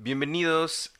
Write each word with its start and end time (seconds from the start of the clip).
Bienvenidos 0.00 0.92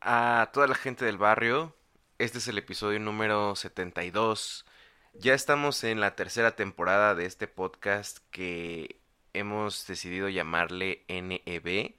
a 0.00 0.50
toda 0.52 0.66
la 0.66 0.74
gente 0.74 1.04
del 1.04 1.16
barrio. 1.16 1.76
Este 2.18 2.38
es 2.38 2.48
el 2.48 2.58
episodio 2.58 2.98
número 2.98 3.54
72. 3.54 4.66
Ya 5.14 5.34
estamos 5.34 5.84
en 5.84 6.00
la 6.00 6.16
tercera 6.16 6.56
temporada 6.56 7.14
de 7.14 7.24
este 7.26 7.46
podcast 7.46 8.18
que 8.32 9.00
hemos 9.32 9.86
decidido 9.86 10.28
llamarle 10.28 11.04
NEB, 11.06 11.94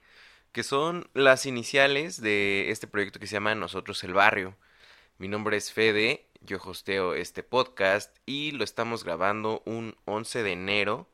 que 0.52 0.62
son 0.62 1.08
las 1.14 1.46
iniciales 1.46 2.20
de 2.20 2.70
este 2.70 2.88
proyecto 2.88 3.18
que 3.18 3.26
se 3.26 3.36
llama 3.36 3.54
Nosotros 3.54 4.04
el 4.04 4.12
Barrio. 4.12 4.54
Mi 5.16 5.28
nombre 5.28 5.56
es 5.56 5.72
Fede, 5.72 6.28
yo 6.42 6.58
hosteo 6.62 7.14
este 7.14 7.42
podcast 7.42 8.18
y 8.26 8.50
lo 8.50 8.64
estamos 8.64 9.02
grabando 9.02 9.62
un 9.64 9.96
11 10.04 10.42
de 10.42 10.52
enero 10.52 11.08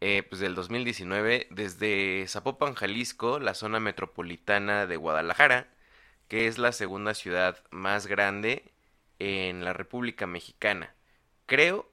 eh, 0.00 0.22
pues 0.28 0.40
del 0.40 0.54
2019 0.54 1.48
desde 1.50 2.26
Zapopan, 2.28 2.74
Jalisco, 2.74 3.38
la 3.38 3.54
zona 3.54 3.80
metropolitana 3.80 4.86
de 4.86 4.96
Guadalajara, 4.96 5.68
que 6.28 6.46
es 6.46 6.58
la 6.58 6.72
segunda 6.72 7.14
ciudad 7.14 7.62
más 7.70 8.06
grande 8.06 8.72
en 9.18 9.64
la 9.64 9.72
República 9.72 10.26
Mexicana. 10.26 10.94
Creo 11.46 11.90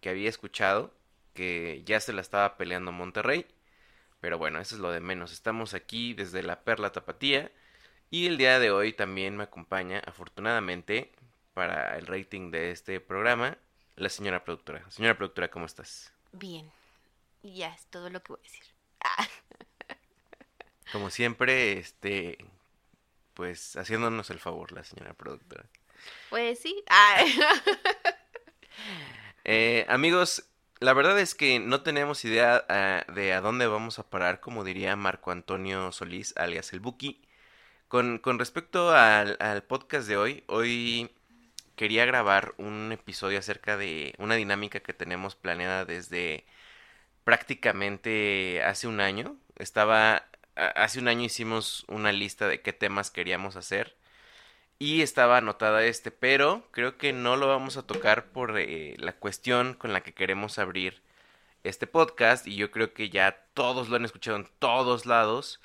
que 0.00 0.10
había 0.10 0.28
escuchado 0.28 0.92
que 1.34 1.82
ya 1.86 2.00
se 2.00 2.12
la 2.12 2.20
estaba 2.20 2.56
peleando 2.56 2.92
Monterrey, 2.92 3.46
pero 4.20 4.38
bueno, 4.38 4.60
eso 4.60 4.74
es 4.74 4.80
lo 4.80 4.90
de 4.90 5.00
menos. 5.00 5.32
Estamos 5.32 5.74
aquí 5.74 6.14
desde 6.14 6.42
la 6.42 6.60
Perla 6.60 6.92
Tapatía 6.92 7.50
y 8.10 8.26
el 8.26 8.36
día 8.36 8.58
de 8.58 8.70
hoy 8.70 8.92
también 8.92 9.36
me 9.36 9.44
acompaña, 9.44 10.02
afortunadamente, 10.04 11.12
para 11.54 11.96
el 11.96 12.06
rating 12.06 12.50
de 12.50 12.70
este 12.70 13.00
programa, 13.00 13.56
la 13.96 14.08
señora 14.08 14.44
productora. 14.44 14.88
Señora 14.90 15.16
productora, 15.16 15.50
¿cómo 15.50 15.66
estás? 15.66 16.12
Bien. 16.32 16.70
Y 17.42 17.56
ya 17.56 17.68
es 17.68 17.86
todo 17.86 18.10
lo 18.10 18.22
que 18.22 18.32
voy 18.32 18.40
a 18.40 18.42
decir. 18.42 18.64
Como 20.92 21.10
siempre, 21.10 21.78
este, 21.78 22.38
pues 23.34 23.76
haciéndonos 23.76 24.30
el 24.30 24.38
favor, 24.38 24.72
la 24.72 24.84
señora 24.84 25.14
productora. 25.14 25.64
Pues 26.28 26.58
sí. 26.60 26.84
Eh, 29.44 29.86
amigos, 29.88 30.44
la 30.80 30.92
verdad 30.92 31.18
es 31.18 31.34
que 31.34 31.58
no 31.58 31.82
tenemos 31.82 32.24
idea 32.24 32.64
ah, 32.68 33.04
de 33.12 33.32
a 33.32 33.40
dónde 33.40 33.66
vamos 33.66 33.98
a 33.98 34.08
parar, 34.08 34.40
como 34.40 34.64
diría 34.64 34.96
Marco 34.96 35.30
Antonio 35.30 35.92
Solís, 35.92 36.34
alias 36.36 36.72
el 36.74 36.80
Buki. 36.80 37.22
Con, 37.88 38.18
con 38.18 38.38
respecto 38.38 38.90
al, 38.90 39.36
al 39.40 39.62
podcast 39.62 40.06
de 40.06 40.18
hoy, 40.18 40.44
hoy 40.46 41.10
quería 41.74 42.04
grabar 42.04 42.54
un 42.58 42.92
episodio 42.92 43.38
acerca 43.38 43.76
de 43.78 44.14
una 44.18 44.34
dinámica 44.36 44.80
que 44.80 44.92
tenemos 44.92 45.34
planeada 45.34 45.86
desde 45.86 46.44
prácticamente 47.24 48.62
hace 48.64 48.86
un 48.86 49.00
año. 49.00 49.36
Estaba, 49.56 50.26
hace 50.54 50.98
un 51.00 51.08
año 51.08 51.24
hicimos 51.24 51.84
una 51.88 52.12
lista 52.12 52.48
de 52.48 52.60
qué 52.62 52.72
temas 52.72 53.10
queríamos 53.10 53.56
hacer 53.56 53.96
y 54.80 55.02
estaba 55.02 55.36
anotada 55.38 55.84
este, 55.84 56.10
pero 56.10 56.66
creo 56.72 56.96
que 56.96 57.12
no 57.12 57.36
lo 57.36 57.46
vamos 57.46 57.76
a 57.76 57.86
tocar 57.86 58.32
por 58.32 58.58
eh, 58.58 58.96
la 58.98 59.12
cuestión 59.12 59.74
con 59.74 59.92
la 59.92 60.02
que 60.02 60.14
queremos 60.14 60.58
abrir 60.58 61.02
este 61.64 61.86
podcast 61.86 62.46
y 62.46 62.56
yo 62.56 62.70
creo 62.70 62.94
que 62.94 63.10
ya 63.10 63.44
todos 63.54 63.90
lo 63.90 63.96
han 63.96 64.06
escuchado 64.06 64.38
en 64.38 64.48
todos 64.58 65.06
lados 65.06 65.60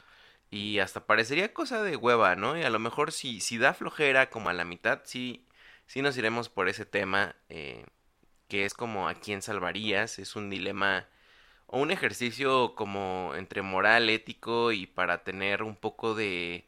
y 0.51 0.79
hasta 0.79 1.05
parecería 1.05 1.53
cosa 1.53 1.81
de 1.83 1.95
hueva, 1.95 2.35
¿no? 2.35 2.57
Y 2.57 2.63
a 2.63 2.69
lo 2.69 2.79
mejor 2.79 3.11
si, 3.13 3.39
si 3.39 3.57
da 3.57 3.73
flojera 3.73 4.29
como 4.29 4.49
a 4.49 4.53
la 4.53 4.65
mitad, 4.65 5.01
sí, 5.05 5.47
sí 5.87 6.01
nos 6.01 6.17
iremos 6.17 6.49
por 6.49 6.69
ese 6.69 6.85
tema 6.85 7.35
eh, 7.49 7.85
que 8.49 8.65
es 8.65 8.73
como 8.73 9.07
a 9.09 9.15
quién 9.15 9.41
salvarías, 9.41 10.19
es 10.19 10.35
un 10.35 10.49
dilema 10.49 11.07
un 11.75 11.91
ejercicio 11.91 12.75
como 12.75 13.33
entre 13.35 13.61
moral, 13.61 14.09
ético 14.09 14.71
y 14.71 14.87
para 14.87 15.23
tener 15.23 15.63
un 15.63 15.75
poco 15.75 16.15
de 16.15 16.65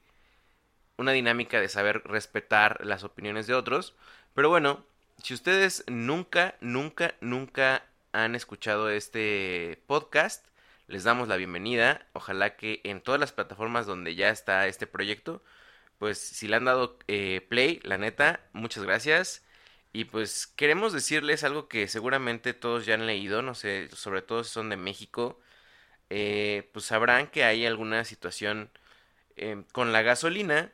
una 0.98 1.12
dinámica 1.14 1.62
de 1.62 1.70
saber 1.70 2.04
respetar 2.06 2.86
las 2.86 3.04
opiniones 3.04 3.48
de 3.48 3.54
otros. 3.54 3.96
Pero 4.34 4.50
bueno, 4.50 4.86
si 5.24 5.34
ustedes 5.34 5.84
nunca, 5.88 6.56
nunca, 6.62 7.16
nunca 7.22 7.86
han 8.12 8.36
escuchado 8.36 8.90
este 8.90 9.82
podcast, 9.88 10.46
les 10.88 11.04
damos 11.04 11.28
la 11.28 11.38
bienvenida. 11.38 12.06
Ojalá 12.14 12.56
que 12.58 12.82
en 12.84 13.02
todas 13.02 13.20
las 13.20 13.32
plataformas 13.32 13.86
donde 13.86 14.16
ya 14.16 14.30
está 14.30 14.67
este 14.67 14.88
proyecto, 14.88 15.44
pues 16.00 16.20
si 16.20 16.48
le 16.48 16.58
han 16.58 16.66
dado 16.66 17.00
eh, 17.08 17.46
play, 17.50 17.80
la 17.84 17.98
neta, 17.98 18.42
muchas 18.54 18.84
gracias. 18.84 19.47
Y 19.93 20.05
pues 20.05 20.48
queremos 20.48 20.93
decirles 20.93 21.43
algo 21.43 21.67
que 21.67 21.87
seguramente 21.87 22.53
todos 22.53 22.86
ya 22.86 22.95
han 22.95 23.08
leído, 23.08 23.42
no 23.42 23.55
sé, 23.55 23.89
sobre 23.93 24.21
todo 24.21 24.43
si 24.43 24.52
son 24.52 24.70
de 24.70 24.77
México, 24.77 25.39
eh, 26.09 26.70
pues 26.73 26.86
sabrán 26.86 27.27
que 27.27 27.43
hay 27.43 27.65
alguna 27.65 28.05
situación 28.05 28.70
eh, 29.37 29.64
con 29.73 29.93
la 29.93 30.02
gasolina 30.02 30.71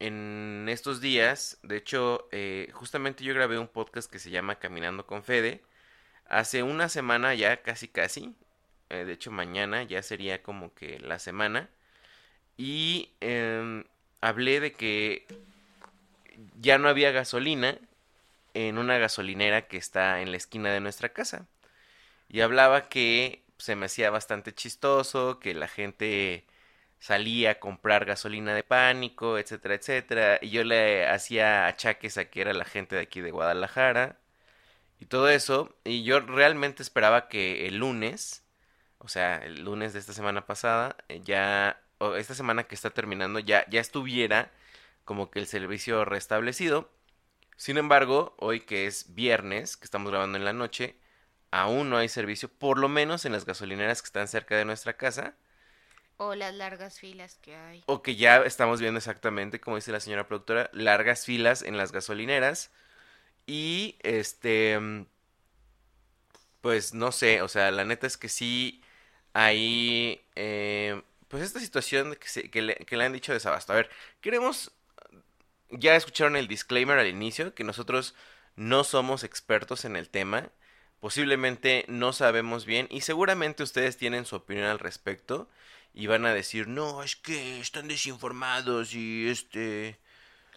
en 0.00 0.66
estos 0.68 1.00
días. 1.00 1.58
De 1.62 1.76
hecho, 1.76 2.28
eh, 2.32 2.70
justamente 2.72 3.24
yo 3.24 3.34
grabé 3.34 3.58
un 3.58 3.68
podcast 3.68 4.10
que 4.10 4.18
se 4.18 4.30
llama 4.30 4.58
Caminando 4.58 5.06
con 5.06 5.24
Fede. 5.24 5.62
Hace 6.28 6.62
una 6.62 6.88
semana 6.88 7.34
ya, 7.34 7.62
casi 7.62 7.88
casi. 7.88 8.34
de 8.90 9.12
hecho, 9.12 9.30
mañana 9.30 9.84
ya 9.84 10.02
sería 10.02 10.42
como 10.42 10.74
que 10.74 10.98
la 11.00 11.18
semana. 11.18 11.70
Y 12.56 13.10
em, 13.20 13.84
hablé 14.20 14.60
de 14.60 14.72
que 14.72 15.26
ya 16.60 16.78
no 16.78 16.88
había 16.88 17.10
gasolina 17.12 17.78
en 18.54 18.78
una 18.78 18.98
gasolinera 18.98 19.68
que 19.68 19.76
está 19.78 20.20
en 20.22 20.30
la 20.30 20.36
esquina 20.36 20.72
de 20.72 20.80
nuestra 20.80 21.10
casa. 21.10 21.48
Y 22.28 22.40
hablaba 22.42 22.88
que 22.88 23.44
se 23.58 23.76
me 23.76 23.86
hacía 23.86 24.10
bastante 24.10 24.54
chistoso, 24.54 25.38
que 25.40 25.54
la 25.54 25.68
gente 25.68 26.46
salía 26.98 27.52
a 27.52 27.60
comprar 27.60 28.04
gasolina 28.06 28.54
de 28.54 28.64
pánico, 28.64 29.38
etcétera, 29.38 29.74
etcétera. 29.76 30.38
Y 30.42 30.50
yo 30.50 30.64
le 30.64 31.06
hacía 31.08 31.66
achaques 31.66 32.18
a 32.18 32.26
que 32.26 32.40
era 32.42 32.52
la 32.54 32.64
gente 32.64 32.96
de 32.96 33.02
aquí 33.02 33.20
de 33.20 33.30
Guadalajara 33.32 34.18
y 35.00 35.06
todo 35.06 35.28
eso. 35.28 35.76
Y 35.84 36.04
yo 36.04 36.20
realmente 36.20 36.82
esperaba 36.82 37.28
que 37.28 37.66
el 37.68 37.78
lunes, 37.78 38.44
o 38.98 39.08
sea, 39.08 39.38
el 39.38 39.64
lunes 39.64 39.92
de 39.92 40.00
esta 40.00 40.12
semana 40.12 40.46
pasada, 40.46 40.96
eh, 41.08 41.20
ya, 41.24 41.82
o 41.98 42.14
esta 42.16 42.34
semana 42.34 42.64
que 42.64 42.74
está 42.74 42.90
terminando, 42.90 43.38
ya, 43.40 43.66
ya 43.70 43.80
estuviera 43.80 44.52
como 45.04 45.30
que 45.30 45.40
el 45.40 45.46
servicio 45.46 46.04
restablecido. 46.04 46.90
Sin 47.62 47.76
embargo, 47.76 48.34
hoy 48.40 48.58
que 48.58 48.88
es 48.88 49.14
viernes, 49.14 49.76
que 49.76 49.84
estamos 49.84 50.10
grabando 50.10 50.36
en 50.36 50.44
la 50.44 50.52
noche, 50.52 50.96
aún 51.52 51.90
no 51.90 51.96
hay 51.96 52.08
servicio, 52.08 52.48
por 52.48 52.76
lo 52.76 52.88
menos 52.88 53.24
en 53.24 53.30
las 53.30 53.44
gasolineras 53.44 54.02
que 54.02 54.06
están 54.06 54.26
cerca 54.26 54.56
de 54.56 54.64
nuestra 54.64 54.96
casa. 54.96 55.36
O 56.16 56.34
las 56.34 56.52
largas 56.54 56.98
filas 56.98 57.38
que 57.40 57.54
hay. 57.54 57.84
O 57.86 58.02
que 58.02 58.16
ya 58.16 58.38
estamos 58.38 58.80
viendo 58.80 58.98
exactamente, 58.98 59.60
como 59.60 59.76
dice 59.76 59.92
la 59.92 60.00
señora 60.00 60.26
productora, 60.26 60.70
largas 60.72 61.24
filas 61.24 61.62
en 61.62 61.76
las 61.76 61.92
gasolineras. 61.92 62.72
Y 63.46 63.96
este, 64.02 65.06
pues 66.62 66.94
no 66.94 67.12
sé, 67.12 67.42
o 67.42 67.48
sea, 67.48 67.70
la 67.70 67.84
neta 67.84 68.08
es 68.08 68.16
que 68.16 68.28
sí 68.28 68.82
hay, 69.34 70.20
eh, 70.34 71.00
pues 71.28 71.44
esta 71.44 71.60
situación 71.60 72.16
que, 72.16 72.26
se, 72.26 72.50
que, 72.50 72.60
le, 72.60 72.74
que 72.74 72.96
le 72.96 73.04
han 73.04 73.12
dicho 73.12 73.32
desabasto. 73.32 73.72
A 73.72 73.76
ver, 73.76 73.90
queremos 74.20 74.72
ya 75.72 75.96
escucharon 75.96 76.36
el 76.36 76.48
disclaimer 76.48 76.98
al 76.98 77.08
inicio, 77.08 77.54
que 77.54 77.64
nosotros 77.64 78.14
no 78.56 78.84
somos 78.84 79.24
expertos 79.24 79.84
en 79.84 79.96
el 79.96 80.08
tema, 80.08 80.50
posiblemente 81.00 81.84
no 81.88 82.12
sabemos 82.12 82.64
bien 82.64 82.86
y 82.90 83.00
seguramente 83.00 83.62
ustedes 83.62 83.96
tienen 83.96 84.24
su 84.24 84.36
opinión 84.36 84.66
al 84.66 84.78
respecto 84.78 85.48
y 85.94 86.06
van 86.06 86.26
a 86.26 86.34
decir, 86.34 86.68
no, 86.68 87.02
es 87.02 87.16
que 87.16 87.60
están 87.60 87.88
desinformados 87.88 88.94
y 88.94 89.28
este 89.28 89.98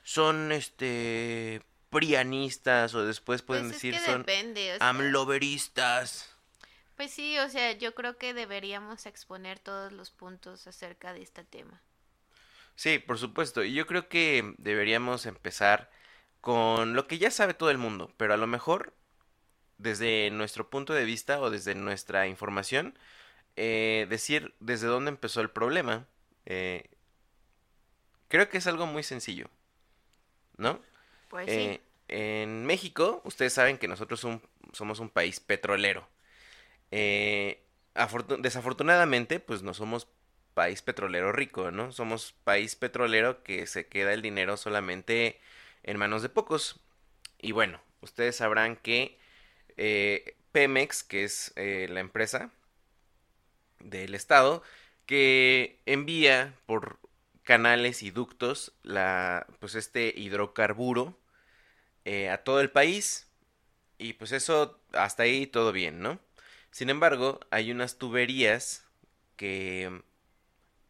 son 0.03 0.51
este 0.51 1.61
prianistas 1.89 2.93
o 2.93 3.05
después 3.05 3.41
pueden 3.41 3.69
Pues 3.69 3.77
es 3.77 3.81
decir 3.81 3.99
son 4.05 4.21
depende, 4.21 4.75
o 4.75 4.77
sea, 4.77 4.89
amloveristas. 4.89 6.29
Pues 6.95 7.11
sí, 7.11 7.37
o 7.39 7.49
sea, 7.49 7.71
yo 7.73 7.95
creo 7.95 8.17
que 8.17 8.33
deberíamos 8.33 9.05
exponer 9.05 9.59
todos 9.59 9.91
los 9.91 10.11
puntos 10.11 10.67
acerca 10.67 11.13
de 11.13 11.21
este 11.21 11.43
tema. 11.43 11.81
Sí, 12.75 12.99
por 12.99 13.17
supuesto. 13.17 13.63
Y 13.63 13.73
yo 13.73 13.85
creo 13.87 14.09
que 14.09 14.53
deberíamos 14.57 15.25
empezar 15.25 15.89
con 16.41 16.93
lo 16.93 17.07
que 17.07 17.17
ya 17.17 17.31
sabe 17.31 17.53
todo 17.53 17.71
el 17.71 17.77
mundo, 17.77 18.11
pero 18.17 18.33
a 18.33 18.37
lo 18.37 18.47
mejor 18.47 18.93
desde 19.79 20.31
nuestro 20.31 20.69
punto 20.69 20.93
de 20.93 21.05
vista 21.05 21.39
o 21.41 21.49
desde 21.51 21.75
nuestra 21.75 22.27
información, 22.27 22.97
eh, 23.57 24.07
decir 24.09 24.55
desde 24.61 24.87
dónde 24.87 25.09
empezó 25.11 25.41
el 25.41 25.51
problema. 25.51 26.07
Eh, 26.45 26.89
creo 28.27 28.49
que 28.49 28.57
es 28.59 28.67
algo 28.67 28.85
muy 28.85 29.03
sencillo, 29.03 29.49
¿no? 30.57 30.79
Pues 31.29 31.49
Eh, 31.49 31.81
en 32.07 32.65
México, 32.65 33.21
ustedes 33.25 33.53
saben 33.53 33.77
que 33.77 33.87
nosotros 33.87 34.23
un- 34.23 34.41
somos 34.73 34.99
un 34.99 35.09
país 35.09 35.39
petrolero. 35.39 36.07
Eh, 36.91 37.63
afortu- 37.95 38.41
desafortunadamente, 38.41 39.39
pues 39.39 39.63
no 39.63 39.73
somos 39.73 40.07
país 40.55 40.81
petrolero 40.81 41.31
rico, 41.33 41.71
¿no? 41.71 41.91
Somos 41.91 42.33
país 42.43 42.75
petrolero 42.75 43.43
que 43.43 43.67
se 43.67 43.87
queda 43.87 44.13
el 44.13 44.23
dinero 44.23 44.57
solamente 44.57 45.39
en 45.83 45.97
manos 45.97 46.23
de 46.23 46.29
pocos. 46.29 46.79
Y 47.39 47.51
bueno, 47.51 47.81
ustedes 48.01 48.37
sabrán 48.37 48.77
que 48.77 49.19
eh, 49.77 50.35
Pemex, 50.51 51.03
que 51.03 51.25
es 51.25 51.53
eh, 51.57 51.87
la 51.91 51.99
empresa 51.99 52.51
del 53.79 54.15
Estado, 54.15 54.63
que 55.05 55.81
envía 55.85 56.55
por 56.65 56.99
canales 57.43 58.01
y 58.03 58.11
ductos 58.11 58.73
la, 58.83 59.45
pues 59.59 59.75
este 59.75 60.13
hidrocarburo 60.17 61.19
eh, 62.05 62.29
a 62.29 62.43
todo 62.43 62.61
el 62.61 62.71
país. 62.71 63.27
Y 63.97 64.13
pues 64.13 64.31
eso, 64.31 64.81
hasta 64.93 65.23
ahí 65.23 65.47
todo 65.47 65.71
bien, 65.71 65.99
¿no? 66.01 66.19
Sin 66.71 66.89
embargo, 66.89 67.39
hay 67.51 67.71
unas 67.71 67.97
tuberías 67.97 68.85
que 69.37 70.03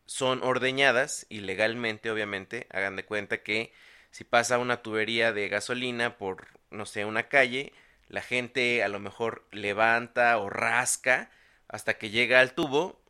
son 0.06 0.44
ordeñadas 0.44 1.26
ilegalmente, 1.30 2.12
obviamente. 2.12 2.68
Hagan 2.72 2.96
de 2.96 3.06
cuenta 3.06 3.44
que 3.44 3.74
si 4.12 4.24
pasa 4.24 4.60
una 4.60 4.82
tubería 4.82 5.34
de 5.34 5.48
gasolina 5.50 6.18
por, 6.18 6.48
no 6.72 6.86
sé, 6.86 7.06
una 7.06 7.28
calle, 7.28 7.74
la 8.08 8.22
gente 8.22 8.84
a 8.84 8.88
lo 8.88 9.00
mejor 9.00 9.46
levanta 9.52 10.38
o 10.38 10.50
rasca 10.50 11.32
hasta 11.68 11.98
que 11.98 12.10
llega 12.10 12.40
al 12.40 12.54
tubo. 12.54 13.02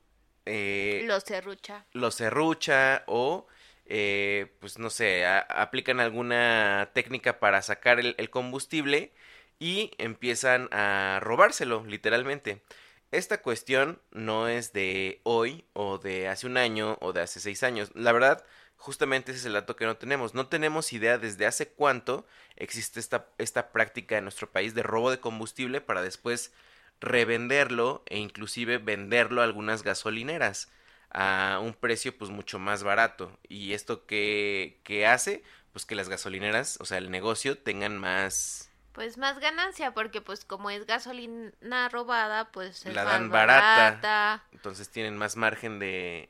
Eh, 0.46 1.04
lo 1.06 1.20
serrucha. 1.20 1.86
Lo 1.92 2.12
serrucha 2.12 3.04
o, 3.08 3.48
eh, 3.86 4.54
pues 4.60 4.80
no 4.80 4.90
sé, 4.90 5.26
aplican 5.26 6.00
alguna 6.00 6.92
técnica 6.94 7.40
para 7.40 7.62
sacar 7.62 8.00
el 8.00 8.30
combustible 8.30 9.12
y 9.60 9.92
empiezan 9.98 10.70
a 10.72 11.20
robárselo, 11.22 11.84
literalmente. 11.86 12.62
Esta 13.12 13.42
cuestión 13.42 14.02
no 14.12 14.48
es 14.48 14.74
de 14.74 15.22
hoy 15.24 15.66
o 15.74 15.98
de 15.98 16.28
hace 16.28 16.48
un 16.48 16.58
año 16.58 16.98
o 17.02 17.14
de 17.14 17.22
hace 17.22 17.40
seis 17.40 17.64
años. 17.64 17.92
La 17.96 18.12
verdad, 18.12 18.44
justamente 18.78 19.32
ese 19.32 19.40
es 19.42 19.46
el 19.46 19.54
dato 19.54 19.76
que 19.76 19.86
no 19.86 19.98
tenemos. 19.98 20.34
No 20.34 20.48
tenemos 20.48 20.92
idea 20.94 21.18
desde 21.18 21.46
hace 21.46 21.70
cuánto 21.70 22.26
existe 22.56 23.00
esta, 23.00 23.28
esta 23.38 23.72
práctica 23.72 24.18
en 24.18 24.26
nuestro 24.26 24.52
país 24.52 24.76
de 24.76 24.84
robo 24.84 25.12
de 25.12 25.20
combustible 25.20 25.82
para 25.82 26.02
después 26.02 26.52
revenderlo 27.00 28.04
e 28.08 28.18
inclusive 28.18 28.78
venderlo 28.80 29.42
a 29.42 29.46
algunas 29.46 29.84
gasolineras 29.84 30.70
a 31.10 31.60
un 31.62 31.74
precio 31.74 32.18
pues 32.18 32.32
mucho 32.32 32.60
más 32.60 32.84
barato. 32.84 33.40
¿Y 33.48 33.74
esto 33.74 34.06
qué, 34.06 34.82
qué 34.84 35.08
hace? 35.08 35.44
Pues 35.72 35.86
que 35.86 35.96
las 35.96 36.10
gasolineras, 36.10 36.78
o 36.82 36.86
sea, 36.86 36.98
el 36.98 37.12
negocio 37.12 37.58
tengan 37.58 37.98
más 37.98 38.70
pues 38.96 39.18
más 39.18 39.40
ganancia 39.40 39.94
porque 39.94 40.22
pues 40.22 40.46
como 40.46 40.70
es 40.70 40.88
gasolina 40.88 41.90
robada 41.90 42.50
pues 42.52 42.86
es 42.86 42.96
la 42.96 43.04
dan 43.04 43.30
barata, 43.30 44.46
entonces 44.54 44.90
tienen 44.90 45.18
más 45.18 45.36
margen 45.36 45.78
de 45.80 46.30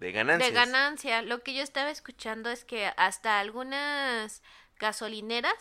de 0.00 0.12
ganancia 0.12 0.48
de 0.48 0.54
ganancia. 0.54 1.22
Lo 1.22 1.42
que 1.42 1.54
yo 1.54 1.62
estaba 1.62 1.90
escuchando 1.90 2.50
es 2.50 2.64
que 2.64 2.90
hasta 2.96 3.38
algunas 3.38 4.42
gasolineras 4.78 5.54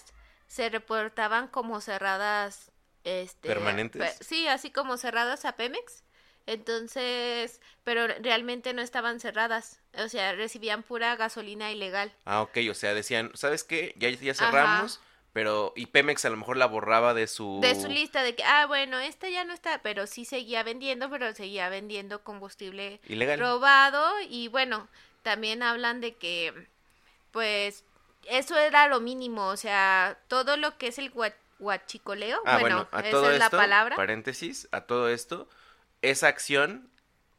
se 0.47 0.69
reportaban 0.69 1.49
como 1.49 1.81
cerradas 1.81 2.71
este 3.03 3.49
permanentes 3.49 4.17
sí 4.21 4.47
así 4.47 4.71
como 4.71 4.97
cerradas 4.97 5.45
a 5.45 5.57
Pemex. 5.57 6.03
Entonces, 6.47 7.59
pero 7.83 8.07
realmente 8.07 8.73
no 8.73 8.83
estaban 8.83 9.19
cerradas, 9.19 9.81
o 9.97 10.07
sea, 10.09 10.33
recibían 10.33 10.83
pura 10.83 11.15
gasolina 11.15 11.71
ilegal. 11.71 12.13
Ah, 12.23 12.43
ok, 12.43 12.57
o 12.69 12.75
sea, 12.75 12.93
decían, 12.93 13.31
¿sabes 13.33 13.63
qué? 13.63 13.95
Ya, 13.97 14.09
ya 14.11 14.35
cerramos, 14.35 14.99
pero 15.35 15.73
y 15.75 15.87
Pemex 15.87 16.23
a 16.23 16.29
lo 16.29 16.37
mejor 16.37 16.55
la 16.55 16.65
borraba 16.65 17.13
de 17.13 17.27
su 17.27 17.59
de 17.61 17.75
su 17.75 17.89
lista 17.89 18.23
de 18.23 18.35
que 18.35 18.43
ah 18.45 18.67
bueno 18.67 18.99
esta 18.99 19.27
ya 19.27 19.43
no 19.43 19.53
está 19.53 19.81
pero 19.81 20.07
sí 20.07 20.23
seguía 20.23 20.63
vendiendo 20.63 21.09
pero 21.09 21.33
seguía 21.33 21.67
vendiendo 21.67 22.23
combustible 22.23 23.01
ilegal. 23.09 23.41
robado 23.41 24.01
y 24.29 24.47
bueno 24.47 24.87
también 25.23 25.61
hablan 25.61 25.99
de 25.99 26.15
que 26.15 26.53
pues 27.33 27.83
eso 28.29 28.57
era 28.57 28.87
lo 28.87 29.01
mínimo 29.01 29.47
o 29.47 29.57
sea 29.57 30.17
todo 30.29 30.55
lo 30.55 30.77
que 30.77 30.87
es 30.87 30.99
el 30.99 31.11
guachicoleo 31.59 32.39
ah, 32.45 32.59
bueno, 32.59 32.87
a 32.93 33.01
esa 33.01 33.11
todo 33.11 33.29
es 33.29 33.37
la 33.37 33.49
palabra. 33.49 33.97
paréntesis 33.97 34.69
a 34.71 34.85
todo 34.85 35.09
esto 35.09 35.49
esa 36.01 36.29
acción 36.29 36.89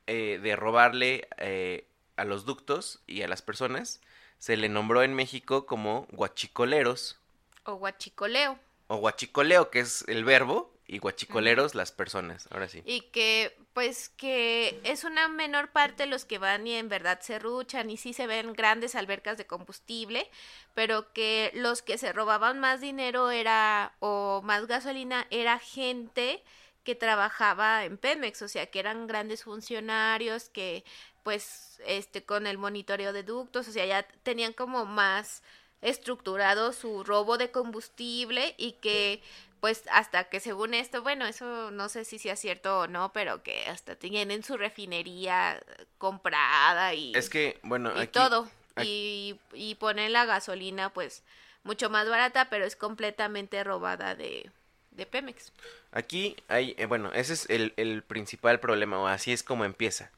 eh, 0.07 0.39
de 0.43 0.55
robarle 0.55 1.29
eh, 1.39 1.87
a 2.17 2.27
los 2.27 2.45
ductos 2.45 3.01
y 3.07 3.23
a 3.23 3.29
las 3.29 3.41
personas 3.41 4.03
se 4.39 4.59
le 4.59 4.69
nombró 4.69 5.03
en 5.03 5.15
México 5.15 5.65
como 5.65 6.07
guachicoleros 6.11 7.19
o 7.67 7.77
guachicoleo. 7.77 8.59
O 8.89 8.97
guachicoleo, 8.97 9.71
que 9.71 9.81
es 9.81 10.05
el 10.09 10.25
verbo, 10.25 10.77
y 10.89 10.99
guachicoleros 10.99 11.75
las 11.75 11.91
personas, 11.91 12.47
ahora 12.51 12.69
sí. 12.69 12.83
Y 12.85 13.01
que, 13.11 13.57
pues, 13.73 14.09
que 14.11 14.81
es 14.85 15.03
una 15.03 15.29
menor 15.29 15.73
parte 15.73 16.07
los 16.07 16.25
que 16.25 16.39
van 16.39 16.67
y 16.67 16.75
en 16.75 16.89
verdad 16.89 17.21
se 17.21 17.39
ruchan 17.41 17.91
y 17.91 17.97
sí 17.97 18.13
se 18.13 18.29
ven 18.29 18.53
grandes 18.53 18.95
albercas 18.95 19.37
de 19.37 19.47
combustible, 19.47 20.31
pero 20.75 21.13
que 21.13 21.51
los 21.55 21.83
que 21.83 21.99
se 21.99 22.13
robaban 22.13 22.61
más 22.61 22.81
dinero 22.81 23.31
era, 23.31 23.97
o 23.99 24.43
más 24.45 24.67
gasolina, 24.67 25.27
era 25.31 25.59
gente 25.59 26.45
que 26.85 26.95
trabajaba 26.95 27.85
en 27.85 27.99
Pemex, 27.99 28.43
o 28.43 28.49
sea, 28.49 28.67
que 28.71 28.79
eran 28.79 29.09
grandes 29.09 29.43
funcionarios 29.43 30.49
que, 30.49 30.85
pues, 31.25 31.81
este, 31.85 32.25
con 32.25 32.47
el 32.47 32.59
monitoreo 32.59 33.12
de 33.12 33.25
ductos, 33.25 33.67
o 33.67 33.73
sea, 33.73 33.85
ya 33.87 34.05
tenían 34.23 34.53
como 34.53 34.85
más 34.85 35.43
estructurado 35.82 36.73
su 36.73 37.05
robo 37.05 37.38
de 37.38 37.50
combustible 37.50 38.55
y 38.56 38.73
que 38.73 39.23
pues 39.61 39.84
hasta 39.90 40.25
que 40.25 40.38
según 40.40 40.75
esto, 40.75 41.02
bueno, 41.02 41.26
eso 41.26 41.70
no 41.70 41.88
sé 41.88 42.05
si 42.05 42.19
sea 42.19 42.37
cierto 42.37 42.81
o 42.81 42.87
no, 42.87 43.12
pero 43.12 43.43
que 43.43 43.67
hasta 43.67 43.96
tienen 43.96 44.43
su 44.43 44.56
refinería 44.56 45.62
comprada 45.99 46.94
y 46.94 47.12
es 47.14 47.31
que 47.31 47.58
bueno 47.62 47.90
y 48.02 48.06
todo 48.06 48.49
y, 48.82 49.38
y 49.55 49.75
ponen 49.76 50.12
la 50.12 50.26
gasolina 50.26 50.93
pues 50.93 51.23
mucho 51.64 51.90
más 51.90 52.08
barata, 52.08 52.49
pero 52.49 52.64
es 52.64 52.76
completamente 52.76 53.64
robada 53.64 54.14
de, 54.14 54.50
de 54.93 55.06
Pemex. 55.06 55.52
Aquí 55.93 56.37
hay, 56.49 56.75
eh, 56.78 56.87
bueno, 56.87 57.12
ese 57.12 57.32
es 57.32 57.50
el, 57.50 57.75
el 57.76 58.02
principal 58.02 58.61
problema, 58.61 58.99
o 58.99 59.06
así 59.06 59.32
es 59.32 59.43
como 59.43 59.64
empieza. 59.64 60.11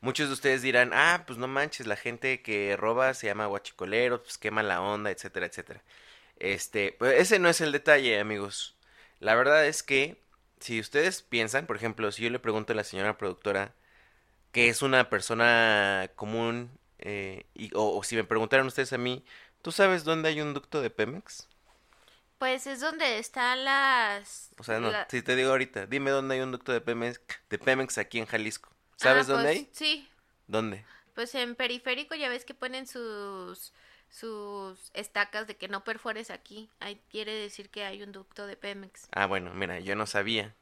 Muchos 0.00 0.28
de 0.28 0.34
ustedes 0.34 0.62
dirán, 0.62 0.92
ah, 0.94 1.24
pues 1.26 1.38
no 1.38 1.46
manches, 1.46 1.86
la 1.86 1.96
gente 1.96 2.42
que 2.42 2.76
roba 2.76 3.12
se 3.14 3.26
llama 3.26 3.46
guachicolero, 3.46 4.22
pues 4.22 4.38
quema 4.38 4.62
la 4.62 4.80
onda, 4.80 5.10
etcétera, 5.10 5.46
etcétera. 5.46 5.82
Este, 6.38 6.92
pues 6.98 7.20
ese 7.20 7.38
no 7.38 7.48
es 7.50 7.60
el 7.60 7.72
detalle, 7.72 8.18
amigos. 8.18 8.76
La 9.20 9.34
verdad 9.34 9.66
es 9.66 9.82
que 9.82 10.22
si 10.60 10.80
ustedes 10.80 11.22
piensan, 11.22 11.66
por 11.66 11.76
ejemplo, 11.76 12.10
si 12.12 12.22
yo 12.22 12.30
le 12.30 12.38
pregunto 12.38 12.72
a 12.72 12.76
la 12.76 12.84
señora 12.84 13.18
productora 13.18 13.74
que 14.52 14.68
es 14.68 14.82
una 14.82 15.10
persona 15.10 16.10
común, 16.16 16.70
eh, 16.98 17.46
y, 17.54 17.70
o, 17.74 18.02
si 18.02 18.16
me 18.16 18.24
preguntaran 18.24 18.66
ustedes 18.66 18.92
a 18.92 18.98
mí, 18.98 19.24
¿tú 19.62 19.72
sabes 19.72 20.04
dónde 20.04 20.30
hay 20.30 20.40
un 20.40 20.54
ducto 20.54 20.82
de 20.82 20.90
Pemex? 20.90 21.48
Pues 22.38 22.66
es 22.66 22.80
donde 22.80 23.18
están 23.18 23.64
las... 23.64 24.50
O 24.58 24.64
sea, 24.64 24.80
no, 24.80 24.90
si 25.08 25.22
te 25.22 25.36
digo 25.36 25.50
ahorita, 25.50 25.86
dime 25.86 26.10
dónde 26.10 26.36
hay 26.36 26.40
un 26.40 26.52
ducto 26.52 26.72
de 26.72 26.80
Pemex, 26.80 27.20
de 27.50 27.58
Pemex 27.58 27.98
aquí 27.98 28.18
en 28.18 28.26
Jalisco. 28.26 28.70
¿Sabes 29.00 29.28
ah, 29.28 29.32
dónde 29.32 29.48
pues, 29.48 29.58
hay? 29.58 29.68
Sí. 29.72 30.08
¿Dónde? 30.46 30.84
Pues 31.14 31.34
en 31.34 31.54
periférico 31.54 32.14
ya 32.14 32.28
ves 32.28 32.44
que 32.44 32.54
ponen 32.54 32.86
sus 32.86 33.72
sus 34.10 34.90
estacas 34.92 35.46
de 35.46 35.56
que 35.56 35.68
no 35.68 35.84
perfores 35.84 36.30
aquí. 36.30 36.68
Ahí 36.80 37.00
quiere 37.10 37.32
decir 37.32 37.70
que 37.70 37.84
hay 37.84 38.02
un 38.02 38.12
ducto 38.12 38.46
de 38.46 38.56
Pemex. 38.56 39.08
Ah, 39.12 39.26
bueno, 39.26 39.54
mira, 39.54 39.78
yo 39.78 39.94
no 39.94 40.06
sabía. 40.06 40.54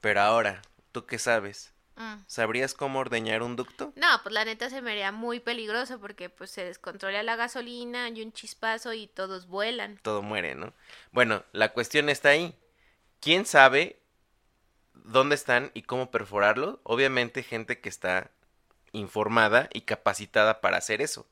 Pero 0.00 0.20
ahora, 0.20 0.62
¿tú 0.92 1.06
qué 1.06 1.18
sabes? 1.18 1.72
Mm. 1.96 2.16
¿Sabrías 2.26 2.74
cómo 2.74 3.00
ordeñar 3.00 3.42
un 3.42 3.56
ducto? 3.56 3.92
No, 3.96 4.06
pues 4.22 4.32
la 4.32 4.44
neta 4.44 4.70
se 4.70 4.82
me 4.82 4.92
haría 4.92 5.10
muy 5.10 5.40
peligroso 5.40 5.98
porque 5.98 6.28
pues 6.28 6.50
se 6.50 6.64
descontrola 6.64 7.22
la 7.22 7.36
gasolina, 7.36 8.04
hay 8.04 8.22
un 8.22 8.32
chispazo 8.32 8.92
y 8.92 9.06
todos 9.06 9.46
vuelan. 9.46 9.98
Todo 10.02 10.22
muere, 10.22 10.54
¿no? 10.54 10.72
Bueno, 11.10 11.44
la 11.52 11.72
cuestión 11.72 12.08
está 12.08 12.30
ahí. 12.30 12.54
¿Quién 13.20 13.46
sabe 13.46 14.01
dónde 15.04 15.34
están 15.34 15.70
y 15.74 15.82
cómo 15.82 16.10
perforarlo. 16.10 16.80
Obviamente 16.84 17.42
gente 17.42 17.80
que 17.80 17.88
está 17.88 18.30
informada 18.92 19.68
y 19.72 19.82
capacitada 19.82 20.60
para 20.60 20.78
hacer 20.78 21.02
eso. 21.02 21.26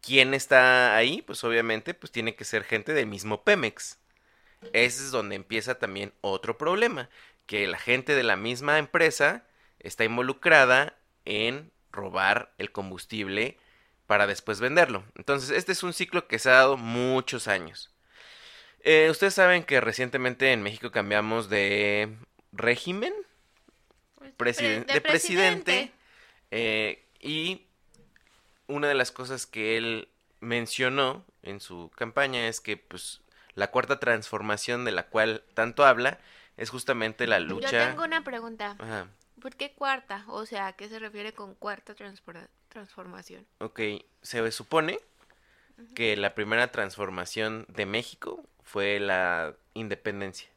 ¿Quién 0.00 0.34
está 0.34 0.96
ahí? 0.96 1.22
Pues 1.22 1.44
obviamente 1.44 1.94
pues 1.94 2.10
tiene 2.12 2.34
que 2.34 2.44
ser 2.44 2.64
gente 2.64 2.92
del 2.92 3.06
mismo 3.06 3.44
Pemex. 3.44 3.98
Ese 4.72 5.04
es 5.04 5.10
donde 5.10 5.36
empieza 5.36 5.78
también 5.78 6.12
otro 6.20 6.56
problema, 6.56 7.08
que 7.46 7.66
la 7.66 7.78
gente 7.78 8.14
de 8.14 8.22
la 8.22 8.36
misma 8.36 8.78
empresa 8.78 9.44
está 9.80 10.04
involucrada 10.04 10.96
en 11.24 11.72
robar 11.90 12.52
el 12.58 12.70
combustible 12.70 13.58
para 14.06 14.26
después 14.26 14.60
venderlo. 14.60 15.04
Entonces, 15.16 15.50
este 15.50 15.72
es 15.72 15.82
un 15.82 15.92
ciclo 15.92 16.28
que 16.28 16.38
se 16.38 16.50
ha 16.50 16.54
dado 16.54 16.76
muchos 16.76 17.48
años. 17.48 17.92
Eh, 18.80 19.08
ustedes 19.10 19.34
saben 19.34 19.64
que 19.64 19.80
recientemente 19.80 20.52
en 20.52 20.62
México 20.62 20.90
cambiamos 20.90 21.48
de 21.48 22.16
régimen 22.52 23.12
pues, 24.36 24.56
de, 24.58 25.00
presidente, 25.00 25.92
eh, 26.50 27.04
y 27.20 27.66
una 28.66 28.88
de 28.88 28.94
las 28.94 29.10
cosas 29.10 29.46
que 29.46 29.76
él 29.76 30.08
mencionó 30.40 31.24
en 31.42 31.60
su 31.60 31.90
campaña 31.96 32.48
es 32.48 32.60
que 32.60 32.76
pues 32.76 33.20
la 33.54 33.70
cuarta 33.70 33.98
transformación 33.98 34.84
de 34.84 34.92
la 34.92 35.04
cual 35.04 35.42
tanto 35.54 35.84
habla 35.84 36.18
es 36.56 36.70
justamente 36.70 37.26
la 37.26 37.40
lucha. 37.40 37.70
Yo 37.70 37.90
tengo 37.90 38.04
una 38.04 38.22
pregunta. 38.22 38.76
¿Por 39.40 39.56
qué 39.56 39.72
cuarta? 39.72 40.24
O 40.28 40.46
sea, 40.46 40.68
¿a 40.68 40.72
qué 40.74 40.88
se 40.88 40.98
refiere 40.98 41.32
con 41.32 41.54
cuarta 41.54 41.94
transformación? 41.94 43.46
Ok, 43.58 43.80
se 44.22 44.52
supone 44.52 45.00
que 45.94 46.16
la 46.16 46.34
primera 46.34 46.70
transformación 46.70 47.66
de 47.68 47.86
México 47.86 48.44
fue 48.62 49.00
la 49.00 49.54
independencia 49.74 50.51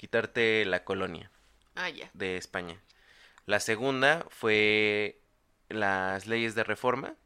quitarte 0.00 0.64
la 0.64 0.82
colonia 0.82 1.30
ah, 1.76 1.90
de 2.14 2.38
España. 2.38 2.80
La 3.44 3.60
segunda 3.60 4.24
fue 4.30 5.20
las 5.68 6.26
leyes 6.26 6.54
de 6.54 6.64
reforma, 6.64 7.16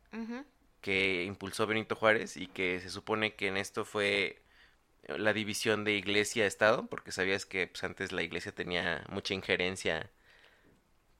que 0.81 1.23
impulsó 1.23 1.69
Benito 1.69 1.95
Juárez 1.95 2.37
y 2.37 2.49
que 2.49 2.81
se 2.81 2.90
supone 2.90 3.35
que 3.35 3.47
en 3.47 3.57
esto 3.57 3.85
fue 3.85 4.43
la 5.07 5.33
división 5.33 5.85
de 5.85 5.93
iglesia-estado, 5.93 6.87
porque 6.88 7.12
sabías 7.12 7.47
que 7.47 7.69
pues, 7.69 7.85
antes 7.85 8.11
la 8.11 8.25
iglesia 8.25 8.52
tenía 8.52 9.04
mucha 9.09 9.35
injerencia 9.35 10.11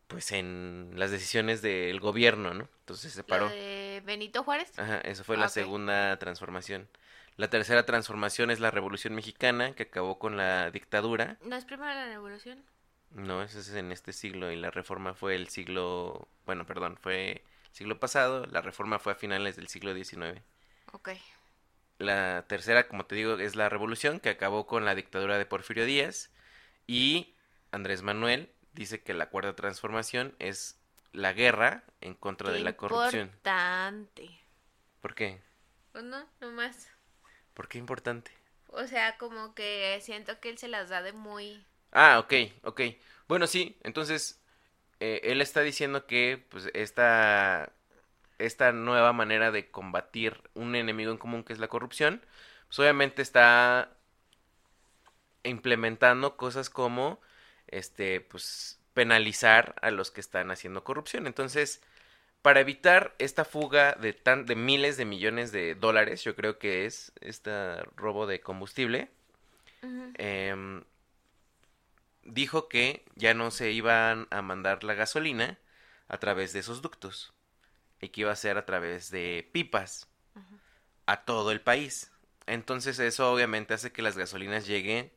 pues 0.09 0.33
en 0.33 0.91
las 0.97 1.13
decisiones 1.13 1.63
del 1.63 2.01
gobierno, 2.01 2.53
¿no? 2.53 2.69
Entonces 2.81 3.13
se 3.13 3.17
separó. 3.19 3.49
de 3.49 4.03
Benito 4.05 4.43
Juárez? 4.43 4.77
Ajá, 4.77 4.99
eso 5.01 5.23
fue 5.23 5.37
la 5.37 5.49
segunda 5.49 6.19
transformación. 6.19 6.89
La 7.37 7.51
tercera 7.51 7.85
transformación 7.85 8.51
es 8.51 8.61
la 8.61 8.71
Revolución 8.71 9.15
Mexicana, 9.15 9.75
que 9.75 9.85
acabó 9.85 10.19
con 10.19 10.37
la 10.37 10.71
dictadura. 10.71 11.37
¿No 11.43 11.57
es 11.57 11.65
primero 11.65 11.93
la 11.93 12.07
Revolución? 12.07 12.65
No, 13.11 13.43
eso 13.43 13.61
es 13.61 13.73
en 13.75 13.93
este 13.93 14.13
siglo 14.13 14.51
y 14.51 14.57
la 14.57 14.71
reforma 14.71 15.15
fue 15.15 15.35
el 15.35 15.49
siglo, 15.49 16.29
bueno, 16.47 16.67
perdón, 16.67 16.97
fue 17.01 17.31
el 17.31 17.43
siglo 17.73 18.01
pasado, 18.01 18.47
la 18.47 18.61
reforma 18.61 18.99
fue 18.99 19.13
a 19.13 19.17
finales 19.17 19.57
del 19.57 19.69
siglo 19.69 19.95
XIX. 19.95 20.41
Ok. 20.93 21.11
La 21.99 22.45
tercera, 22.49 22.89
como 22.89 23.07
te 23.07 23.15
digo, 23.15 23.39
es 23.39 23.55
la 23.55 23.69
revolución 23.69 24.19
que 24.19 24.31
acabó 24.31 24.67
con 24.67 24.85
la 24.85 24.97
dictadura 24.97 25.39
de 25.39 25.47
Porfirio 25.47 25.85
Díaz 25.85 26.33
y 26.89 27.35
Andrés 27.71 28.03
Manuel 28.03 28.53
dice 28.73 29.03
que 29.03 29.15
la 29.15 29.31
cuarta 29.31 29.55
transformación 29.55 30.35
es 30.41 30.81
la 31.13 31.33
guerra 31.33 31.85
en 32.01 32.15
contra 32.15 32.51
de 32.51 32.61
la 32.61 32.77
corrupción. 32.77 33.29
Importante. 33.29 34.29
¿Por 35.01 35.15
qué? 35.15 35.41
Pues 35.93 36.03
no, 36.03 36.29
nomás. 36.41 36.94
¿Por 37.55 37.69
qué 37.69 37.79
importante? 37.79 38.33
O 38.69 38.87
sea, 38.87 39.17
como 39.19 39.55
que 39.55 39.99
siento 40.03 40.41
que 40.41 40.51
él 40.51 40.59
se 40.59 40.69
las 40.69 40.89
da 40.89 41.03
de 41.03 41.13
muy... 41.13 41.65
Ah, 41.93 42.19
ok, 42.19 42.35
ok. 42.65 42.81
Bueno, 43.29 43.47
sí, 43.47 43.77
entonces 43.83 44.41
eh, 45.01 45.21
él 45.25 45.41
está 45.41 45.61
diciendo 45.61 46.07
que 46.07 46.45
pues 46.51 46.69
esta, 46.75 47.73
esta 48.39 48.73
nueva 48.73 49.13
manera 49.13 49.53
de 49.53 49.71
combatir 49.71 50.41
un 50.55 50.75
enemigo 50.75 51.13
en 51.13 51.19
común 51.19 51.45
que 51.45 51.53
es 51.53 51.61
la 51.61 51.69
corrupción, 51.69 52.21
pues 52.67 52.79
obviamente 52.81 53.23
está 53.23 53.97
implementando 55.45 56.37
cosas 56.37 56.71
como 56.71 57.21
este, 57.69 58.21
pues, 58.21 58.81
penalizar 58.95 59.75
a 59.83 59.91
los 59.91 60.11
que 60.11 60.21
están 60.21 60.51
haciendo 60.51 60.85
corrupción. 60.85 61.27
Entonces, 61.27 61.83
para 62.45 62.61
evitar 62.61 63.15
esta 63.19 63.47
fuga 63.47 63.95
de, 63.95 64.13
tan, 64.13 64.45
de 64.45 64.55
miles 64.55 64.99
de 64.99 65.07
millones 65.07 65.51
de 65.51 65.75
dólares, 65.75 66.23
yo 66.25 66.37
creo 66.37 66.59
que 66.59 66.85
es 66.85 67.11
este 67.23 67.83
robo 67.97 68.27
de 68.27 68.43
combustible, 68.43 69.09
em, 70.19 70.85
dijo 72.23 72.69
que 72.69 73.03
ya 73.15 73.33
no 73.33 73.51
se 73.51 73.73
iban 73.73 74.29
a 74.31 74.43
mandar 74.43 74.85
la 74.85 74.93
gasolina 74.93 75.59
a 76.07 76.19
través 76.19 76.53
de 76.53 76.59
esos 76.59 76.83
ductos 76.83 77.33
y 77.99 78.11
que 78.11 78.21
iba 78.21 78.33
a 78.33 78.37
ser 78.37 78.59
a 78.59 78.67
través 78.67 79.11
de 79.11 79.49
pipas 79.51 80.07
a 81.07 81.25
todo 81.25 81.51
el 81.51 81.63
país. 81.63 82.13
Entonces 82.45 82.99
eso 82.99 83.33
obviamente 83.33 83.73
hace 83.73 83.91
que 83.91 84.03
las 84.03 84.19
gasolinas 84.19 84.67
lleguen 84.67 85.11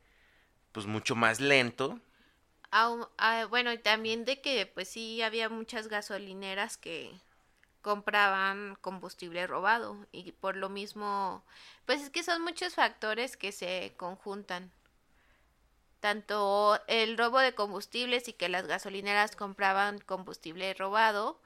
pues 0.72 0.86
mucho 0.86 1.14
más 1.18 1.42
lento 1.42 2.00
Ah, 2.72 3.46
bueno, 3.50 3.74
y 3.74 3.78
también 3.78 4.24
de 4.26 4.40
que 4.42 4.66
pues 4.68 4.88
sí 4.90 5.22
había 5.22 5.50
muchas 5.50 5.88
gasolineras 5.90 6.78
que 6.78 7.12
compraban 7.82 8.78
combustible 8.82 9.48
robado 9.48 10.08
y 10.14 10.34
por 10.34 10.56
lo 10.58 10.70
mismo, 10.70 11.44
pues 11.86 12.02
es 12.04 12.10
que 12.12 12.24
son 12.24 12.44
muchos 12.44 12.76
factores 12.76 13.38
que 13.38 13.52
se 13.52 13.94
conjuntan. 13.98 14.72
Tanto 16.00 16.80
el 16.88 17.18
robo 17.20 17.38
de 17.40 17.54
combustibles 17.54 18.28
y 18.28 18.34
que 18.34 18.50
las 18.50 18.66
gasolineras 18.68 19.36
compraban 19.36 20.00
combustible 20.00 20.74
robado, 20.74 21.40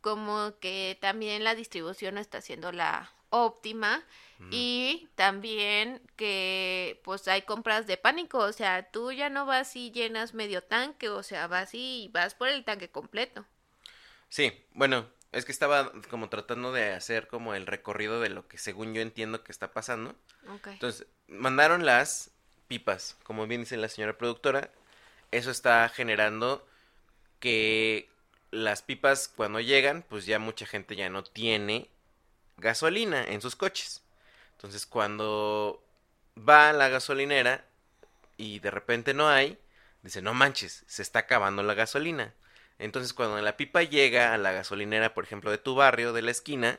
como 0.00 0.58
que 0.60 0.98
también 1.00 1.44
la 1.44 1.54
distribución 1.54 2.18
está 2.18 2.40
siendo 2.40 2.72
la 2.72 3.12
óptima 3.30 4.04
y 4.50 5.08
también 5.14 6.02
que 6.14 7.00
pues 7.04 7.26
hay 7.26 7.42
compras 7.42 7.86
de 7.86 7.96
pánico, 7.96 8.38
o 8.38 8.52
sea, 8.52 8.90
tú 8.90 9.10
ya 9.10 9.30
no 9.30 9.46
vas 9.46 9.74
y 9.76 9.90
llenas 9.90 10.34
medio 10.34 10.62
tanque, 10.62 11.08
o 11.08 11.22
sea, 11.22 11.46
vas 11.46 11.70
y 11.72 12.10
vas 12.12 12.34
por 12.34 12.48
el 12.48 12.64
tanque 12.64 12.90
completo. 12.90 13.46
Sí, 14.28 14.52
bueno, 14.72 15.08
es 15.32 15.44
que 15.44 15.52
estaba 15.52 15.92
como 16.10 16.28
tratando 16.28 16.72
de 16.72 16.92
hacer 16.92 17.28
como 17.28 17.54
el 17.54 17.66
recorrido 17.66 18.20
de 18.20 18.28
lo 18.28 18.46
que 18.46 18.58
según 18.58 18.94
yo 18.94 19.00
entiendo 19.00 19.42
que 19.42 19.52
está 19.52 19.72
pasando. 19.72 20.14
Entonces, 20.66 21.06
mandaron 21.28 21.86
las 21.86 22.30
pipas, 22.68 23.16
como 23.22 23.46
bien 23.46 23.62
dice 23.62 23.76
la 23.76 23.88
señora 23.88 24.18
productora, 24.18 24.70
eso 25.30 25.50
está 25.50 25.88
generando 25.88 26.66
que 27.40 28.08
las 28.50 28.82
pipas 28.82 29.28
cuando 29.28 29.60
llegan, 29.60 30.04
pues 30.08 30.26
ya 30.26 30.38
mucha 30.38 30.66
gente 30.66 30.96
ya 30.96 31.10
no 31.10 31.22
tiene 31.24 31.90
gasolina 32.56 33.24
en 33.24 33.40
sus 33.40 33.56
coches. 33.56 34.02
Entonces 34.52 34.86
cuando 34.86 35.82
va 36.36 36.70
a 36.70 36.72
la 36.72 36.88
gasolinera 36.88 37.64
y 38.36 38.58
de 38.60 38.70
repente 38.70 39.14
no 39.14 39.28
hay, 39.28 39.58
dice, 40.02 40.22
no 40.22 40.34
manches, 40.34 40.84
se 40.86 41.02
está 41.02 41.20
acabando 41.20 41.62
la 41.62 41.74
gasolina. 41.74 42.34
Entonces 42.78 43.12
cuando 43.12 43.40
la 43.40 43.56
pipa 43.56 43.82
llega 43.82 44.34
a 44.34 44.38
la 44.38 44.52
gasolinera, 44.52 45.14
por 45.14 45.24
ejemplo, 45.24 45.50
de 45.50 45.58
tu 45.58 45.74
barrio, 45.74 46.12
de 46.12 46.22
la 46.22 46.30
esquina, 46.30 46.78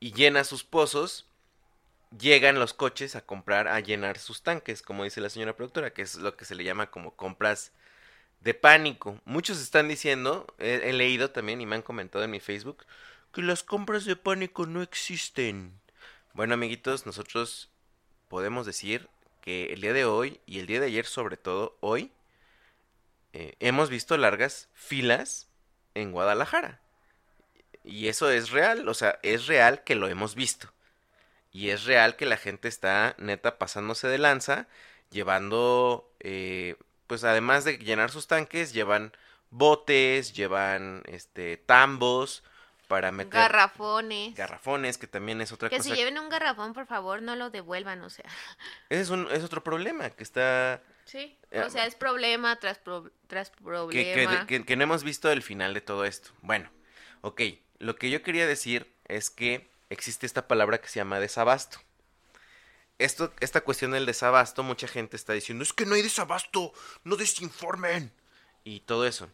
y 0.00 0.12
llena 0.12 0.44
sus 0.44 0.64
pozos, 0.64 1.26
llegan 2.18 2.58
los 2.58 2.74
coches 2.74 3.16
a 3.16 3.20
comprar, 3.22 3.68
a 3.68 3.80
llenar 3.80 4.18
sus 4.18 4.42
tanques, 4.42 4.82
como 4.82 5.04
dice 5.04 5.20
la 5.20 5.30
señora 5.30 5.56
productora, 5.56 5.92
que 5.92 6.02
es 6.02 6.16
lo 6.16 6.36
que 6.36 6.44
se 6.44 6.54
le 6.54 6.64
llama 6.64 6.90
como 6.90 7.14
compras 7.14 7.72
de 8.40 8.54
pánico. 8.54 9.20
Muchos 9.24 9.60
están 9.60 9.88
diciendo, 9.88 10.46
he, 10.58 10.80
he 10.84 10.92
leído 10.92 11.30
también 11.30 11.60
y 11.60 11.66
me 11.66 11.76
han 11.76 11.82
comentado 11.82 12.24
en 12.24 12.30
mi 12.30 12.40
Facebook, 12.40 12.84
que 13.32 13.42
las 13.42 13.62
compras 13.62 14.04
de 14.04 14.16
pánico 14.16 14.66
no 14.66 14.82
existen. 14.82 15.80
Bueno, 16.32 16.54
amiguitos, 16.54 17.06
nosotros 17.06 17.70
podemos 18.28 18.66
decir 18.66 19.08
que 19.40 19.72
el 19.72 19.80
día 19.80 19.92
de 19.92 20.04
hoy 20.04 20.40
y 20.46 20.58
el 20.58 20.66
día 20.66 20.80
de 20.80 20.86
ayer, 20.86 21.06
sobre 21.06 21.36
todo 21.36 21.76
hoy, 21.80 22.12
eh, 23.32 23.56
hemos 23.60 23.90
visto 23.90 24.16
largas 24.16 24.68
filas 24.74 25.48
en 25.94 26.12
Guadalajara. 26.12 26.80
Y 27.84 28.08
eso 28.08 28.30
es 28.30 28.50
real, 28.50 28.88
o 28.88 28.94
sea, 28.94 29.18
es 29.22 29.46
real 29.46 29.84
que 29.84 29.94
lo 29.94 30.08
hemos 30.08 30.34
visto. 30.34 30.72
Y 31.52 31.70
es 31.70 31.84
real 31.84 32.16
que 32.16 32.26
la 32.26 32.36
gente 32.36 32.68
está 32.68 33.14
neta 33.18 33.58
pasándose 33.58 34.08
de 34.08 34.18
lanza, 34.18 34.68
llevando, 35.10 36.12
eh, 36.20 36.76
pues 37.06 37.24
además 37.24 37.64
de 37.64 37.78
llenar 37.78 38.10
sus 38.10 38.26
tanques, 38.26 38.72
llevan 38.72 39.12
botes, 39.50 40.34
llevan 40.34 41.02
este 41.06 41.56
tambos, 41.56 42.44
para 42.88 43.12
meter 43.12 43.32
garrafones. 43.32 44.34
Garrafones, 44.34 44.98
que 44.98 45.06
también 45.06 45.40
es 45.40 45.52
otra 45.52 45.68
cosa. 45.68 45.80
Que 45.80 45.88
si 45.88 45.94
lleven 45.94 46.18
un 46.18 46.28
garrafón, 46.30 46.72
por 46.72 46.86
favor, 46.86 47.22
no 47.22 47.36
lo 47.36 47.50
devuelvan, 47.50 48.02
o 48.02 48.10
sea. 48.10 48.24
Ese 48.88 49.02
es, 49.02 49.10
un, 49.10 49.28
es 49.30 49.44
otro 49.44 49.62
problema 49.62 50.10
que 50.10 50.24
está... 50.24 50.82
Sí, 51.04 51.38
eh, 51.50 51.60
o 51.60 51.70
sea, 51.70 51.86
es 51.86 51.94
problema 51.94 52.56
tras, 52.56 52.80
tras 53.28 53.50
problema. 53.50 54.46
Que, 54.46 54.64
que, 54.64 54.76
no 54.76 54.82
hemos 54.82 55.04
visto 55.04 55.30
el 55.30 55.42
final 55.42 55.72
de 55.72 55.80
todo 55.80 56.04
esto. 56.04 56.30
Bueno, 56.42 56.70
ok, 57.22 57.42
lo 57.78 57.96
que 57.96 58.10
yo 58.10 58.22
quería 58.22 58.46
decir 58.46 58.92
es 59.06 59.30
que 59.30 59.70
existe 59.88 60.26
esta 60.26 60.48
palabra 60.48 60.80
que 60.80 60.88
se 60.88 60.96
llama 60.96 61.20
desabasto. 61.20 61.78
Esto, 62.98 63.32
esta 63.40 63.62
cuestión 63.62 63.92
del 63.92 64.04
desabasto, 64.04 64.62
mucha 64.62 64.88
gente 64.88 65.16
está 65.16 65.32
diciendo, 65.32 65.62
es 65.62 65.72
que 65.72 65.86
no 65.86 65.94
hay 65.94 66.02
desabasto, 66.02 66.72
no 67.04 67.16
desinformen. 67.16 68.12
Y 68.64 68.80
todo 68.80 69.06
eso. 69.06 69.30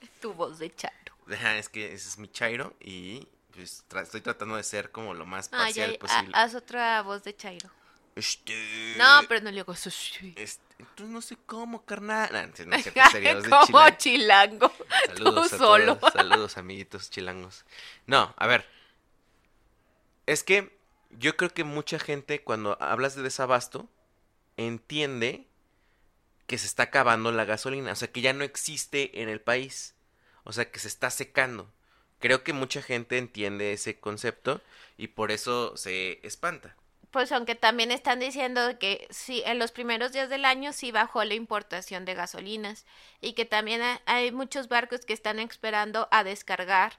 Tu 0.20 0.32
voz 0.32 0.58
de 0.58 0.72
chat 0.74 1.05
es 1.28 1.68
que 1.68 1.92
ese 1.92 2.08
es 2.08 2.18
mi 2.18 2.28
Chairo 2.28 2.74
y 2.80 3.28
pues 3.52 3.84
estoy 4.02 4.20
tratando 4.20 4.56
de 4.56 4.62
ser 4.62 4.90
como 4.90 5.14
lo 5.14 5.26
más 5.26 5.48
parcial 5.48 5.96
posible. 5.98 6.32
haz 6.34 6.54
otra 6.54 7.02
voz 7.02 7.22
de 7.24 7.34
Chairo. 7.34 7.70
Este... 8.14 8.94
No, 8.96 9.22
pero 9.28 9.42
no 9.42 9.50
le 9.50 9.60
hago 9.60 9.72
eso. 9.72 9.90
Este, 9.90 10.62
entonces 10.78 11.08
no 11.08 11.20
sé 11.20 11.36
cómo, 11.44 11.84
carnal. 11.84 12.52
No, 12.66 13.60
como 13.66 13.90
chilango. 13.98 14.72
Saludos 15.06 15.52
a 15.52 15.58
solo. 15.58 15.98
Saludos, 16.12 16.56
amiguitos 16.56 17.10
chilangos. 17.10 17.64
No, 18.06 18.34
a 18.38 18.46
ver. 18.46 18.66
Es 20.24 20.42
que 20.42 20.76
yo 21.10 21.36
creo 21.36 21.52
que 21.52 21.64
mucha 21.64 21.98
gente 21.98 22.42
cuando 22.42 22.78
hablas 22.80 23.16
de 23.16 23.22
desabasto 23.22 23.88
entiende 24.56 25.46
que 26.46 26.58
se 26.58 26.66
está 26.66 26.84
acabando 26.84 27.32
la 27.32 27.44
gasolina, 27.44 27.92
o 27.92 27.96
sea, 27.96 28.10
que 28.10 28.20
ya 28.20 28.32
no 28.32 28.44
existe 28.44 29.20
en 29.20 29.28
el 29.28 29.40
país. 29.40 29.94
O 30.46 30.52
sea, 30.52 30.70
que 30.70 30.78
se 30.78 30.88
está 30.88 31.10
secando. 31.10 31.70
Creo 32.20 32.44
que 32.44 32.52
mucha 32.52 32.80
gente 32.80 33.18
entiende 33.18 33.72
ese 33.72 33.98
concepto 33.98 34.62
y 34.96 35.08
por 35.08 35.32
eso 35.32 35.76
se 35.76 36.20
espanta. 36.26 36.76
Pues 37.10 37.32
aunque 37.32 37.54
también 37.54 37.90
están 37.90 38.20
diciendo 38.20 38.78
que 38.78 39.06
sí, 39.10 39.42
en 39.44 39.58
los 39.58 39.72
primeros 39.72 40.12
días 40.12 40.28
del 40.28 40.44
año 40.44 40.72
sí 40.72 40.92
bajó 40.92 41.24
la 41.24 41.34
importación 41.34 42.04
de 42.04 42.14
gasolinas 42.14 42.86
y 43.20 43.32
que 43.32 43.44
también 43.44 43.82
hay 44.06 44.32
muchos 44.32 44.68
barcos 44.68 45.04
que 45.04 45.12
están 45.12 45.40
esperando 45.40 46.08
a 46.10 46.24
descargar 46.24 46.94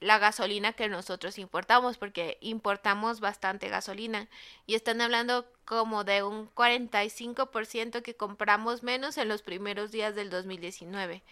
la 0.00 0.18
gasolina 0.18 0.72
que 0.72 0.88
nosotros 0.88 1.38
importamos, 1.38 1.98
porque 1.98 2.38
importamos 2.40 3.20
bastante 3.20 3.68
gasolina. 3.68 4.28
Y 4.66 4.74
están 4.74 5.00
hablando 5.00 5.46
como 5.66 6.04
de 6.04 6.22
un 6.22 6.50
45% 6.54 8.02
que 8.02 8.16
compramos 8.16 8.82
menos 8.82 9.18
en 9.18 9.28
los 9.28 9.42
primeros 9.42 9.92
días 9.92 10.14
del 10.14 10.30
2019. 10.30 11.22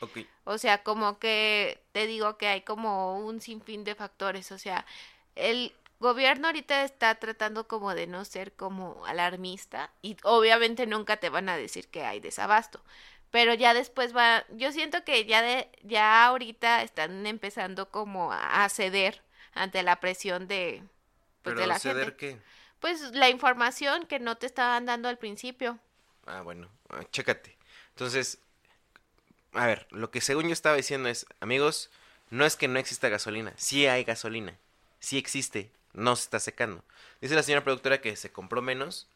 O 0.44 0.58
sea, 0.58 0.82
como 0.82 1.18
que 1.18 1.82
te 1.92 2.06
digo 2.06 2.36
que 2.36 2.48
hay 2.48 2.60
como 2.60 3.18
un 3.18 3.40
sinfín 3.40 3.84
de 3.84 3.94
factores. 3.94 4.52
O 4.52 4.58
sea, 4.58 4.84
el 5.34 5.72
gobierno 5.98 6.48
ahorita 6.48 6.84
está 6.84 7.14
tratando 7.16 7.66
como 7.66 7.94
de 7.94 8.06
no 8.06 8.24
ser 8.24 8.52
como 8.52 9.04
alarmista 9.06 9.90
y 10.02 10.16
obviamente 10.22 10.86
nunca 10.86 11.16
te 11.16 11.28
van 11.28 11.48
a 11.48 11.56
decir 11.56 11.88
que 11.88 12.04
hay 12.04 12.20
desabasto. 12.20 12.80
Pero 13.30 13.54
ya 13.54 13.74
después 13.74 14.16
va, 14.16 14.44
yo 14.50 14.72
siento 14.72 15.04
que 15.04 15.24
ya 15.26 15.42
de, 15.42 15.68
ya 15.82 16.24
ahorita 16.26 16.82
están 16.82 17.26
empezando 17.26 17.90
como 17.90 18.32
a 18.32 18.68
ceder 18.70 19.22
ante 19.54 19.82
la 19.82 20.00
presión 20.00 20.48
de, 20.48 20.82
pues, 21.42 21.56
¿Pero 21.56 21.60
de 21.62 21.66
la 21.66 21.78
ceder 21.78 22.12
gente. 22.12 22.16
qué? 22.16 22.38
Pues 22.80 23.00
la 23.12 23.30
información 23.30 24.06
que 24.06 24.20
no 24.20 24.36
te 24.38 24.46
estaban 24.46 24.86
dando 24.86 25.08
al 25.08 25.18
principio. 25.18 25.78
Ah, 26.26 26.42
bueno, 26.42 26.68
ah, 26.90 27.02
chécate. 27.10 27.56
Entonces, 27.90 28.38
a 29.52 29.66
ver, 29.66 29.86
lo 29.90 30.10
que 30.10 30.20
según 30.20 30.46
yo 30.46 30.52
estaba 30.52 30.76
diciendo 30.76 31.08
es, 31.08 31.26
amigos, 31.40 31.90
no 32.30 32.44
es 32.44 32.56
que 32.56 32.68
no 32.68 32.78
exista 32.78 33.08
gasolina, 33.08 33.52
sí 33.56 33.86
hay 33.86 34.04
gasolina, 34.04 34.56
sí 35.00 35.18
existe, 35.18 35.70
no 35.94 36.16
se 36.16 36.24
está 36.24 36.40
secando. 36.40 36.84
Dice 37.20 37.34
la 37.34 37.42
señora 37.42 37.64
productora 37.64 38.00
que 38.00 38.14
se 38.16 38.30
compró 38.30 38.62
menos, 38.62 39.08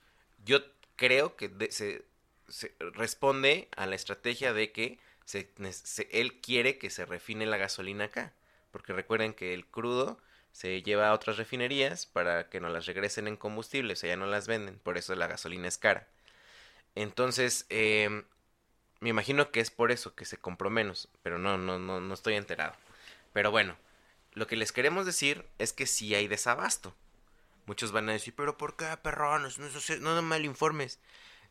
yo 0.45 0.61
creo 0.97 1.37
que 1.37 1.49
de- 1.49 1.71
se, 1.71 2.04
se 2.53 2.75
responde 2.79 3.69
a 3.77 3.87
la 3.87 3.95
estrategia 3.95 4.53
de 4.53 4.73
que 4.73 4.99
se, 5.25 5.49
él 6.11 6.41
quiere 6.43 6.77
que 6.77 6.91
se 6.91 7.07
refine 7.07 7.47
la 7.47 7.57
gasolina 7.57 8.05
acá, 8.05 8.35
porque 8.71 8.93
recuerden 8.93 9.33
que 9.33 9.55
el 9.55 9.65
crudo 9.65 10.21
se 10.53 10.83
lleva 10.83 11.09
a 11.09 11.15
otras 11.15 11.39
refinerías 11.39 12.05
para 12.05 12.51
que 12.51 12.61
nos 12.61 12.71
las 12.71 12.85
regresen 12.85 13.27
en 13.27 13.39
combustible, 13.39 13.95
o 13.95 13.97
sea, 13.97 14.11
ya 14.11 14.17
no 14.17 14.27
las 14.27 14.49
venden, 14.49 14.79
por 14.79 14.99
eso 14.99 15.15
la 15.15 15.29
gasolina 15.29 15.67
es 15.67 15.79
cara. 15.79 16.07
Entonces, 16.95 17.65
eh, 17.71 18.23
me 19.01 19.09
imagino 19.09 19.51
que 19.51 19.61
es 19.61 19.71
por 19.71 19.91
eso 19.91 20.15
que 20.15 20.27
se 20.27 20.37
compró 20.37 20.69
menos, 20.69 21.09
pero 21.23 21.39
no, 21.39 21.57
no, 21.57 21.79
no, 21.79 22.01
no 22.03 22.15
estoy 22.15 22.35
enterado. 22.35 22.75
Pero 23.33 23.51
bueno, 23.51 23.79
lo 24.35 24.47
que 24.47 24.57
les 24.57 24.73
queremos 24.73 25.07
decir 25.07 25.47
es 25.59 25.73
que 25.73 25.87
sí 25.87 26.15
hay 26.15 26.29
desabasto. 26.29 26.95
Muchos 27.65 27.93
van 27.93 28.11
a 28.11 28.13
decir, 28.13 28.35
pero 28.37 28.59
¿por 28.59 28.77
qué, 28.77 28.95
perrones? 29.03 29.59
No, 29.59 29.69
no, 29.69 29.97
no, 30.01 30.15
no 30.17 30.23
mal 30.23 30.45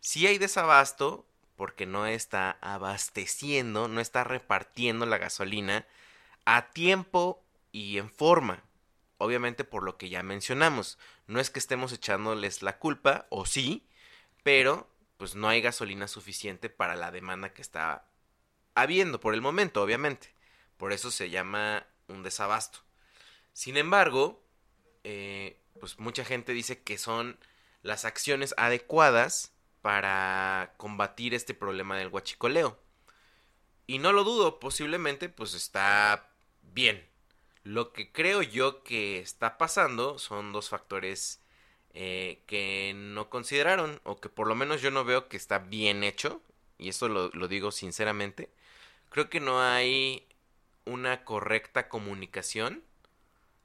Sí 0.01 0.25
hay 0.25 0.39
desabasto 0.39 1.27
porque 1.55 1.85
no 1.85 2.07
está 2.07 2.57
abasteciendo, 2.61 3.87
no 3.87 4.01
está 4.01 4.23
repartiendo 4.23 5.05
la 5.05 5.19
gasolina 5.19 5.87
a 6.43 6.71
tiempo 6.71 7.45
y 7.71 7.99
en 7.99 8.09
forma. 8.09 8.63
Obviamente 9.19 9.63
por 9.63 9.83
lo 9.83 9.97
que 9.97 10.09
ya 10.09 10.23
mencionamos. 10.23 10.97
No 11.27 11.39
es 11.39 11.51
que 11.51 11.59
estemos 11.59 11.93
echándoles 11.93 12.63
la 12.63 12.79
culpa, 12.79 13.27
o 13.29 13.45
sí, 13.45 13.87
pero 14.41 14.89
pues 15.17 15.35
no 15.35 15.47
hay 15.47 15.61
gasolina 15.61 16.07
suficiente 16.07 16.71
para 16.71 16.95
la 16.95 17.11
demanda 17.11 17.53
que 17.53 17.61
está 17.61 18.07
habiendo 18.73 19.19
por 19.19 19.35
el 19.35 19.41
momento, 19.41 19.83
obviamente. 19.83 20.33
Por 20.77 20.93
eso 20.93 21.11
se 21.11 21.29
llama 21.29 21.85
un 22.07 22.23
desabasto. 22.23 22.79
Sin 23.53 23.77
embargo, 23.77 24.43
eh, 25.03 25.61
pues 25.79 25.99
mucha 25.99 26.25
gente 26.25 26.53
dice 26.53 26.81
que 26.81 26.97
son 26.97 27.37
las 27.83 28.03
acciones 28.03 28.55
adecuadas 28.57 29.53
para 29.81 30.73
combatir 30.77 31.33
este 31.33 31.53
problema 31.53 31.97
del 31.97 32.09
huachicoleo. 32.09 32.79
Y 33.87 33.99
no 33.99 34.13
lo 34.13 34.23
dudo, 34.23 34.59
posiblemente 34.59 35.29
pues 35.29 35.53
está 35.53 36.29
bien. 36.73 37.05
Lo 37.63 37.93
que 37.93 38.11
creo 38.11 38.41
yo 38.41 38.83
que 38.83 39.19
está 39.19 39.57
pasando 39.57 40.17
son 40.17 40.53
dos 40.53 40.69
factores 40.69 41.41
eh, 41.93 42.41
que 42.47 42.93
no 42.95 43.29
consideraron 43.29 43.99
o 44.03 44.19
que 44.21 44.29
por 44.29 44.47
lo 44.47 44.55
menos 44.55 44.81
yo 44.81 44.91
no 44.91 45.03
veo 45.03 45.27
que 45.27 45.37
está 45.37 45.59
bien 45.59 46.03
hecho. 46.03 46.41
Y 46.77 46.89
esto 46.89 47.09
lo, 47.09 47.29
lo 47.29 47.47
digo 47.47 47.71
sinceramente. 47.71 48.49
Creo 49.09 49.29
que 49.29 49.39
no 49.39 49.61
hay 49.61 50.27
una 50.85 51.23
correcta 51.25 51.89
comunicación 51.89 52.83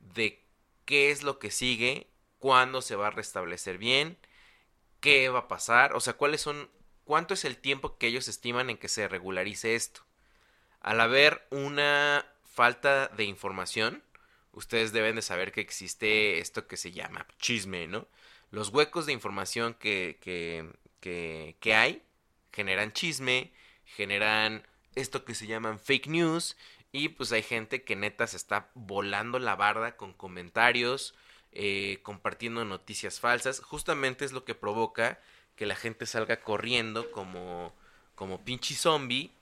de 0.01 0.43
qué 0.85 1.11
es 1.11 1.23
lo 1.23 1.39
que 1.39 1.51
sigue, 1.51 2.09
cuándo 2.39 2.83
se 2.83 2.97
va 2.97 3.09
a 3.09 3.11
restablecer 3.11 3.79
bien, 3.79 4.19
qué 5.01 5.29
va 5.29 5.41
a 5.41 5.49
pasar, 5.49 5.95
o 5.95 6.01
sea, 6.01 6.15
cuáles 6.15 6.41
son, 6.41 6.71
cuánto 7.05 7.35
es 7.35 7.45
el 7.45 7.57
tiempo 7.57 7.99
que 7.99 8.09
ellos 8.09 8.29
estiman 8.29 8.71
en 8.71 8.79
que 8.79 8.89
se 8.89 9.09
regularice 9.09 9.75
esto. 9.75 10.03
Al 10.81 11.01
haber 11.01 11.47
una 11.51 12.27
falta 12.45 13.09
de 13.09 13.25
información, 13.25 14.03
ustedes 14.53 14.93
deben 14.93 15.17
de 15.17 15.23
saber 15.23 15.53
que 15.53 15.61
existe 15.61 16.39
esto 16.39 16.67
que 16.67 16.77
se 16.77 16.93
llama 16.93 17.27
chisme, 17.39 17.87
¿no? 17.89 18.09
Los 18.51 18.69
huecos 18.69 19.07
de 19.07 19.13
información 19.13 19.75
que, 19.75 20.19
que, 20.21 20.71
que, 21.01 21.57
que 21.61 21.75
hay 21.75 22.03
generan 22.57 22.93
chisme, 22.93 23.53
generan 23.85 24.67
esto 24.95 25.25
que 25.25 25.35
se 25.35 25.47
llaman 25.47 25.79
fake 25.79 26.07
news 26.07 26.57
y 26.91 27.11
pues 27.11 27.31
hay 27.33 27.43
gente 27.43 27.85
que 27.85 27.97
neta 27.97 28.27
se 28.27 28.39
está 28.39 28.71
volando 28.75 29.39
la 29.39 29.55
barda 29.57 29.97
con 29.97 30.15
comentarios, 30.15 31.15
eh, 31.59 32.01
compartiendo 32.03 32.67
noticias 32.67 33.19
falsas. 33.19 33.61
Justamente 33.61 34.27
es 34.27 34.33
lo 34.33 34.45
que 34.45 34.55
provoca 34.55 35.19
que 35.57 35.65
la 35.65 35.75
gente 35.75 36.05
salga 36.05 36.43
corriendo 36.43 37.11
como, 37.13 37.75
como 38.15 38.45
pinche 38.45 38.75
zombie 38.75 39.33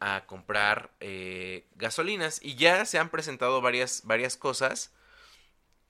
a 0.00 0.24
comprar 0.24 0.90
eh, 1.00 1.66
gasolinas. 1.76 2.40
Y 2.42 2.54
ya 2.54 2.86
se 2.86 2.98
han 2.98 3.10
presentado 3.10 3.60
varias, 3.60 4.02
varias 4.06 4.38
cosas. 4.38 4.94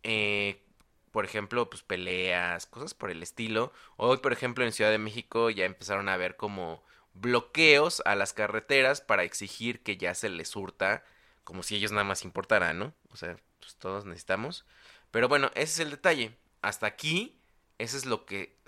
Eh, 0.02 0.60
por 1.12 1.24
ejemplo, 1.24 1.70
pues 1.70 1.82
peleas, 1.84 2.66
cosas 2.66 2.92
por 2.92 3.10
el 3.12 3.22
estilo. 3.22 3.72
Hoy, 3.96 4.16
por 4.16 4.32
ejemplo, 4.32 4.64
en 4.64 4.72
Ciudad 4.72 4.90
de 4.90 4.98
México 4.98 5.48
ya 5.48 5.64
empezaron 5.64 6.08
a 6.08 6.16
ver 6.16 6.34
como 6.36 6.82
bloqueos 7.14 8.02
a 8.04 8.16
las 8.16 8.32
carreteras 8.32 9.00
para 9.00 9.22
exigir 9.22 9.80
que 9.84 9.96
ya 9.96 10.14
se 10.16 10.28
les 10.28 10.48
surta, 10.48 11.04
como 11.44 11.62
si 11.62 11.76
ellos 11.76 11.92
nada 11.92 12.04
más 12.04 12.24
importaran, 12.24 12.80
¿no? 12.80 12.94
O 13.10 13.16
sea, 13.16 13.36
pues 13.60 13.76
todos 13.76 14.06
necesitamos. 14.06 14.66
Pero 15.10 15.28
bueno, 15.28 15.50
ese 15.54 15.62
es 15.62 15.78
el 15.80 15.90
detalle. 15.90 16.36
Hasta 16.62 16.86
aquí, 16.86 17.40
eso 17.78 17.96
es 17.96 18.06
lo 18.06 18.26
que 18.26 18.58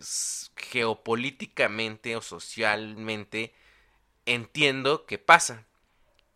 geopolíticamente 0.57 2.17
o 2.17 2.23
socialmente 2.23 3.55
entiendo 4.27 5.07
que 5.07 5.19
pasa. 5.19 5.67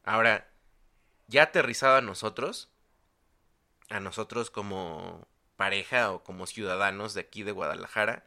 Ahora, 0.05 0.51
ya 1.29 1.45
aterrizado 1.45 1.97
a 1.97 2.03
nosotros, 2.03 2.71
a 3.89 4.01
nosotros 4.01 4.51
como 4.51 5.27
pareja 5.57 6.13
o 6.13 6.25
como 6.25 6.47
ciudadanos 6.47 7.15
de 7.15 7.21
aquí 7.23 7.43
de 7.43 7.53
Guadalajara, 7.53 8.27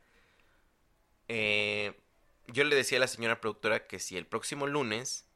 eh, 1.27 1.99
yo 2.47 2.63
le 2.63 2.75
decía 2.75 2.97
a 2.97 3.01
la 3.01 3.07
señora 3.07 3.41
productora 3.41 3.85
que 3.85 3.99
si 3.99 4.17
el 4.17 4.25
próximo 4.25 4.65
lunes 4.65 5.26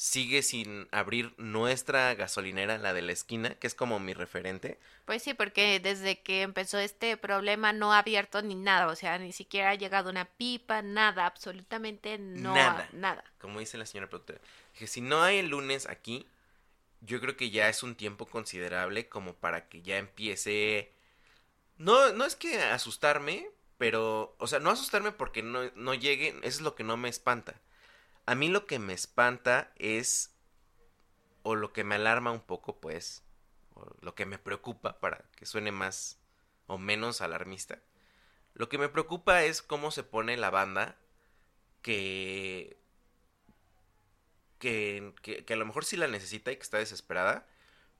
sigue 0.00 0.42
sin 0.42 0.88
abrir 0.92 1.34
nuestra 1.36 2.14
gasolinera, 2.14 2.78
la 2.78 2.94
de 2.94 3.02
la 3.02 3.12
esquina, 3.12 3.54
que 3.56 3.66
es 3.66 3.74
como 3.74 3.98
mi 3.98 4.14
referente. 4.14 4.78
Pues 5.04 5.22
sí, 5.22 5.34
porque 5.34 5.78
desde 5.78 6.22
que 6.22 6.40
empezó 6.40 6.78
este 6.78 7.18
problema 7.18 7.74
no 7.74 7.92
ha 7.92 7.98
abierto 7.98 8.40
ni 8.40 8.54
nada, 8.54 8.86
o 8.86 8.96
sea, 8.96 9.18
ni 9.18 9.34
siquiera 9.34 9.72
ha 9.72 9.74
llegado 9.74 10.08
una 10.08 10.24
pipa, 10.24 10.80
nada, 10.80 11.26
absolutamente 11.26 12.16
no, 12.16 12.54
Nada. 12.54 12.88
nada. 12.92 13.22
Como 13.42 13.60
dice 13.60 13.76
la 13.76 13.84
señora 13.84 14.08
productora. 14.08 14.40
Que 14.72 14.86
si 14.86 15.02
no 15.02 15.22
hay 15.22 15.36
el 15.36 15.50
lunes 15.50 15.86
aquí, 15.86 16.26
yo 17.02 17.20
creo 17.20 17.36
que 17.36 17.50
ya 17.50 17.68
es 17.68 17.82
un 17.82 17.94
tiempo 17.94 18.24
considerable 18.24 19.06
como 19.06 19.34
para 19.34 19.68
que 19.68 19.82
ya 19.82 19.98
empiece... 19.98 20.94
No, 21.76 22.10
no 22.14 22.24
es 22.24 22.36
que 22.36 22.58
asustarme, 22.58 23.50
pero... 23.76 24.34
O 24.38 24.46
sea, 24.46 24.60
no 24.60 24.70
asustarme 24.70 25.12
porque 25.12 25.42
no, 25.42 25.70
no 25.74 25.92
llegue, 25.92 26.28
eso 26.38 26.40
es 26.42 26.60
lo 26.62 26.74
que 26.74 26.84
no 26.84 26.96
me 26.96 27.10
espanta. 27.10 27.60
A 28.26 28.34
mí 28.34 28.48
lo 28.48 28.66
que 28.66 28.78
me 28.78 28.92
espanta 28.92 29.72
es... 29.76 30.34
O 31.42 31.54
lo 31.54 31.72
que 31.72 31.84
me 31.84 31.94
alarma 31.94 32.30
un 32.30 32.40
poco, 32.40 32.80
pues... 32.80 33.22
O 33.74 33.86
lo 34.00 34.14
que 34.14 34.26
me 34.26 34.38
preocupa 34.38 35.00
para 35.00 35.24
que 35.36 35.46
suene 35.46 35.72
más 35.72 36.18
o 36.66 36.78
menos 36.78 37.20
alarmista. 37.20 37.80
Lo 38.54 38.68
que 38.68 38.78
me 38.78 38.88
preocupa 38.88 39.42
es 39.42 39.62
cómo 39.62 39.90
se 39.90 40.02
pone 40.02 40.36
la 40.36 40.50
banda 40.50 40.96
que 41.82 42.80
que, 44.60 45.14
que, 45.22 45.44
que 45.44 45.52
a 45.54 45.56
lo 45.56 45.66
mejor 45.66 45.84
sí 45.84 45.96
la 45.96 46.06
necesita 46.06 46.52
y 46.52 46.56
que 46.56 46.62
está 46.62 46.78
desesperada, 46.78 47.48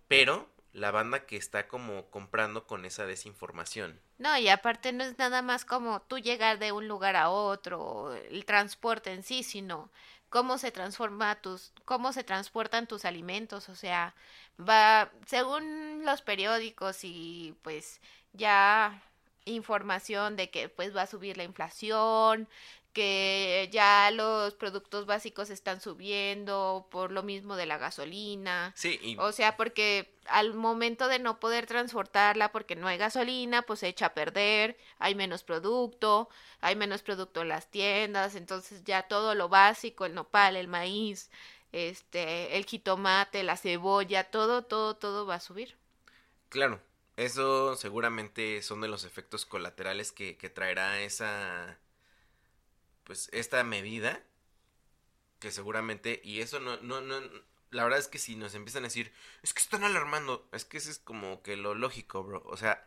pero 0.06 0.48
la 0.72 0.90
banda 0.90 1.26
que 1.26 1.36
está 1.36 1.68
como 1.68 2.10
comprando 2.10 2.66
con 2.66 2.84
esa 2.84 3.06
desinformación. 3.06 4.00
No, 4.18 4.36
y 4.38 4.48
aparte 4.48 4.92
no 4.92 5.04
es 5.04 5.18
nada 5.18 5.42
más 5.42 5.64
como 5.64 6.02
tú 6.02 6.18
llegar 6.18 6.58
de 6.58 6.72
un 6.72 6.88
lugar 6.88 7.16
a 7.16 7.30
otro, 7.30 8.14
el 8.14 8.44
transporte 8.44 9.12
en 9.12 9.22
sí, 9.22 9.42
sino 9.42 9.90
cómo 10.28 10.58
se 10.58 10.70
transforma 10.70 11.40
tus, 11.40 11.72
cómo 11.84 12.12
se 12.12 12.24
transportan 12.24 12.86
tus 12.86 13.04
alimentos, 13.04 13.68
o 13.68 13.74
sea, 13.74 14.14
va, 14.58 15.10
según 15.26 16.04
los 16.04 16.22
periódicos 16.22 17.00
y 17.02 17.54
pues 17.62 18.00
ya 18.32 19.02
información 19.44 20.36
de 20.36 20.50
que 20.50 20.68
pues 20.68 20.94
va 20.94 21.02
a 21.02 21.06
subir 21.06 21.36
la 21.36 21.44
inflación, 21.44 22.48
que 22.92 23.68
ya 23.72 24.10
los 24.10 24.54
productos 24.54 25.06
básicos 25.06 25.50
están 25.50 25.80
subiendo 25.80 26.88
por 26.90 27.12
lo 27.12 27.22
mismo 27.22 27.56
de 27.56 27.66
la 27.66 27.78
gasolina. 27.78 28.74
Sí, 28.74 28.98
y 29.02 29.16
O 29.16 29.32
sea, 29.32 29.56
porque 29.56 30.14
al 30.26 30.54
momento 30.54 31.08
de 31.08 31.18
no 31.18 31.40
poder 31.40 31.66
transportarla 31.66 32.52
porque 32.52 32.76
no 32.76 32.88
hay 32.88 32.98
gasolina, 32.98 33.62
pues 33.62 33.80
se 33.80 33.88
echa 33.88 34.06
a 34.06 34.14
perder, 34.14 34.76
hay 34.98 35.14
menos 35.14 35.42
producto, 35.44 36.28
hay 36.60 36.76
menos 36.76 37.02
producto 37.02 37.42
en 37.42 37.48
las 37.48 37.70
tiendas, 37.70 38.34
entonces 38.34 38.84
ya 38.84 39.02
todo 39.04 39.34
lo 39.34 39.48
básico, 39.48 40.04
el 40.06 40.14
nopal, 40.14 40.56
el 40.56 40.68
maíz, 40.68 41.30
este, 41.72 42.56
el 42.56 42.64
jitomate, 42.66 43.42
la 43.42 43.56
cebolla, 43.56 44.24
todo, 44.30 44.62
todo, 44.64 44.96
todo 44.96 45.26
va 45.26 45.36
a 45.36 45.40
subir. 45.40 45.76
claro, 46.48 46.80
Eso 47.16 47.76
seguramente 47.76 48.62
son 48.62 48.80
de 48.80 48.88
los 48.88 49.04
efectos 49.04 49.44
colaterales 49.46 50.12
que, 50.12 50.36
que 50.38 50.50
traerá 50.50 51.00
esa, 51.02 51.78
pues, 53.10 53.28
esta 53.32 53.64
medida, 53.64 54.22
que 55.40 55.50
seguramente, 55.50 56.20
y 56.22 56.42
eso 56.42 56.60
no, 56.60 56.76
no, 56.76 57.00
no, 57.00 57.20
la 57.72 57.82
verdad 57.82 57.98
es 57.98 58.06
que 58.06 58.20
si 58.20 58.36
nos 58.36 58.54
empiezan 58.54 58.84
a 58.84 58.86
decir, 58.86 59.12
es 59.42 59.52
que 59.52 59.60
están 59.60 59.82
alarmando, 59.82 60.48
es 60.52 60.64
que 60.64 60.76
eso 60.76 60.92
es 60.92 61.00
como 61.00 61.42
que 61.42 61.56
lo 61.56 61.74
lógico, 61.74 62.22
bro, 62.22 62.40
o 62.46 62.56
sea, 62.56 62.86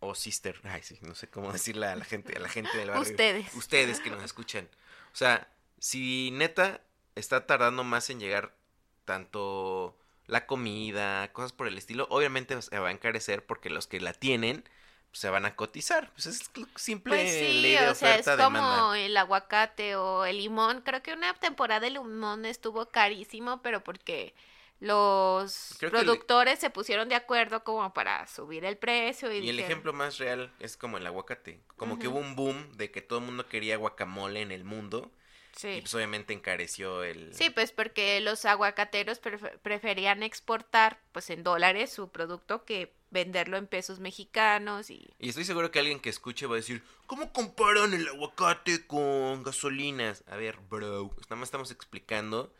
o 0.00 0.14
sister, 0.14 0.58
ay, 0.64 0.82
sí, 0.82 0.98
no 1.02 1.14
sé 1.14 1.28
cómo 1.28 1.52
decirle 1.52 1.84
a 1.84 1.96
la 1.96 2.06
gente, 2.06 2.34
a 2.34 2.40
la 2.40 2.48
gente 2.48 2.78
del 2.78 2.88
barrio. 2.88 3.10
Ustedes. 3.10 3.54
Ustedes 3.54 4.00
que 4.00 4.08
nos 4.08 4.24
escuchan. 4.24 4.70
O 5.12 5.16
sea, 5.16 5.52
si 5.78 6.30
neta 6.30 6.80
está 7.14 7.46
tardando 7.46 7.84
más 7.84 8.08
en 8.08 8.20
llegar 8.20 8.56
tanto 9.04 9.98
la 10.24 10.46
comida, 10.46 11.30
cosas 11.34 11.52
por 11.52 11.68
el 11.68 11.76
estilo, 11.76 12.06
obviamente 12.08 12.62
se 12.62 12.78
va 12.78 12.88
a 12.88 12.92
encarecer 12.92 13.44
porque 13.44 13.68
los 13.68 13.86
que 13.86 14.00
la 14.00 14.14
tienen 14.14 14.64
se 15.12 15.30
van 15.30 15.44
a 15.46 15.56
cotizar. 15.56 16.10
Pues 16.12 16.26
es 16.26 16.50
simple 16.76 17.14
Pues 17.16 17.30
sí, 17.30 17.60
ley 17.60 17.72
de 17.76 17.88
o 17.88 17.94
sea, 17.94 18.14
es 18.16 18.20
oferta 18.26 18.44
como 18.44 18.58
demanda. 18.58 18.98
el 18.98 19.16
aguacate 19.16 19.96
o 19.96 20.24
el 20.24 20.38
limón. 20.38 20.82
Creo 20.82 21.02
que 21.02 21.12
una 21.12 21.34
temporada 21.34 21.80
de 21.80 21.90
limón 21.90 22.44
estuvo 22.44 22.86
carísimo, 22.86 23.60
pero 23.62 23.82
porque 23.82 24.34
los 24.80 25.74
Creo 25.78 25.90
el- 25.90 26.04
productores 26.04 26.58
se 26.58 26.70
pusieron 26.70 27.08
de 27.08 27.14
acuerdo 27.16 27.64
como 27.64 27.92
para 27.92 28.26
subir 28.26 28.64
el 28.64 28.76
precio. 28.76 29.32
Y, 29.32 29.38
Y 29.38 29.48
el 29.50 29.58
ejemplo 29.60 29.92
más 29.92 30.18
real 30.18 30.52
es 30.60 30.76
como 30.76 30.98
el 30.98 31.06
aguacate. 31.06 31.60
Como 31.76 31.98
que 31.98 32.08
hubo 32.08 32.18
un 32.18 32.36
boom 32.36 32.72
de 32.76 32.90
que 32.90 33.02
todo 33.02 33.18
el 33.18 33.24
mundo 33.24 33.48
quería 33.48 33.76
guacamole 33.76 34.40
en 34.42 34.52
el 34.52 34.64
mundo. 34.64 35.10
Y 35.58 35.74
Sí. 35.74 35.80
pues 35.80 35.92
obviamente 35.94 36.32
encareció 36.32 37.02
el... 37.02 37.34
Sí, 37.34 37.50
pues 37.50 37.72
porque 37.72 38.20
los 38.20 38.44
aguacateros 38.44 39.20
prefe- 39.20 39.58
preferían 39.58 40.22
exportar 40.22 41.00
pues 41.12 41.30
en 41.30 41.42
dólares 41.42 41.92
su 41.92 42.10
producto 42.10 42.64
que 42.64 42.92
venderlo 43.10 43.56
en 43.56 43.66
pesos 43.66 43.98
mexicanos 44.00 44.90
y 44.90 45.08
Y 45.18 45.30
estoy 45.30 45.44
seguro 45.44 45.70
que 45.70 45.78
alguien 45.80 45.98
que 45.98 46.10
escuche 46.10 46.46
va 46.46 46.54
a 46.54 46.56
decir, 46.56 46.82
¿cómo 47.06 47.32
comparan 47.32 47.92
el 47.94 48.06
aguacate 48.06 48.86
con 48.86 49.42
gasolinas? 49.42 50.22
A 50.28 50.36
ver, 50.36 50.58
bro, 50.70 51.10
nada 51.28 51.36
más 51.36 51.48
estamos 51.48 51.70
explicando 51.72 52.52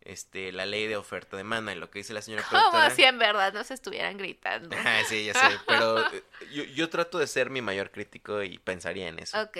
este 0.00 0.52
la 0.52 0.64
ley 0.66 0.86
de 0.86 0.96
oferta 0.96 1.36
demanda 1.36 1.72
y 1.72 1.76
lo 1.76 1.90
que 1.90 1.98
dice 1.98 2.14
la 2.14 2.22
señora 2.22 2.44
como 2.44 2.60
productora. 2.60 2.90
si 2.94 3.02
en 3.02 3.18
verdad 3.18 3.52
nos 3.52 3.70
estuvieran 3.72 4.16
gritando. 4.16 4.74
Ah, 4.78 5.02
sí, 5.08 5.24
ya 5.26 5.34
sé, 5.34 5.58
pero 5.66 5.98
eh, 6.14 6.22
yo, 6.52 6.62
yo 6.64 6.88
trato 6.88 7.18
de 7.18 7.26
ser 7.26 7.50
mi 7.50 7.60
mayor 7.60 7.90
crítico 7.90 8.42
y 8.44 8.58
pensaría 8.58 9.08
en 9.08 9.18
eso. 9.18 9.38
Ok. 9.42 9.58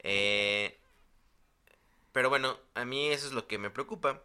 Eh, 0.00 0.78
pero 2.12 2.28
bueno, 2.28 2.58
a 2.74 2.84
mí 2.84 3.08
eso 3.08 3.26
es 3.26 3.32
lo 3.32 3.46
que 3.46 3.58
me 3.58 3.70
preocupa. 3.70 4.22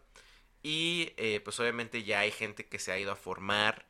Y 0.62 1.12
eh, 1.16 1.40
pues 1.44 1.60
obviamente 1.60 2.04
ya 2.04 2.20
hay 2.20 2.32
gente 2.32 2.66
que 2.66 2.78
se 2.78 2.92
ha 2.92 2.98
ido 2.98 3.12
a 3.12 3.16
formar 3.16 3.86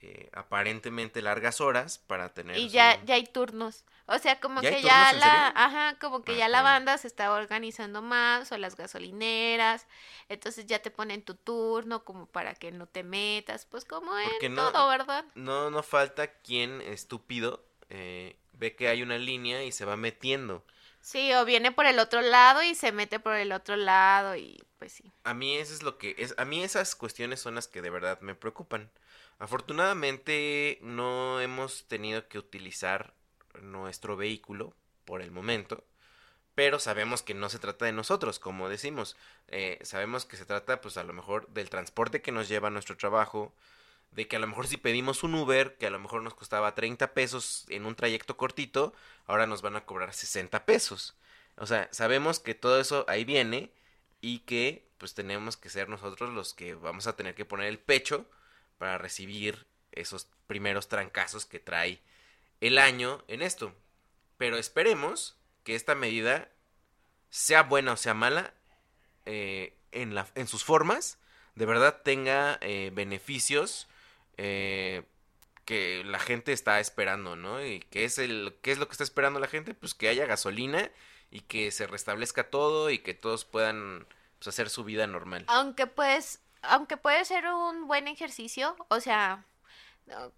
eh, 0.00 0.30
aparentemente 0.32 1.22
largas 1.22 1.60
horas 1.60 1.98
para 1.98 2.34
tener... 2.34 2.58
Y 2.58 2.68
ya, 2.68 3.02
ya 3.04 3.14
hay 3.16 3.24
turnos. 3.26 3.84
O 4.06 4.18
sea, 4.18 4.38
como 4.40 4.60
¿Ya 4.62 4.68
hay 4.70 4.76
que 4.76 4.82
ya 4.82 5.12
la, 5.14 5.48
ajá, 5.48 5.98
como 5.98 6.22
que 6.22 6.32
Ah, 6.32 6.38
ya 6.38 6.48
la 6.48 6.62
banda 6.62 6.96
se 6.98 7.08
está 7.08 7.32
organizando 7.32 8.02
más, 8.02 8.52
o 8.52 8.58
las 8.58 8.76
gasolineras, 8.76 9.86
entonces 10.28 10.66
ya 10.66 10.78
te 10.80 10.90
ponen 10.92 11.22
tu 11.22 11.34
turno 11.34 12.04
como 12.04 12.26
para 12.26 12.54
que 12.54 12.70
no 12.70 12.86
te 12.86 13.02
metas, 13.02 13.66
pues 13.66 13.84
como 13.84 14.16
en 14.18 14.54
no- 14.54 14.72
todo, 14.72 14.88
¿verdad? 14.88 15.24
No, 15.34 15.70
no 15.70 15.82
falta 15.82 16.28
quien 16.40 16.80
estúpido 16.80 17.64
eh, 17.90 18.36
ve 18.54 18.74
que 18.74 18.88
hay 18.88 19.02
una 19.02 19.18
línea 19.18 19.64
y 19.64 19.72
se 19.72 19.84
va 19.84 19.96
metiendo. 19.96 20.64
Sí, 21.06 21.32
o 21.34 21.44
viene 21.44 21.70
por 21.70 21.86
el 21.86 22.00
otro 22.00 22.20
lado 22.20 22.64
y 22.64 22.74
se 22.74 22.90
mete 22.90 23.20
por 23.20 23.36
el 23.36 23.52
otro 23.52 23.76
lado 23.76 24.34
y 24.34 24.60
pues 24.76 24.92
sí. 24.92 25.12
A 25.22 25.34
mí 25.34 25.54
eso 25.56 25.72
es 25.72 25.84
lo 25.84 25.98
que 25.98 26.16
es, 26.18 26.34
a 26.36 26.44
mí 26.44 26.64
esas 26.64 26.96
cuestiones 26.96 27.38
son 27.38 27.54
las 27.54 27.68
que 27.68 27.80
de 27.80 27.90
verdad 27.90 28.20
me 28.22 28.34
preocupan. 28.34 28.90
Afortunadamente 29.38 30.80
no 30.82 31.40
hemos 31.40 31.86
tenido 31.86 32.26
que 32.28 32.38
utilizar 32.38 33.14
nuestro 33.62 34.16
vehículo 34.16 34.74
por 35.04 35.22
el 35.22 35.30
momento, 35.30 35.84
pero 36.56 36.80
sabemos 36.80 37.22
que 37.22 37.34
no 37.34 37.48
se 37.50 37.60
trata 37.60 37.84
de 37.86 37.92
nosotros, 37.92 38.38
como 38.40 38.68
decimos, 38.68 39.16
Eh, 39.48 39.78
sabemos 39.82 40.26
que 40.26 40.36
se 40.36 40.46
trata 40.46 40.80
pues 40.80 40.96
a 40.96 41.04
lo 41.04 41.12
mejor 41.12 41.48
del 41.50 41.70
transporte 41.70 42.22
que 42.22 42.32
nos 42.32 42.48
lleva 42.48 42.68
a 42.68 42.72
nuestro 42.72 42.96
trabajo, 42.96 43.54
de 44.10 44.28
que 44.28 44.36
a 44.36 44.38
lo 44.38 44.46
mejor 44.46 44.66
si 44.66 44.76
pedimos 44.76 45.22
un 45.22 45.34
Uber, 45.34 45.76
que 45.76 45.86
a 45.86 45.90
lo 45.90 45.98
mejor 45.98 46.22
nos 46.22 46.34
costaba 46.34 46.74
30 46.74 47.12
pesos 47.12 47.66
en 47.68 47.86
un 47.86 47.94
trayecto 47.94 48.36
cortito, 48.36 48.94
ahora 49.26 49.46
nos 49.46 49.62
van 49.62 49.76
a 49.76 49.84
cobrar 49.84 50.14
60 50.14 50.64
pesos. 50.64 51.16
O 51.56 51.66
sea, 51.66 51.88
sabemos 51.92 52.40
que 52.40 52.54
todo 52.54 52.80
eso 52.80 53.04
ahí 53.08 53.24
viene 53.24 53.70
y 54.20 54.40
que 54.40 54.86
pues 54.98 55.14
tenemos 55.14 55.56
que 55.56 55.68
ser 55.68 55.88
nosotros 55.88 56.32
los 56.32 56.54
que 56.54 56.74
vamos 56.74 57.06
a 57.06 57.16
tener 57.16 57.34
que 57.34 57.44
poner 57.44 57.66
el 57.66 57.78
pecho 57.78 58.26
para 58.78 58.98
recibir 58.98 59.66
esos 59.92 60.28
primeros 60.46 60.88
trancazos 60.88 61.46
que 61.46 61.60
trae 61.60 62.00
el 62.60 62.78
año 62.78 63.22
en 63.28 63.42
esto. 63.42 63.74
Pero 64.38 64.56
esperemos 64.56 65.36
que 65.64 65.74
esta 65.74 65.94
medida, 65.94 66.48
sea 67.30 67.62
buena 67.62 67.92
o 67.92 67.96
sea 67.96 68.14
mala, 68.14 68.54
eh, 69.24 69.74
en, 69.92 70.14
la, 70.14 70.26
en 70.34 70.46
sus 70.46 70.64
formas, 70.64 71.18
de 71.54 71.66
verdad 71.66 72.02
tenga 72.02 72.58
eh, 72.60 72.90
beneficios 72.94 73.88
eh, 74.36 75.02
que 75.64 76.04
la 76.04 76.18
gente 76.18 76.52
está 76.52 76.80
esperando, 76.80 77.36
¿no? 77.36 77.64
Y 77.64 77.80
que 77.80 78.04
es 78.04 78.18
el, 78.18 78.56
¿qué 78.62 78.72
es 78.72 78.78
lo 78.78 78.86
que 78.86 78.92
está 78.92 79.04
esperando 79.04 79.40
la 79.40 79.48
gente? 79.48 79.74
Pues 79.74 79.94
que 79.94 80.08
haya 80.08 80.26
gasolina 80.26 80.90
y 81.30 81.40
que 81.40 81.70
se 81.70 81.86
restablezca 81.86 82.50
todo 82.50 82.90
y 82.90 83.00
que 83.00 83.14
todos 83.14 83.44
puedan 83.44 84.06
pues, 84.38 84.48
hacer 84.48 84.70
su 84.70 84.84
vida 84.84 85.06
normal. 85.06 85.44
Aunque 85.48 85.86
pues, 85.86 86.40
aunque 86.62 86.96
puede 86.96 87.24
ser 87.24 87.46
un 87.46 87.86
buen 87.88 88.08
ejercicio, 88.08 88.76
o 88.88 89.00
sea, 89.00 89.44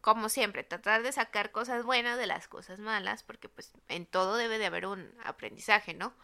como 0.00 0.28
siempre, 0.28 0.64
tratar 0.64 1.02
de 1.02 1.12
sacar 1.12 1.52
cosas 1.52 1.84
buenas 1.84 2.18
de 2.18 2.26
las 2.26 2.48
cosas 2.48 2.78
malas, 2.80 3.22
porque 3.22 3.48
pues 3.48 3.72
en 3.88 4.06
todo 4.06 4.36
debe 4.36 4.58
de 4.58 4.66
haber 4.66 4.86
un 4.86 5.12
aprendizaje, 5.24 5.94
¿no? 5.94 6.14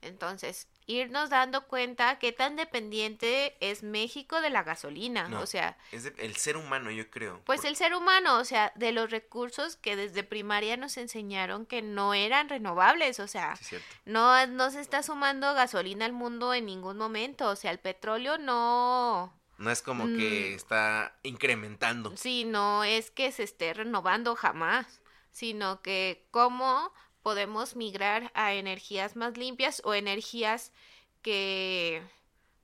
Entonces, 0.00 0.68
irnos 0.86 1.28
dando 1.28 1.66
cuenta 1.66 2.18
qué 2.18 2.32
tan 2.32 2.56
dependiente 2.56 3.56
es 3.60 3.82
México 3.82 4.40
de 4.40 4.48
la 4.50 4.62
gasolina, 4.62 5.28
No. 5.28 5.40
o 5.40 5.46
sea, 5.46 5.76
Es 5.92 6.04
de- 6.04 6.14
el 6.18 6.36
ser 6.36 6.56
humano, 6.56 6.90
yo 6.90 7.10
creo. 7.10 7.42
pues 7.44 7.64
el 7.64 7.76
ser 7.76 7.94
humano, 7.94 8.38
o 8.38 8.44
sea, 8.44 8.72
de 8.76 8.92
los 8.92 9.10
recursos 9.10 9.76
que 9.76 9.96
desde 9.96 10.22
primaria 10.24 10.76
nos 10.76 10.96
enseñaron 10.96 11.66
que 11.66 11.82
no 11.82 12.14
eran 12.14 12.48
renovables, 12.48 13.20
o 13.20 13.26
sea, 13.28 13.56
Sí, 13.56 13.76
no, 14.04 14.46
no 14.46 14.70
se 14.70 14.80
está 14.80 15.02
sumando 15.02 15.52
gasolina 15.54 16.04
al 16.06 16.12
mundo 16.12 16.54
en 16.54 16.66
ningún 16.66 16.96
momento, 16.96 17.48
o 17.48 17.56
sea, 17.56 17.70
el 17.70 17.78
petróleo 17.80 18.38
no, 18.38 19.34
No 19.58 19.72
es 19.72 19.82
como 19.82 20.04
que 20.06 20.50
Mm. 20.52 20.54
está 20.54 21.18
incrementando. 21.24 22.16
Sí, 22.16 22.44
no 22.44 22.84
es 22.84 23.10
que 23.10 23.32
se 23.32 23.42
esté 23.42 23.74
renovando 23.74 24.36
jamás, 24.36 25.00
sino 25.32 25.82
que 25.82 26.28
cómo 26.30 26.92
podemos 27.28 27.76
migrar 27.76 28.30
a 28.34 28.54
energías 28.54 29.16
más 29.16 29.36
limpias 29.36 29.82
o 29.84 29.94
energías 29.94 30.72
que, 31.22 32.02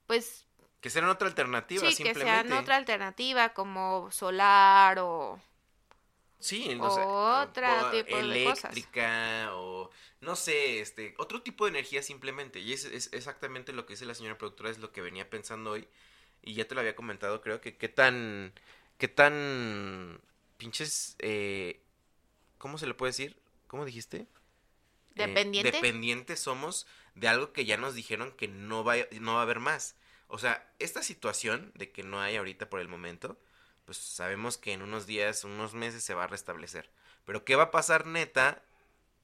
pues, 0.07 0.47
Que 0.81 0.91
sean 0.91 1.07
otra 1.09 1.29
alternativa, 1.29 1.83
sí, 1.83 1.95
que 1.97 2.05
simplemente. 2.05 2.49
sean 2.49 2.53
otra 2.53 2.77
alternativa 2.77 3.55
como 3.55 4.11
solar 4.11 4.99
o... 5.01 5.41
Sí, 6.39 6.75
no 6.75 6.91
sé, 6.91 7.01
Otra 7.01 7.87
o- 7.87 7.91
tipo 7.91 8.17
de 8.17 8.45
cosas. 8.45 8.75
eléctrica 8.75 9.51
o 9.55 9.91
no 10.21 10.37
sé, 10.37 10.81
este, 10.81 11.15
otro 11.19 11.43
tipo 11.43 11.65
de 11.65 11.71
energía 11.71 12.03
simplemente. 12.03 12.61
Y 12.61 12.73
es, 12.73 12.85
es 12.85 13.11
exactamente 13.13 13.73
lo 13.73 13.87
que 13.87 13.95
dice 13.95 14.05
la 14.07 14.15
señora 14.15 14.37
productora, 14.39 14.71
es 14.71 14.79
lo 14.79 14.93
que 14.93 15.01
venía 15.03 15.31
pensando 15.31 15.71
hoy. 15.73 15.89
Y 16.43 16.55
ya 16.55 16.67
te 16.69 16.75
lo 16.75 16.81
había 16.83 16.97
comentado, 16.97 17.41
creo 17.41 17.61
que 17.61 17.77
qué 17.79 17.89
tan, 17.89 18.53
qué 18.99 19.09
tan 19.09 20.21
pinches, 20.59 21.17
eh, 21.21 21.81
¿cómo 22.59 22.79
se 22.79 22.87
le 22.89 22.95
puede 22.95 23.11
decir? 23.13 23.37
¿Cómo 23.69 23.85
dijiste? 23.87 24.27
Eh, 25.17 25.27
¿Dependiente? 25.27 25.71
dependientes 25.71 26.41
somos 26.41 26.87
de 27.15 27.29
algo 27.29 27.53
que 27.53 27.65
ya 27.65 27.77
nos 27.77 27.95
dijeron 27.95 28.33
que 28.33 28.49
no 28.49 28.85
va, 28.85 28.97
no 29.21 29.35
va 29.35 29.41
a 29.41 29.43
haber 29.43 29.61
más. 29.61 29.97
O 30.27 30.39
sea, 30.39 30.69
esta 30.79 31.03
situación 31.03 31.73
de 31.75 31.91
que 31.91 32.03
no 32.03 32.21
hay 32.21 32.37
ahorita 32.37 32.69
por 32.69 32.81
el 32.81 32.89
momento, 32.89 33.39
pues 33.85 33.99
sabemos 33.99 34.59
que 34.59 34.73
en 34.73 34.83
unos 34.83 35.07
días, 35.07 35.45
unos 35.45 35.75
meses 35.75 36.03
se 36.03 36.15
va 36.15 36.25
a 36.25 36.29
restablecer. 36.29 36.91
Pero 37.25 37.45
¿qué 37.45 37.57
va 37.57 37.65
a 37.65 37.71
pasar 37.71 38.07
neta 38.07 38.63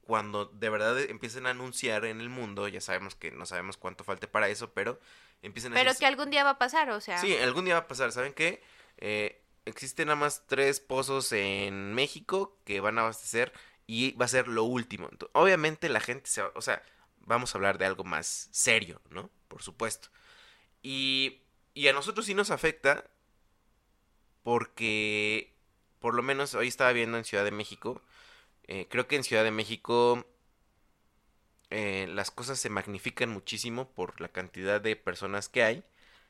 cuando 0.01 0.45
de 0.45 0.69
verdad 0.69 0.99
empiecen 0.99 1.45
a 1.45 1.51
anunciar 1.51 2.05
en 2.05 2.21
el 2.21 2.29
mundo? 2.29 2.67
Ya 2.67 2.81
sabemos 2.81 3.15
que 3.15 3.31
no 3.31 3.45
sabemos 3.45 3.77
cuánto 3.77 4.03
falte 4.03 4.27
para 4.27 4.49
eso, 4.49 4.71
pero 4.71 4.99
empiecen 5.41 5.73
a 5.73 5.75
Pero 5.75 5.93
que 5.95 6.05
algún 6.05 6.29
día 6.29 6.43
va 6.43 6.51
a 6.51 6.57
pasar, 6.57 6.89
o 6.91 7.01
sea... 7.01 7.17
Sí, 7.19 7.35
algún 7.35 7.65
día 7.65 7.73
va 7.75 7.81
a 7.81 7.87
pasar. 7.87 8.11
¿Saben 8.11 8.33
qué? 8.33 8.63
Eh, 8.97 9.41
existen 9.65 10.07
nada 10.07 10.15
más 10.15 10.45
tres 10.47 10.79
pozos 10.79 11.31
en 11.31 11.93
México 11.93 12.57
que 12.65 12.79
van 12.79 12.97
a 12.97 13.01
abastecer 13.01 13.51
y 13.93 14.13
va 14.13 14.23
a 14.23 14.29
ser 14.29 14.47
lo 14.47 14.63
último. 14.63 15.09
Obviamente 15.33 15.89
la 15.89 15.99
gente 15.99 16.29
se 16.29 16.41
va, 16.41 16.49
o 16.55 16.61
sea, 16.61 16.81
vamos 17.19 17.53
a 17.53 17.57
hablar 17.57 17.77
de 17.77 17.85
algo 17.85 18.05
más 18.05 18.47
serio, 18.51 19.01
¿no? 19.09 19.29
Por 19.49 19.63
supuesto. 19.63 20.07
Y, 20.81 21.41
y 21.73 21.89
a 21.89 21.93
nosotros 21.93 22.25
sí 22.25 22.33
nos 22.33 22.51
afecta 22.51 23.03
porque, 24.43 25.53
por 25.99 26.13
lo 26.13 26.23
menos 26.23 26.55
hoy 26.55 26.69
estaba 26.69 26.93
viendo 26.93 27.17
en 27.17 27.25
Ciudad 27.25 27.43
de 27.43 27.51
México, 27.51 28.01
eh, 28.63 28.87
creo 28.89 29.09
que 29.09 29.17
en 29.17 29.25
Ciudad 29.25 29.43
de 29.43 29.51
México 29.51 30.25
eh, 31.69 32.07
las 32.11 32.31
cosas 32.31 32.61
se 32.61 32.69
magnifican 32.69 33.29
muchísimo 33.29 33.89
por 33.91 34.21
la 34.21 34.29
cantidad 34.29 34.79
de 34.79 34.95
personas 34.95 35.49
que 35.49 35.63
hay. 35.63 35.83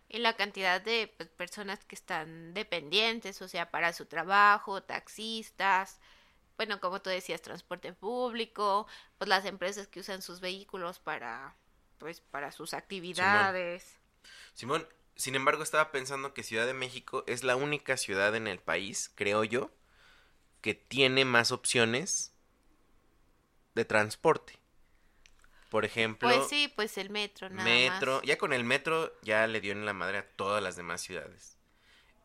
Y 0.09 0.17
la 0.17 0.35
cantidad 0.35 0.81
de 0.81 1.13
pues, 1.15 1.29
personas 1.29 1.85
que 1.85 1.93
están 1.93 2.55
dependientes, 2.55 3.39
o 3.43 3.47
sea, 3.47 3.69
para 3.69 3.93
su 3.93 4.07
trabajo, 4.07 4.81
taxistas, 4.81 5.99
bueno, 6.61 6.79
como 6.79 7.01
tú 7.01 7.09
decías, 7.09 7.41
transporte 7.41 7.91
público, 7.91 8.85
pues 9.17 9.27
las 9.27 9.45
empresas 9.45 9.87
que 9.87 9.99
usan 9.99 10.21
sus 10.21 10.41
vehículos 10.41 10.99
para, 10.99 11.55
pues, 11.97 12.21
para 12.21 12.51
sus 12.51 12.75
actividades. 12.75 13.97
Simón, 14.53 14.87
sin 15.15 15.33
embargo, 15.33 15.63
estaba 15.63 15.91
pensando 15.91 16.35
que 16.35 16.43
Ciudad 16.43 16.67
de 16.67 16.75
México 16.75 17.23
es 17.25 17.43
la 17.43 17.55
única 17.55 17.97
ciudad 17.97 18.35
en 18.35 18.45
el 18.45 18.59
país, 18.59 19.11
creo 19.15 19.43
yo, 19.43 19.71
que 20.61 20.75
tiene 20.75 21.25
más 21.25 21.51
opciones 21.51 22.31
de 23.73 23.83
transporte. 23.83 24.59
Por 25.71 25.83
ejemplo, 25.83 26.29
Pues 26.29 26.47
sí, 26.47 26.71
pues 26.75 26.95
el 26.99 27.09
metro, 27.09 27.49
nada 27.49 27.63
metro, 27.63 28.17
más. 28.17 28.23
ya 28.23 28.37
con 28.37 28.53
el 28.53 28.63
metro 28.63 29.11
ya 29.23 29.47
le 29.47 29.61
dio 29.61 29.71
en 29.71 29.83
la 29.83 29.93
madre 29.93 30.19
a 30.19 30.27
todas 30.35 30.61
las 30.61 30.75
demás 30.75 31.01
ciudades. 31.01 31.57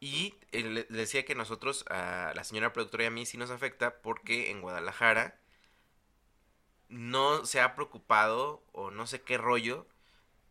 Y 0.01 0.35
eh, 0.53 0.63
le, 0.63 0.87
le 0.89 0.99
decía 0.99 1.25
que 1.25 1.35
nosotros, 1.35 1.85
a 1.89 2.33
la 2.35 2.45
señora 2.45 2.73
productora 2.73 3.05
y 3.05 3.07
a 3.07 3.11
mí 3.11 3.27
sí 3.27 3.39
nos 3.39 3.51
afecta 3.51 4.03
porque 4.03 4.51
en 4.51 4.61
Guadalajara 4.61 5.39
no 6.89 7.45
se 7.47 7.61
ha 7.61 7.75
preocupado 7.75 8.63
o 8.73 8.91
no 8.91 9.07
sé 9.07 9.23
qué 9.23 9.39
rollo 9.39 9.87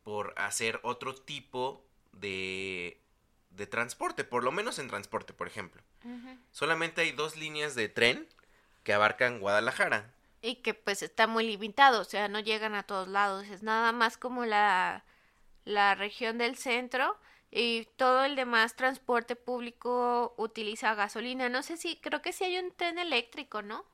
por 0.03 0.33
hacer 0.37 0.79
otro 0.83 1.15
tipo 1.15 1.83
de, 2.11 3.01
de 3.51 3.67
transporte, 3.67 4.23
por 4.23 4.43
lo 4.43 4.51
menos 4.51 4.79
en 4.79 4.87
transporte, 4.87 5.33
por 5.33 5.47
ejemplo. 5.47 5.81
Solamente 6.51 7.01
hay 7.01 7.11
dos 7.11 7.35
líneas 7.35 7.73
de 7.73 7.89
tren 7.89 8.27
que 8.83 8.93
abarcan 8.93 9.39
Guadalajara. 9.39 10.13
Y 10.41 10.57
que 10.57 10.75
pues 10.75 11.01
está 11.01 11.25
muy 11.25 11.47
limitado, 11.47 12.01
o 12.01 12.03
sea, 12.03 12.27
no 12.27 12.39
llegan 12.39 12.75
a 12.75 12.83
todos 12.83 13.07
lados, 13.07 13.47
es 13.47 13.63
nada 13.63 13.91
más 13.91 14.17
como 14.17 14.45
la, 14.45 15.03
la 15.63 15.95
región 15.95 16.37
del 16.37 16.55
centro 16.55 17.17
y 17.51 17.87
todo 17.95 18.25
el 18.25 18.35
demás 18.35 18.75
transporte 18.75 19.35
público 19.35 20.33
utiliza 20.37 20.95
gasolina. 20.95 21.49
No 21.49 21.63
sé 21.63 21.77
si, 21.77 21.97
creo 21.97 22.21
que 22.21 22.33
sí 22.33 22.43
hay 22.43 22.57
un 22.57 22.71
tren 22.71 22.97
eléctrico, 22.97 23.61
¿no? 23.61 23.85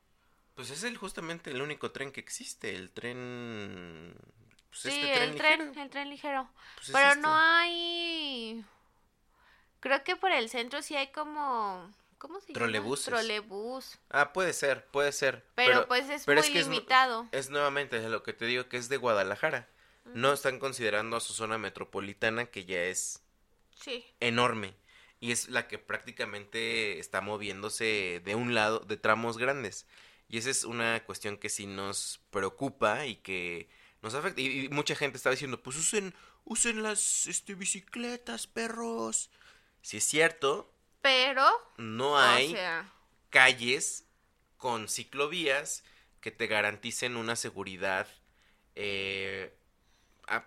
Pues 0.56 0.70
es 0.70 0.84
el, 0.84 0.98
justamente 0.98 1.52
el 1.52 1.62
único 1.62 1.92
tren 1.92 2.12
que 2.12 2.20
existe, 2.20 2.76
el 2.76 2.92
tren... 2.92 4.16
pues 4.70 4.82
sí, 4.82 4.90
este 4.90 5.24
el 5.24 5.36
tren, 5.36 5.78
el 5.78 5.90
tren 5.90 6.10
ligero. 6.10 6.50
Pues 6.76 6.90
es 6.90 6.94
Pero 6.94 7.10
este. 7.10 7.22
no 7.22 7.36
hay... 7.36 8.66
Creo 9.80 10.04
que 10.04 10.16
por 10.16 10.32
el 10.32 10.50
centro 10.50 10.82
sí 10.82 10.96
hay 10.96 11.08
como... 11.12 11.90
¿Cómo 12.18 12.40
se 12.40 12.48
llama? 12.48 12.60
Trolebuses. 12.60 13.06
Trolebús. 13.06 13.98
Ah, 14.12 14.32
puede 14.32 14.54
ser, 14.54 14.86
puede 14.86 15.12
ser. 15.12 15.44
Pero, 15.56 15.88
pues 15.88 16.08
es 16.08 16.24
pero 16.26 16.42
muy 16.42 16.56
es 16.56 16.68
limitado. 16.68 17.28
Es, 17.32 17.50
nuevamente 17.50 18.00
lo 18.10 18.22
que 18.22 18.34
te 18.34 18.46
digo, 18.46 18.70
que 18.70 18.78
es 18.78 18.90
de 18.90 18.98
Guadalajara. 18.98 19.68
No 20.06 20.32
están 20.32 20.60
considerando 20.60 21.18
a 21.18 21.20
su 21.20 21.34
zona 21.34 21.58
metropolitana, 21.58 22.46
que 22.46 22.66
ya 22.66 22.84
es 22.84 23.24
Sí. 23.82 24.06
enorme. 24.20 24.76
Y 25.20 25.32
es 25.32 25.50
la 25.50 25.68
que 25.68 25.78
prácticamente 25.78 26.98
está 27.00 27.22
moviéndose 27.22 28.22
de 28.24 28.36
un 28.36 28.56
lado, 28.56 28.80
de 28.80 28.98
tramos 28.98 29.38
grandes. 29.38 29.86
Y 30.30 30.38
esa 30.38 30.50
es 30.50 30.64
una 30.64 31.04
cuestión 31.04 31.38
que 31.38 31.50
sí 31.50 31.68
nos 31.68 32.22
preocupa 32.32 33.06
y 33.06 33.18
que 33.18 33.70
nos 34.02 34.16
afecta. 34.16 34.42
Y, 34.42 34.66
y 34.66 34.70
mucha 34.70 34.96
gente 34.96 35.18
está 35.18 35.30
diciendo, 35.30 35.62
pues 35.62 35.78
usen, 35.78 36.16
usen 36.46 36.82
las 36.82 37.28
este, 37.28 37.54
bicicletas, 37.54 38.48
perros. 38.48 39.30
Si 39.82 39.98
es 39.98 40.04
cierto, 40.04 40.74
Pero, 41.02 41.46
no 41.78 42.18
hay 42.18 42.48
o 42.48 42.52
sea, 42.52 42.94
calles 43.30 44.06
con 44.58 44.88
ciclovías 44.88 45.84
que 46.22 46.32
te 46.32 46.48
garanticen 46.48 47.18
una 47.18 47.36
seguridad 47.36 48.08
eh, 48.76 49.54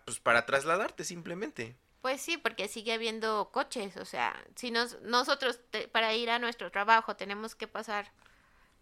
pues 0.05 0.19
para 0.19 0.47
trasladarte 0.47 1.05
simplemente. 1.05 1.77
Pues 2.05 2.21
sí, 2.21 2.37
porque 2.37 2.69
sigue 2.69 2.93
habiendo 2.93 3.49
coches, 3.51 3.97
o 3.97 4.05
sea, 4.05 4.37
si 4.57 4.71
nos, 4.71 5.01
nosotros 5.01 5.59
te- 5.71 5.89
para 5.89 6.15
ir 6.15 6.29
a 6.29 6.39
nuestro 6.39 6.71
trabajo 6.71 7.17
tenemos 7.17 7.55
que 7.55 7.67
pasar 7.67 8.13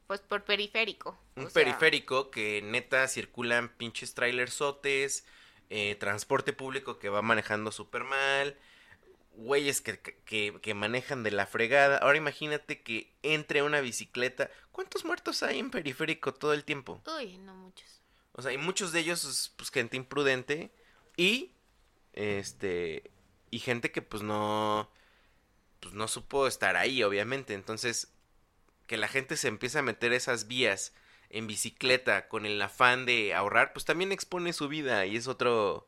pues 0.09 0.21
por 0.21 0.45
periférico. 0.45 1.17
Un 1.37 1.47
o 1.47 1.51
sea, 1.51 1.63
periférico 1.63 2.31
que 2.33 2.61
neta 2.63 3.07
circulan 3.09 3.69
pinches 3.71 4.15
trailersotes, 4.15 5.25
eh, 5.71 5.95
transporte 5.95 6.53
público 6.53 6.99
que 6.99 7.09
va 7.09 7.23
manejando 7.23 7.71
súper 7.71 8.05
mal, 8.05 8.57
güeyes 9.37 9.81
que, 9.81 9.99
que, 10.01 10.59
que 10.61 10.75
manejan 10.75 11.23
de 11.23 11.31
la 11.31 11.47
fregada. 11.47 11.99
Ahora 11.99 12.19
imagínate 12.19 12.83
que 12.83 13.13
entre 13.23 13.63
una 13.63 13.81
bicicleta. 13.81 14.51
¿Cuántos 14.73 15.05
muertos 15.05 15.43
hay 15.43 15.61
en 15.61 15.71
periférico 15.71 16.35
todo 16.35 16.55
el 16.55 16.65
tiempo? 16.65 17.01
Uy, 17.07 17.39
no 17.39 17.55
muchos. 17.55 18.03
O 18.33 18.43
sea, 18.43 18.53
y 18.53 18.59
muchos 18.59 18.93
de 18.93 19.01
ellos 19.01 19.25
es 19.25 19.53
pues 19.57 19.71
gente 19.71 19.97
imprudente 19.97 20.71
y 21.17 21.53
este 22.13 23.12
y 23.53 23.61
gente 23.61 23.93
que 23.93 24.03
pues 24.03 24.25
no 24.25 24.91
pues 25.81 25.95
no 25.95 26.09
supo 26.09 26.47
estar 26.47 26.77
ahí, 26.77 27.03
obviamente. 27.03 27.55
Entonces, 27.55 28.13
que 28.87 28.97
la 28.97 29.09
gente 29.09 29.37
se 29.37 29.49
empiece 29.49 29.79
a 29.79 29.83
meter 29.83 30.13
esas 30.13 30.49
vías 30.49 30.95
en 31.31 31.47
bicicleta 31.47 32.29
con 32.29 32.47
el 32.47 32.61
afán 32.63 33.07
de 33.07 33.35
ahorrar, 33.35 33.73
pues 33.73 33.85
también 33.85 34.13
expone 34.13 34.53
su 34.53 34.69
vida 34.69 35.07
y 35.07 35.17
es 35.17 35.29
otro 35.29 35.87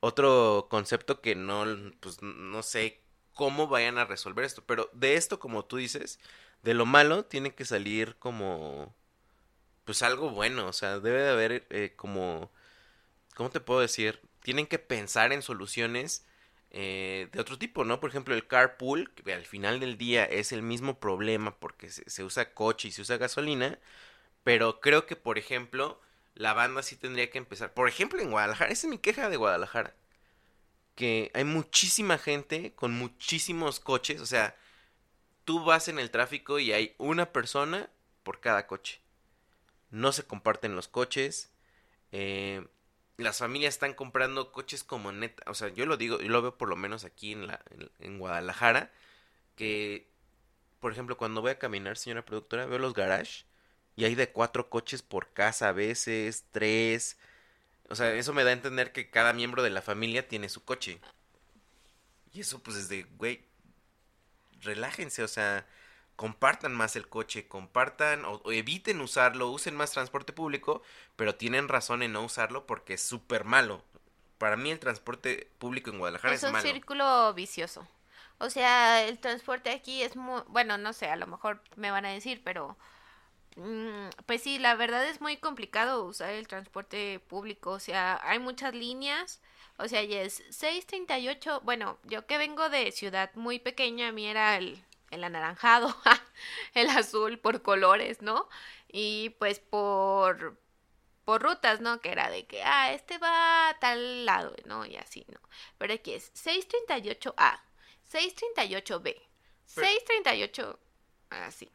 otro 0.00 0.68
concepto 0.70 1.20
que 1.20 1.34
no 1.34 1.64
pues 2.00 2.22
no 2.22 2.62
sé 2.62 3.02
cómo 3.34 3.68
vayan 3.68 3.98
a 3.98 4.04
resolver 4.04 4.44
esto, 4.44 4.64
pero 4.66 4.90
de 4.94 5.16
esto 5.16 5.38
como 5.40 5.64
tú 5.64 5.78
dices, 5.78 6.20
de 6.62 6.74
lo 6.74 6.86
malo 6.86 7.24
tiene 7.24 7.54
que 7.54 7.64
salir 7.64 8.16
como 8.18 8.94
pues 9.84 10.02
algo 10.02 10.30
bueno, 10.30 10.68
o 10.68 10.72
sea, 10.72 11.00
debe 11.00 11.22
de 11.22 11.30
haber 11.30 11.66
eh, 11.70 11.94
como, 11.96 12.52
¿cómo 13.34 13.50
te 13.50 13.60
puedo 13.60 13.80
decir? 13.80 14.20
Tienen 14.42 14.66
que 14.66 14.78
pensar 14.78 15.32
en 15.32 15.42
soluciones 15.42 16.26
eh, 16.76 17.28
de 17.32 17.40
otro 17.40 17.58
tipo, 17.58 17.84
¿no? 17.84 18.00
Por 18.00 18.10
ejemplo, 18.10 18.34
el 18.36 18.46
carpool, 18.48 19.12
que 19.14 19.34
al 19.34 19.46
final 19.46 19.80
del 19.80 19.98
día 19.98 20.24
es 20.26 20.52
el 20.52 20.62
mismo 20.62 21.00
problema 21.00 21.58
porque 21.58 21.90
se, 21.90 22.08
se 22.10 22.24
usa 22.24 22.54
coche 22.54 22.88
y 22.88 22.92
se 22.92 23.02
usa 23.02 23.18
gasolina, 23.18 23.80
pero 24.44 24.80
creo 24.80 25.06
que, 25.06 25.16
por 25.16 25.38
ejemplo, 25.38 26.00
la 26.34 26.54
banda 26.54 26.82
sí 26.82 26.96
tendría 26.96 27.30
que 27.30 27.38
empezar, 27.38 27.74
por 27.74 27.88
ejemplo, 27.88 28.20
en 28.20 28.30
Guadalajara, 28.32 28.72
esa 28.72 28.86
es 28.88 28.90
mi 28.90 28.98
queja 28.98 29.30
de 29.30 29.36
Guadalajara, 29.38 29.96
que 30.94 31.30
hay 31.34 31.44
muchísima 31.44 32.18
gente 32.18 32.74
con 32.74 32.92
muchísimos 32.94 33.80
coches, 33.80 34.20
o 34.20 34.26
sea, 34.26 34.56
tú 35.44 35.64
vas 35.64 35.88
en 35.88 35.98
el 35.98 36.10
tráfico 36.10 36.58
y 36.58 36.72
hay 36.72 36.94
una 36.98 37.32
persona 37.32 37.90
por 38.24 38.40
cada 38.40 38.66
coche 38.66 39.00
no 39.90 40.12
se 40.12 40.24
comparten 40.24 40.76
los 40.76 40.88
coches. 40.88 41.50
eh, 42.12 42.66
las 43.18 43.38
familias 43.38 43.74
están 43.74 43.94
comprando 43.94 44.52
coches 44.52 44.84
como 44.84 45.12
neta. 45.12 45.50
O 45.50 45.54
sea, 45.54 45.68
yo 45.68 45.86
lo 45.86 45.96
digo, 45.96 46.20
yo 46.20 46.28
lo 46.28 46.42
veo 46.42 46.58
por 46.58 46.68
lo 46.68 46.76
menos 46.76 47.04
aquí 47.04 47.32
en, 47.32 47.46
la, 47.46 47.62
en, 48.00 48.18
Guadalajara. 48.18 48.92
Que, 49.56 50.08
por 50.80 50.92
ejemplo, 50.92 51.16
cuando 51.16 51.40
voy 51.40 51.52
a 51.52 51.58
caminar, 51.58 51.96
señora 51.96 52.24
productora, 52.24 52.66
veo 52.66 52.78
los 52.78 52.94
garage. 52.94 53.44
Y 53.96 54.04
hay 54.04 54.14
de 54.14 54.30
cuatro 54.30 54.68
coches 54.68 55.02
por 55.02 55.32
casa 55.32 55.70
a 55.70 55.72
veces, 55.72 56.44
tres. 56.52 57.18
O 57.88 57.94
sea, 57.94 58.12
eso 58.14 58.34
me 58.34 58.44
da 58.44 58.50
a 58.50 58.54
entender 58.54 58.92
que 58.92 59.10
cada 59.10 59.32
miembro 59.32 59.62
de 59.62 59.70
la 59.70 59.82
familia 59.82 60.28
tiene 60.28 60.48
su 60.48 60.64
coche. 60.64 61.00
Y 62.32 62.40
eso, 62.40 62.62
pues, 62.62 62.76
es 62.76 62.88
de, 62.88 63.04
güey, 63.04 63.44
relájense, 64.60 65.22
o 65.22 65.28
sea, 65.28 65.66
compartan 66.16 66.74
más 66.74 66.96
el 66.96 67.08
coche, 67.08 67.46
compartan 67.46 68.24
o, 68.24 68.40
o 68.44 68.52
eviten 68.52 69.00
usarlo, 69.00 69.50
usen 69.50 69.76
más 69.76 69.92
transporte 69.92 70.32
público, 70.32 70.82
pero 71.14 71.34
tienen 71.34 71.68
razón 71.68 72.02
en 72.02 72.12
no 72.12 72.22
usarlo 72.24 72.66
porque 72.66 72.94
es 72.94 73.02
súper 73.02 73.44
malo. 73.44 73.82
Para 74.38 74.56
mí 74.56 74.70
el 74.70 74.78
transporte 74.80 75.50
público 75.58 75.90
en 75.90 75.98
Guadalajara 75.98 76.34
es 76.34 76.42
es, 76.42 76.46
un 76.46 76.52
malo. 76.52 76.64
círculo 76.64 77.34
vicioso. 77.34 77.86
O 78.38 78.50
sea, 78.50 79.02
el 79.04 79.18
transporte 79.18 79.70
aquí 79.70 80.02
es 80.02 80.16
muy, 80.16 80.42
bueno, 80.48 80.76
no 80.76 80.92
sé, 80.92 81.06
a 81.08 81.16
lo 81.16 81.26
mejor 81.26 81.62
me 81.76 81.90
van 81.90 82.04
a 82.04 82.10
decir, 82.10 82.42
pero 82.44 82.76
mm, 83.56 84.08
pues 84.26 84.42
sí, 84.42 84.58
la 84.58 84.74
verdad 84.74 85.06
es 85.06 85.20
muy 85.20 85.38
complicado 85.38 86.04
usar 86.04 86.30
el 86.30 86.46
transporte 86.46 87.20
público, 87.28 87.70
o 87.70 87.80
sea, 87.80 88.20
hay 88.22 88.38
muchas 88.38 88.74
líneas, 88.74 89.40
o 89.78 89.88
sea, 89.88 90.02
ya 90.04 90.20
es 90.20 90.42
638, 90.50 91.62
bueno, 91.64 91.98
yo 92.04 92.26
que 92.26 92.36
vengo 92.36 92.68
de 92.68 92.92
ciudad 92.92 93.30
muy 93.34 93.58
pequeña, 93.58 94.08
a 94.08 94.12
mí 94.12 94.26
era 94.26 94.56
el, 94.58 94.84
el 95.10 95.24
anaranjado, 95.24 95.94
el 96.74 96.88
azul 96.90 97.38
por 97.38 97.62
colores, 97.62 98.22
¿no? 98.22 98.48
Y 98.88 99.30
pues 99.38 99.58
por 99.60 100.58
por 101.24 101.42
rutas, 101.42 101.80
¿no? 101.80 102.00
Que 102.00 102.12
era 102.12 102.30
de 102.30 102.46
que, 102.46 102.62
ah, 102.62 102.92
este 102.92 103.18
va 103.18 103.68
a 103.70 103.78
tal 103.80 104.24
lado, 104.24 104.54
¿no? 104.64 104.86
Y 104.86 104.94
así, 104.96 105.26
¿no? 105.28 105.40
Pero 105.76 105.92
aquí 105.94 106.12
es 106.14 106.32
638A, 106.34 107.60
638B, 108.12 109.02
Pero- 109.74 109.86
638, 109.88 110.78
así. 111.30 111.68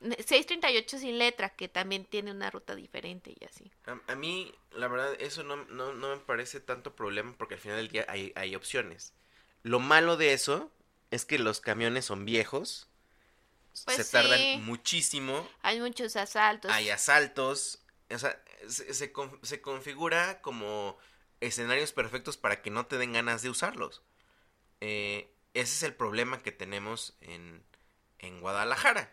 638 0.00 0.98
sin 0.98 1.18
letra, 1.18 1.50
que 1.50 1.68
también 1.68 2.06
tiene 2.06 2.30
una 2.30 2.50
ruta 2.50 2.74
diferente 2.74 3.34
y 3.38 3.44
así. 3.44 3.70
A, 3.86 4.12
a 4.12 4.14
mí, 4.14 4.54
la 4.72 4.88
verdad, 4.88 5.14
eso 5.20 5.42
no, 5.42 5.56
no, 5.66 5.92
no 5.92 6.16
me 6.16 6.22
parece 6.22 6.60
tanto 6.60 6.94
problema 6.94 7.34
porque 7.36 7.54
al 7.54 7.60
final 7.60 7.76
del 7.78 7.88
día 7.88 8.06
hay, 8.08 8.32
hay 8.34 8.54
opciones. 8.54 9.12
Lo 9.62 9.78
malo 9.78 10.16
de 10.16 10.32
eso 10.32 10.70
es 11.10 11.24
que 11.24 11.38
los 11.38 11.60
camiones 11.60 12.04
son 12.04 12.24
viejos, 12.24 12.88
Pues 13.84 13.96
se 13.98 14.04
tardan 14.04 14.64
muchísimo, 14.64 15.48
Hay 15.62 15.80
muchos 15.80 16.16
asaltos. 16.16 16.70
hay 16.72 16.90
asaltos, 16.90 17.80
o 18.10 18.18
sea, 18.18 18.42
se, 18.68 18.92
se 18.94 19.12
con- 19.12 19.38
se 19.42 19.60
configura 19.60 20.40
como 20.40 20.96
escenarios 21.40 21.92
perfectos 21.92 22.36
para 22.36 22.62
que 22.62 22.70
no 22.70 22.86
te 22.86 22.96
den 22.98 23.12
ganas 23.12 23.42
de 23.42 23.50
usarlos. 23.50 24.02
Eh, 24.80 25.32
ese 25.54 25.74
es 25.74 25.82
el 25.84 25.94
problema 25.94 26.42
que 26.42 26.52
tenemos 26.52 27.16
en, 27.20 27.64
en 28.18 28.40
Guadalajara. 28.40 29.12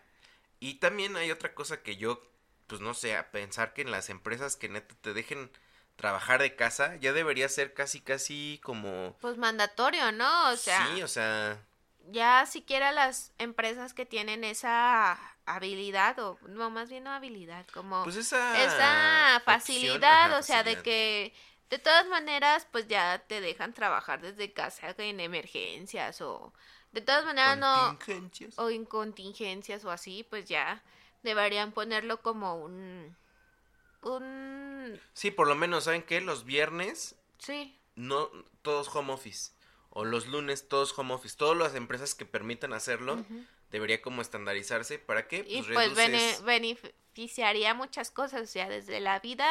Y 0.60 0.74
también 0.74 1.16
hay 1.16 1.30
otra 1.30 1.54
cosa 1.54 1.82
que 1.82 1.96
yo, 1.96 2.22
pues 2.66 2.80
no 2.80 2.94
sé, 2.94 3.16
a 3.16 3.30
pensar 3.30 3.74
que 3.74 3.82
en 3.82 3.90
las 3.90 4.08
empresas 4.08 4.56
que 4.56 4.68
neta 4.68 4.94
te 5.00 5.12
dejen 5.12 5.50
trabajar 5.96 6.40
de 6.40 6.56
casa, 6.56 6.96
ya 6.96 7.12
debería 7.12 7.48
ser 7.48 7.72
casi, 7.74 8.00
casi 8.00 8.60
como... 8.62 9.16
Pues 9.20 9.36
mandatorio, 9.36 10.10
¿no? 10.12 10.50
O 10.50 10.56
sea... 10.56 10.86
Sí, 10.94 11.02
o 11.02 11.08
sea... 11.08 11.62
Ya 12.10 12.44
siquiera 12.46 12.92
las 12.92 13.32
empresas 13.38 13.94
que 13.94 14.06
tienen 14.06 14.44
esa 14.44 15.18
habilidad, 15.46 16.18
o 16.18 16.38
no, 16.48 16.70
más 16.70 16.90
bien 16.90 17.04
no 17.04 17.10
habilidad, 17.10 17.66
como... 17.72 18.04
Pues 18.04 18.16
esa... 18.16 18.62
Esa 18.62 19.40
facilidad, 19.44 20.26
ajá, 20.26 20.38
o 20.38 20.42
sea, 20.42 20.62
de 20.62 20.82
que 20.82 21.32
de 21.70 21.78
todas 21.78 22.06
maneras, 22.06 22.66
pues 22.70 22.86
ya 22.88 23.18
te 23.26 23.40
dejan 23.40 23.72
trabajar 23.72 24.20
desde 24.20 24.52
casa 24.52 24.94
en 24.98 25.20
emergencias 25.20 26.20
o... 26.20 26.52
De 26.92 27.00
todas 27.00 27.24
maneras, 27.24 27.58
no... 27.58 27.74
Contingencias. 27.98 28.58
o 28.58 28.70
en 28.70 28.84
contingencias 28.84 29.84
o 29.84 29.90
así, 29.90 30.24
pues 30.28 30.44
ya 30.44 30.82
deberían 31.22 31.72
ponerlo 31.72 32.22
como 32.22 32.56
un 32.56 33.16
un 34.02 35.00
Sí, 35.14 35.30
por 35.30 35.48
lo 35.48 35.54
menos, 35.54 35.84
¿saben 35.84 36.02
qué? 36.02 36.20
Los 36.20 36.44
viernes, 36.44 37.16
sí, 37.38 37.76
no, 37.96 38.28
todos 38.62 38.94
home 38.94 39.12
office. 39.12 39.52
O 39.94 40.04
los 40.04 40.26
lunes, 40.26 40.68
todos 40.68 40.96
home 40.98 41.14
office. 41.14 41.36
Todas 41.36 41.56
las 41.56 41.74
empresas 41.74 42.14
que 42.14 42.26
permitan 42.26 42.72
hacerlo, 42.72 43.24
debería 43.70 44.02
como 44.02 44.20
estandarizarse. 44.22 44.98
¿Para 44.98 45.26
qué? 45.28 45.44
y 45.48 45.62
Pues 45.62 45.72
pues 45.72 45.94
bene- 45.94 46.36
beneficiaría 46.44 47.74
muchas 47.74 48.10
cosas, 48.10 48.42
o 48.42 48.46
sea, 48.46 48.68
desde 48.68 49.00
la 49.00 49.20
vida 49.20 49.48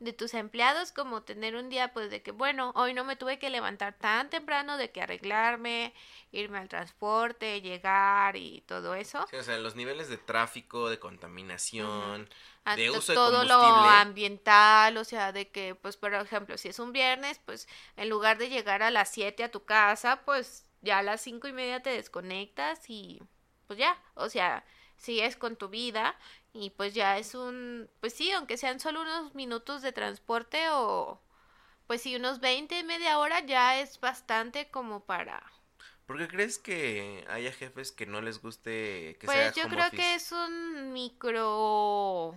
de 0.00 0.12
tus 0.12 0.34
empleados 0.34 0.92
como 0.92 1.22
tener 1.22 1.56
un 1.56 1.70
día 1.70 1.92
pues 1.92 2.10
de 2.10 2.22
que 2.22 2.32
bueno, 2.32 2.72
hoy 2.74 2.94
no 2.94 3.04
me 3.04 3.16
tuve 3.16 3.38
que 3.38 3.48
levantar 3.48 3.94
tan 3.94 4.28
temprano 4.28 4.76
de 4.76 4.90
que 4.90 5.02
arreglarme, 5.02 5.94
irme 6.32 6.58
al 6.58 6.68
transporte, 6.68 7.60
llegar 7.60 8.36
y 8.36 8.62
todo 8.66 8.94
eso. 8.94 9.26
Sí, 9.30 9.36
o 9.36 9.42
sea, 9.42 9.58
los 9.58 9.76
niveles 9.76 10.08
de 10.08 10.18
tráfico, 10.18 10.90
de 10.90 10.98
contaminación, 10.98 12.28
a 12.64 12.76
de 12.76 12.90
uso 12.90 13.12
de 13.12 13.16
todo 13.16 13.44
lo 13.44 13.62
ambiental, 13.62 14.96
o 14.96 15.04
sea, 15.04 15.32
de 15.32 15.48
que, 15.50 15.74
pues, 15.74 15.96
por 15.96 16.14
ejemplo, 16.14 16.58
si 16.58 16.68
es 16.68 16.78
un 16.78 16.92
viernes, 16.92 17.40
pues, 17.44 17.68
en 17.96 18.08
lugar 18.08 18.38
de 18.38 18.48
llegar 18.48 18.82
a 18.82 18.90
las 18.90 19.10
7 19.10 19.44
a 19.44 19.50
tu 19.50 19.64
casa, 19.64 20.22
pues, 20.24 20.66
ya 20.82 20.98
a 20.98 21.02
las 21.02 21.20
cinco 21.20 21.48
y 21.48 21.52
media 21.52 21.82
te 21.82 21.90
desconectas 21.90 22.88
y, 22.88 23.22
pues, 23.66 23.78
ya, 23.78 23.98
o 24.14 24.28
sea, 24.28 24.64
sigues 24.96 25.36
con 25.36 25.56
tu 25.56 25.68
vida 25.68 26.16
y, 26.54 26.70
pues, 26.70 26.94
ya 26.94 27.18
es 27.18 27.34
un, 27.34 27.90
pues, 28.00 28.14
sí, 28.14 28.30
aunque 28.32 28.56
sean 28.56 28.80
solo 28.80 29.02
unos 29.02 29.34
minutos 29.34 29.82
de 29.82 29.92
transporte 29.92 30.70
o, 30.70 31.20
pues, 31.88 32.02
sí, 32.02 32.16
unos 32.16 32.40
20, 32.40 32.82
media 32.84 33.18
hora, 33.20 33.40
ya 33.46 33.80
es 33.80 34.00
bastante 34.00 34.70
como 34.70 35.00
para... 35.06 35.42
¿Por 36.06 36.18
qué 36.18 36.28
crees 36.28 36.58
que 36.58 37.24
haya 37.28 37.52
jefes 37.52 37.92
que 37.92 38.06
no 38.06 38.20
les 38.20 38.40
guste 38.40 39.16
que 39.20 39.28
Pues 39.28 39.28
sea 39.28 39.54
yo 39.54 39.68
home 39.68 39.68
creo 39.68 39.80
office? 39.80 40.12
que 40.12 40.14
es 40.14 40.32
un 40.32 40.92
micro, 40.92 42.34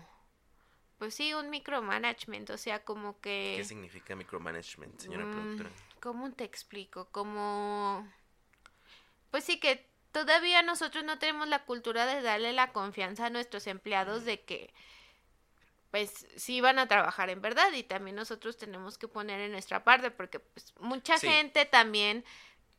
pues 1.00 1.16
sí, 1.16 1.34
un 1.34 1.50
micromanagement, 1.50 2.50
o 2.52 2.58
sea, 2.58 2.84
como 2.84 3.20
que... 3.22 3.58
¿Qué 3.58 3.64
significa 3.66 4.16
micromanagement, 4.16 5.00
señora 5.02 5.30
Mm, 5.30 5.30
productora? 5.30 5.72
¿Cómo 6.02 6.32
te 6.34 6.44
explico? 6.44 7.10
Como... 7.12 8.06
Pues 9.32 9.44
sí 9.44 9.60
que 9.60 9.86
todavía 10.26 10.64
nosotros 10.64 11.04
no 11.04 11.20
tenemos 11.20 11.48
la 11.48 11.64
cultura 11.66 12.06
de 12.06 12.22
darle 12.22 12.52
la 12.54 12.72
confianza 12.74 13.28
a 13.28 13.30
nuestros 13.30 13.68
empleados 13.68 14.26
de 14.26 14.42
que 14.42 14.74
pues 15.92 16.26
sí 16.36 16.60
van 16.60 16.80
a 16.80 16.88
trabajar 16.88 17.30
en 17.30 17.42
verdad 17.42 17.72
y 17.74 17.84
también 17.84 18.16
nosotros 18.16 18.58
tenemos 18.58 18.98
que 18.98 19.08
poner 19.08 19.40
en 19.42 19.52
nuestra 19.52 19.84
parte 19.84 20.12
porque 20.12 20.40
pues 20.40 20.74
mucha 20.80 21.18
Sí. 21.18 21.28
gente 21.28 21.66
también 21.66 22.26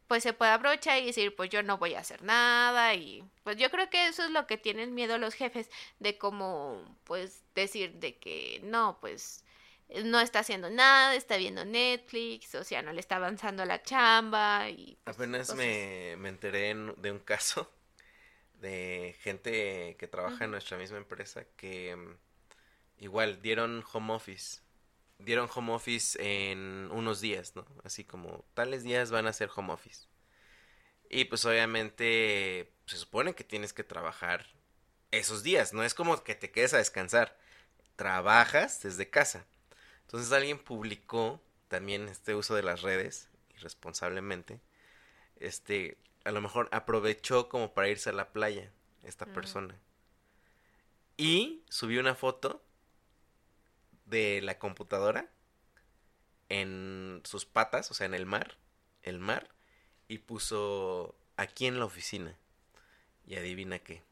pues 0.08 0.22
se 0.22 0.32
puede 0.32 0.50
aprovechar 0.52 0.98
y 1.02 1.06
decir 1.06 1.34
pues 1.36 1.48
yo 1.50 1.62
no 1.62 1.78
voy 1.78 1.94
a 1.94 2.00
hacer 2.00 2.22
nada 2.22 2.94
y 2.94 3.24
pues 3.44 3.56
yo 3.56 3.70
creo 3.70 3.88
que 3.88 4.08
eso 4.08 4.24
es 4.24 4.30
lo 4.30 4.46
que 4.46 4.56
tienen 4.58 4.94
miedo 4.94 5.16
los 5.18 5.34
jefes 5.34 5.70
de 6.00 6.18
como 6.18 6.82
pues 7.04 7.42
decir 7.54 7.92
de 7.94 8.18
que 8.18 8.60
no 8.64 8.98
pues 9.00 9.44
no 10.04 10.20
está 10.20 10.40
haciendo 10.40 10.70
nada, 10.70 11.14
está 11.14 11.36
viendo 11.36 11.64
Netflix, 11.64 12.54
o 12.54 12.64
sea, 12.64 12.82
no 12.82 12.92
le 12.92 13.00
está 13.00 13.16
avanzando 13.16 13.64
la 13.64 13.82
chamba 13.82 14.68
y 14.70 14.98
pues, 15.04 15.16
Apenas 15.16 15.54
me, 15.54 16.16
me 16.18 16.28
enteré 16.28 16.70
en- 16.70 16.94
de 17.00 17.10
un 17.10 17.18
caso 17.18 17.70
de 18.60 19.16
gente 19.20 19.96
que 19.98 20.08
trabaja 20.08 20.44
en 20.46 20.50
nuestra 20.52 20.78
misma 20.78 20.98
empresa 20.98 21.44
que 21.56 21.96
mm, 21.96 22.16
igual 23.04 23.42
dieron 23.42 23.84
home 23.92 24.14
office. 24.14 24.62
Dieron 25.18 25.48
home 25.54 25.72
office 25.74 26.18
en 26.20 26.90
unos 26.92 27.20
días, 27.20 27.56
¿no? 27.56 27.66
Así 27.84 28.04
como 28.04 28.44
tales 28.54 28.84
días 28.84 29.10
van 29.12 29.26
a 29.28 29.32
ser 29.34 29.50
home 29.54 29.72
office. 29.72 30.06
Y 31.10 31.24
pues 31.24 31.44
obviamente 31.44 32.72
se 32.86 32.96
supone 32.96 33.34
que 33.34 33.44
tienes 33.44 33.72
que 33.72 33.84
trabajar 33.84 34.46
esos 35.10 35.42
días, 35.42 35.72
no 35.72 35.84
es 35.84 35.94
como 35.94 36.22
que 36.24 36.34
te 36.34 36.50
quedes 36.50 36.74
a 36.74 36.78
descansar. 36.78 37.38
Trabajas 37.96 38.82
desde 38.82 39.10
casa. 39.10 39.46
Entonces 40.08 40.32
alguien 40.32 40.58
publicó 40.58 41.38
también 41.68 42.08
este 42.08 42.34
uso 42.34 42.54
de 42.54 42.62
las 42.62 42.80
redes 42.80 43.28
irresponsablemente. 43.54 44.58
Este, 45.36 45.98
a 46.24 46.30
lo 46.30 46.40
mejor 46.40 46.70
aprovechó 46.72 47.50
como 47.50 47.74
para 47.74 47.88
irse 47.90 48.08
a 48.08 48.14
la 48.14 48.32
playa 48.32 48.72
esta 49.02 49.26
Mm. 49.26 49.32
persona. 49.34 49.78
Y 51.18 51.62
subió 51.68 52.00
una 52.00 52.14
foto 52.14 52.62
de 54.06 54.40
la 54.40 54.58
computadora 54.58 55.28
en 56.48 57.20
sus 57.24 57.44
patas, 57.44 57.90
o 57.90 57.94
sea, 57.94 58.06
en 58.06 58.14
el 58.14 58.24
mar, 58.24 58.56
el 59.02 59.18
mar, 59.18 59.50
y 60.08 60.18
puso 60.18 61.14
aquí 61.36 61.66
en 61.66 61.78
la 61.78 61.84
oficina. 61.84 62.34
Y 63.26 63.34
adivina 63.36 63.78
qué, 63.78 64.02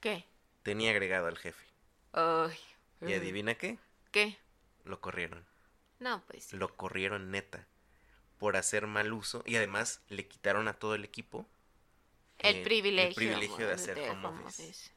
¿Qué? 0.00 0.24
tenía 0.62 0.90
agregado 0.92 1.26
al 1.26 1.36
jefe. 1.36 1.66
Ay. 2.12 2.56
Y 3.00 3.12
adivina 3.14 3.56
qué, 3.56 3.78
¿Qué? 4.12 4.38
Lo 4.86 5.00
corrieron. 5.00 5.44
No, 5.98 6.22
pues. 6.26 6.52
Lo 6.52 6.76
corrieron 6.76 7.30
neta 7.30 7.66
por 8.38 8.56
hacer 8.56 8.86
mal 8.86 9.12
uso 9.12 9.42
y 9.46 9.56
además 9.56 10.02
le 10.08 10.28
quitaron 10.28 10.68
a 10.68 10.74
todo 10.74 10.94
el 10.94 11.04
equipo 11.04 11.46
El 12.38 12.62
privilegio. 12.62 13.08
el 13.08 13.14
privilegio 13.14 13.66
de 13.66 13.72
hacer 13.72 13.94
de 13.96 14.10
home 14.10 14.26
home 14.26 14.44
office. 14.44 14.62
office. 14.62 14.90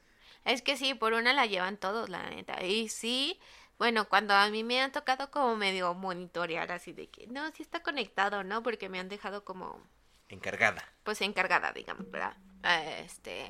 Es 0.46 0.62
que 0.62 0.78
sí, 0.78 0.94
por 0.94 1.14
una 1.14 1.34
la 1.34 1.46
llevan 1.46 1.78
todos, 1.78 2.10
la 2.10 2.30
neta. 2.30 2.64
Y 2.66 2.90
sí, 2.90 3.40
bueno, 3.78 4.10
cuando 4.10 4.34
a 4.34 4.50
mí 4.50 4.64
me 4.64 4.82
han 4.82 4.92
tocado 4.92 5.32
como 5.32 5.56
medio 5.56 5.94
monitorear 5.94 6.72
así 6.72 6.92
de 6.92 7.08
que, 7.08 7.28
no, 7.28 7.50
sí 7.52 7.64
está 7.64 7.82
conectado, 7.82 8.44
¿no? 8.44 8.62
Porque 8.64 8.90
me 8.90 9.00
han 9.00 9.10
dejado 9.10 9.46
como, 9.46 9.82
Encargada, 10.28 10.84
pues 11.04 11.22
encargada, 11.22 11.72
digamos, 11.72 12.10
¿verdad? 12.12 12.36
Este, 13.02 13.48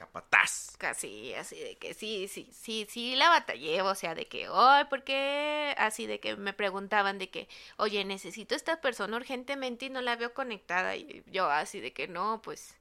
capataz. 0.00 0.76
casi 0.78 1.34
así 1.34 1.56
de 1.60 1.76
que 1.76 1.92
sí, 1.92 2.26
sí, 2.26 2.48
sí, 2.52 2.86
sí 2.88 3.14
la 3.16 3.28
batallé, 3.28 3.82
o 3.82 3.94
sea, 3.94 4.14
de 4.14 4.26
que, 4.26 4.48
ay, 4.50 4.84
¿por 4.86 5.04
qué? 5.04 5.74
Así 5.76 6.06
de 6.06 6.20
que 6.20 6.36
me 6.36 6.54
preguntaban 6.54 7.18
de 7.18 7.28
que, 7.28 7.48
oye, 7.76 8.02
necesito 8.06 8.54
a 8.54 8.56
esta 8.56 8.80
persona 8.80 9.16
urgentemente 9.18 9.86
y 9.86 9.90
no 9.90 10.00
la 10.00 10.16
veo 10.16 10.32
conectada. 10.32 10.96
Y 10.96 11.22
yo 11.26 11.50
así 11.50 11.80
de 11.80 11.92
que 11.92 12.08
no, 12.08 12.40
pues, 12.42 12.76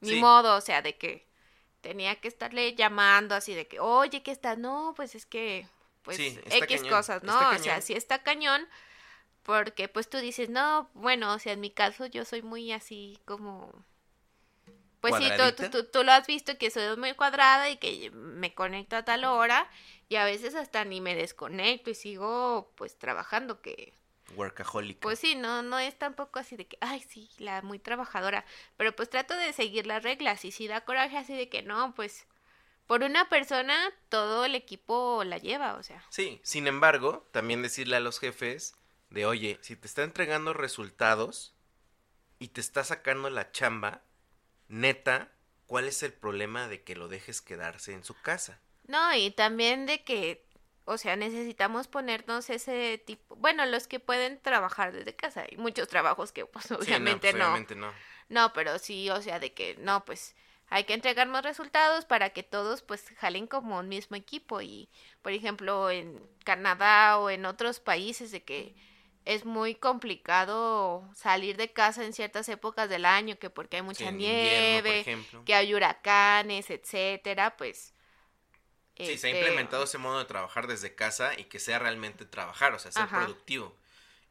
ni 0.00 0.10
Sí. 0.10 0.16
modo, 0.20 0.56
o 0.56 0.60
sea, 0.60 0.82
de 0.82 0.96
que 0.98 1.26
tenía 1.80 2.16
que 2.20 2.28
estarle 2.28 2.74
llamando 2.74 3.34
así 3.34 3.54
de 3.54 3.66
que, 3.66 3.80
oye, 3.80 4.22
¿qué 4.22 4.30
está? 4.30 4.54
No, 4.56 4.92
pues 4.94 5.14
es 5.14 5.24
que, 5.24 5.66
pues, 6.02 6.18
Sí, 6.18 6.38
X 6.50 6.80
cañón, 6.82 6.88
cosas, 6.94 7.22
¿no? 7.22 7.32
está 7.32 7.56
O 7.56 7.58
sea, 7.58 7.80
sí 7.80 7.94
está 7.94 8.22
cañón. 8.22 8.68
Porque 9.42 9.88
pues 9.88 10.10
tú 10.10 10.18
dices, 10.18 10.50
no, 10.50 10.90
bueno, 10.92 11.32
o 11.32 11.38
sea, 11.38 11.54
en 11.54 11.60
mi 11.60 11.70
caso 11.70 12.04
yo 12.04 12.26
soy 12.26 12.42
muy 12.42 12.70
así 12.72 13.18
como... 13.24 13.72
Pues 15.00 15.14
sí, 15.16 15.30
tú, 15.36 15.68
tú, 15.70 15.84
tú 15.84 16.02
lo 16.02 16.12
has 16.12 16.26
visto 16.26 16.58
que 16.58 16.70
soy 16.70 16.96
muy 16.96 17.14
cuadrada 17.14 17.70
y 17.70 17.76
que 17.76 18.10
me 18.10 18.54
conecto 18.54 18.96
a 18.96 19.04
tal 19.04 19.24
hora 19.24 19.70
y 20.08 20.16
a 20.16 20.24
veces 20.24 20.54
hasta 20.54 20.84
ni 20.84 21.00
me 21.00 21.14
desconecto 21.14 21.90
y 21.90 21.94
sigo 21.94 22.72
pues 22.74 22.98
trabajando 22.98 23.60
que 23.60 23.92
Workaholic. 24.34 24.98
pues 24.98 25.18
sí, 25.18 25.34
no, 25.34 25.62
no 25.62 25.78
es 25.78 25.96
tampoco 25.96 26.38
así 26.38 26.56
de 26.56 26.66
que, 26.66 26.78
ay 26.80 27.00
sí, 27.00 27.30
la 27.38 27.62
muy 27.62 27.78
trabajadora, 27.78 28.44
pero 28.76 28.94
pues 28.94 29.08
trato 29.08 29.34
de 29.34 29.52
seguir 29.52 29.86
las 29.86 30.02
reglas 30.02 30.44
y 30.44 30.50
si 30.50 30.66
da 30.66 30.82
coraje 30.82 31.16
así 31.16 31.34
de 31.36 31.48
que 31.48 31.62
no, 31.62 31.94
pues 31.94 32.26
por 32.86 33.02
una 33.02 33.28
persona 33.28 33.76
todo 34.08 34.44
el 34.44 34.54
equipo 34.54 35.22
la 35.24 35.38
lleva, 35.38 35.74
o 35.74 35.82
sea. 35.82 36.02
Sí, 36.10 36.40
sin 36.42 36.66
embargo, 36.66 37.26
también 37.32 37.62
decirle 37.62 37.96
a 37.96 38.00
los 38.00 38.18
jefes 38.18 38.74
de, 39.10 39.26
oye, 39.26 39.58
si 39.60 39.76
te 39.76 39.86
está 39.86 40.02
entregando 40.02 40.54
resultados 40.54 41.54
y 42.38 42.48
te 42.48 42.60
está 42.60 42.84
sacando 42.84 43.30
la 43.30 43.52
chamba, 43.52 44.02
neta, 44.68 45.32
¿cuál 45.66 45.86
es 45.86 46.02
el 46.02 46.12
problema 46.12 46.68
de 46.68 46.82
que 46.82 46.96
lo 46.96 47.08
dejes 47.08 47.40
quedarse 47.40 47.92
en 47.92 48.04
su 48.04 48.14
casa? 48.20 48.60
No, 48.86 49.14
y 49.14 49.30
también 49.30 49.86
de 49.86 50.02
que, 50.04 50.46
o 50.84 50.96
sea, 50.96 51.16
necesitamos 51.16 51.88
ponernos 51.88 52.48
ese 52.50 53.02
tipo, 53.04 53.36
bueno, 53.36 53.66
los 53.66 53.86
que 53.86 54.00
pueden 54.00 54.40
trabajar 54.40 54.92
desde 54.92 55.14
casa, 55.14 55.44
hay 55.50 55.56
muchos 55.56 55.88
trabajos 55.88 56.32
que 56.32 56.46
pues 56.46 56.66
Sí, 56.66 56.74
obviamente 56.74 57.30
pues, 57.32 57.34
no. 57.34 57.44
Obviamente 57.46 57.74
no. 57.74 57.92
No, 58.28 58.52
pero 58.52 58.78
sí, 58.78 59.10
o 59.10 59.20
sea, 59.22 59.40
de 59.40 59.52
que 59.52 59.76
no, 59.78 60.04
pues 60.04 60.34
hay 60.70 60.84
que 60.84 60.94
entregar 60.94 61.26
más 61.28 61.44
resultados 61.44 62.04
para 62.04 62.30
que 62.30 62.42
todos 62.42 62.82
pues 62.82 63.04
jalen 63.16 63.46
como 63.46 63.78
un 63.78 63.88
mismo 63.88 64.16
equipo 64.16 64.60
y, 64.60 64.88
por 65.22 65.32
ejemplo, 65.32 65.90
en 65.90 66.20
Canadá 66.44 67.18
o 67.18 67.30
en 67.30 67.46
otros 67.46 67.80
países 67.80 68.30
de 68.30 68.42
que 68.42 68.74
es 69.28 69.44
muy 69.46 69.74
complicado 69.76 71.08
salir 71.14 71.56
de 71.56 71.72
casa 71.72 72.04
en 72.04 72.12
ciertas 72.14 72.48
épocas 72.48 72.88
del 72.90 73.04
año, 73.06 73.38
que 73.38 73.50
porque 73.50 73.76
hay 73.78 73.82
mucha 73.82 74.10
nieve, 74.12 75.08
que 75.44 75.54
hay 75.54 75.74
huracanes, 75.74 76.70
etcétera, 76.70 77.56
pues 77.56 77.94
Sí, 79.00 79.16
se 79.18 79.28
ha 79.28 79.30
Este, 79.30 79.30
implementado 79.30 79.84
ese 79.84 79.98
modo 79.98 80.18
de 80.18 80.24
trabajar 80.26 80.66
desde 80.66 80.94
casa 80.94 81.38
y 81.38 81.44
que 81.44 81.58
sea 81.60 81.78
realmente 81.78 82.24
trabajar, 82.26 82.74
o 82.74 82.78
sea, 82.78 82.92
ser 82.92 83.06
Ajá. 83.06 83.12
productivo. 83.12 83.76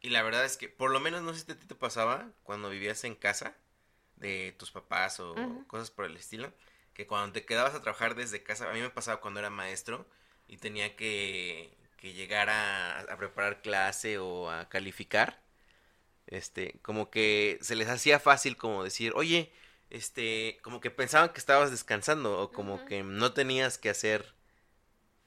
Y 0.02 0.10
la 0.10 0.22
verdad 0.24 0.45
es 0.45 0.58
que, 0.58 0.70
por 0.70 0.91
lo 0.91 1.00
menos, 1.00 1.24
no 1.24 1.34
sé 1.34 1.41
si 1.45 1.52
a 1.52 1.60
ti 1.60 1.66
te 1.68 1.76
pasaba 1.76 2.32
cuando 2.43 2.70
vivías 2.70 3.04
en 3.04 3.16
casa 3.16 3.56
de 4.18 4.56
tus 4.60 4.72
papás 4.72 5.20
o 5.22 5.64
cosas 5.68 5.91
por 5.91 6.06
el 6.06 6.18
estilo, 6.18 6.54
que 6.95 7.08
cuando 7.08 7.34
te 7.34 7.45
quedabas 7.45 7.76
a 7.76 7.82
trabajar 7.84 8.16
desde 8.16 8.43
casa, 8.43 8.70
a 8.72 8.74
mí 8.74 8.82
me 8.82 8.91
pasaba 8.91 9.22
cuando 9.22 9.39
era 9.41 9.52
maestro 9.52 10.08
y 10.48 10.58
tenía 10.58 10.95
que, 10.98 11.76
que 11.98 12.14
llegar 12.14 12.50
a, 12.50 13.00
a 13.02 13.18
preparar 13.18 13.62
clase 13.62 14.20
o 14.20 14.50
a 14.52 14.70
calificar, 14.70 15.41
este, 16.28 16.80
como 16.82 17.10
que 17.12 17.60
se 17.62 17.76
les 17.76 17.89
hacía 17.89 18.20
fácil 18.20 18.58
como 18.58 18.84
decir, 18.84 19.14
oye, 19.16 19.52
este, 19.89 20.60
como 20.64 20.82
que 20.82 20.91
pensaban 20.91 21.30
que 21.32 21.39
estabas 21.39 21.72
descansando 21.72 22.39
o 22.41 22.52
como 22.54 22.86
que 22.86 23.04
no 23.04 23.34
tenías 23.34 23.78
que 23.78 23.89
hacer 23.89 24.36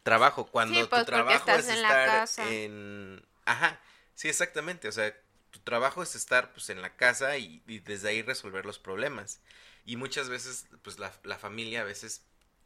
trabajo 0.03 0.47
cuando 0.47 0.81
Sí, 0.81 0.85
pues, 0.89 1.03
tu 1.03 1.05
porque 1.05 1.07
trabajo 1.11 1.35
estás 1.35 1.61
es 1.61 1.69
en 1.69 1.83
la 1.83 1.89
estar 1.89 2.03
casa. 2.03 2.45
en 2.45 3.23
ajá 3.45 3.81
sí 4.15 4.29
exactamente 4.29 4.89
o 4.89 4.93
sea 4.93 5.15
tu 5.51 5.59
trabajo 5.61 6.03
es 6.03 6.15
estar 6.15 6.53
pues 6.53 6.71
en 6.71 6.81
la 6.83 6.97
casa 6.97 7.37
y, 7.39 7.63
y 7.67 7.81
desde 7.81 8.09
ahí 8.11 8.23
resolver 8.23 8.65
los 8.65 8.79
problemas 8.79 9.41
y 9.85 9.97
muchas 9.97 10.29
veces 10.29 10.67
pues 10.83 10.99
la, 10.99 11.13
la 11.25 11.39
familia 11.39 11.83
a 11.83 11.85
veces 11.85 12.23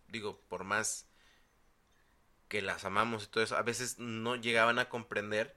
digo 0.08 0.40
por 0.48 0.64
más 0.64 1.06
que 2.54 2.62
las 2.62 2.84
amamos 2.84 3.24
y 3.24 3.26
todo 3.26 3.42
eso 3.42 3.56
a 3.56 3.62
veces 3.62 3.98
no 3.98 4.36
llegaban 4.36 4.78
a 4.78 4.88
comprender 4.88 5.54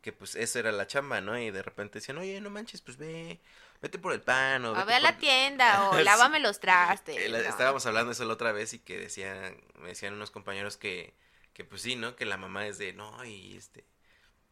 que 0.00 0.12
pues 0.12 0.34
eso 0.34 0.58
era 0.58 0.72
la 0.72 0.86
chamba 0.86 1.20
no 1.20 1.38
y 1.38 1.50
de 1.50 1.62
repente 1.62 1.98
decían 2.00 2.18
oye 2.18 2.40
no 2.40 2.50
manches 2.50 2.80
pues 2.80 2.96
ve 2.96 3.38
vete 3.82 3.98
por 3.98 4.12
el 4.14 4.22
pan 4.22 4.64
o 4.64 4.72
O 4.72 4.84
ve 4.86 4.94
a 4.94 5.00
la 5.00 5.12
por- 5.12 5.20
tienda 5.20 5.90
o 5.90 5.98
lávame 6.10 6.40
los 6.40 6.58
trastes. 6.58 7.16
eh. 7.18 7.48
Estábamos 7.48 7.84
hablando 7.86 8.08
de 8.10 8.14
eso 8.14 8.24
la 8.24 8.34
otra 8.34 8.52
vez 8.52 8.72
y 8.74 8.78
que 8.78 8.96
decían, 8.98 9.56
me 9.82 9.88
decían 9.90 10.14
unos 10.14 10.30
compañeros 10.30 10.76
que, 10.78 11.12
que 11.52 11.64
pues 11.64 11.82
sí, 11.82 11.96
¿no? 11.96 12.16
Que 12.16 12.24
la 12.24 12.38
mamá 12.38 12.66
es 12.66 12.78
de, 12.78 12.92
no, 12.94 13.24
y 13.26 13.56
este, 13.56 13.84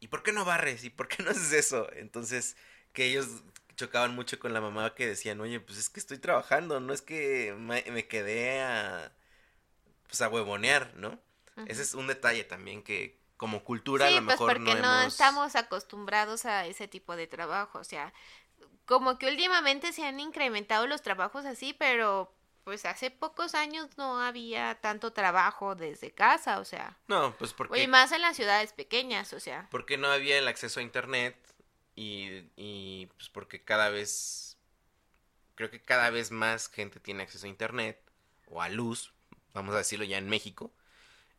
¿y 0.01 0.09
por 0.09 0.23
qué 0.23 0.33
no 0.33 0.45
barres? 0.45 0.85
¿Y 0.85 0.91
por 0.91 1.09
qué 1.09 1.23
no 1.23 1.31
haces 1.33 1.53
eso? 1.53 1.89
Entonces, 1.95 2.57
que 2.93 3.07
ellos 3.07 3.27
chocaban 3.77 4.15
mucho 4.15 4.39
con 4.39 4.53
la 4.53 4.61
mamá 4.61 4.95
que 4.95 5.07
decían, 5.07 5.41
oye, 5.41 5.61
pues 5.61 5.79
es 5.79 5.89
que 5.91 6.01
estoy 6.01 6.19
trabajando, 6.19 6.81
no 6.81 6.93
es 6.93 7.03
que 7.03 7.55
me, 7.59 7.85
me 7.93 8.07
quedé 8.09 8.61
a, 8.63 9.13
pues 10.09 10.21
a 10.23 10.29
huevonear, 10.29 10.95
¿no? 10.97 11.21
Ese 11.65 11.83
es 11.83 11.95
un 11.95 12.07
detalle 12.07 12.45
también 12.45 12.83
que 12.83 13.21
como 13.37 13.65
cultura 13.65 14.07
a 14.07 14.09
Sí, 14.09 14.15
lo 14.15 14.25
pues 14.25 14.41
mejor 14.41 14.53
porque 14.55 14.75
no, 14.75 14.83
no, 14.83 15.01
hemos... 15.01 15.15
estamos 15.15 15.57
acostumbrados 15.57 16.45
a 16.47 16.67
ese 16.67 16.89
tipo 16.89 17.17
de 17.17 17.27
trabajo, 17.27 17.79
o 17.79 17.85
sea, 17.85 18.13
como 18.87 19.19
que 19.19 19.29
últimamente 19.29 19.93
se 19.93 20.05
han 20.07 20.21
incrementado 20.21 20.87
los 20.87 21.03
trabajos 21.03 21.45
así, 21.47 21.73
pero 21.75 22.35
pues 22.65 22.85
hace 22.85 23.11
pocos 23.11 23.55
años 23.55 23.89
no 23.97 24.21
había 24.21 24.77
tanto 24.81 25.13
trabajo 25.13 25.75
desde 25.75 26.13
casa, 26.13 26.61
o 26.61 26.65
sea, 26.65 26.99
No, 27.09 27.35
pues 27.39 27.53
porque... 27.53 27.75
oye, 27.75 27.89
más 27.89 28.13
en 28.13 28.23
las 28.23 28.37
ciudades 28.37 28.73
pequeñas, 28.73 29.33
o 29.33 29.41
sea, 29.41 29.69
porque 29.71 29.97
no 29.97 30.09
había 30.09 30.39
el 30.39 30.49
acceso 30.49 30.81
a 30.81 30.83
internet 30.83 31.37
y, 31.95 32.45
y 32.57 33.07
pues 33.17 33.29
porque 33.29 33.63
cada 33.63 33.91
vez 33.91 34.59
creo 35.55 35.71
que 35.71 35.81
cada 35.83 36.11
vez 36.11 36.31
más 36.31 36.69
gente 36.69 37.01
tiene 37.01 37.23
acceso 37.23 37.47
a 37.47 37.51
internet 37.51 38.01
o 38.47 38.63
a 38.63 38.69
luz 38.69 39.13
vamos 39.55 39.75
a 39.75 39.79
decirlo 39.79 40.05
ya 40.05 40.19
en 40.19 40.29
México 40.29 40.73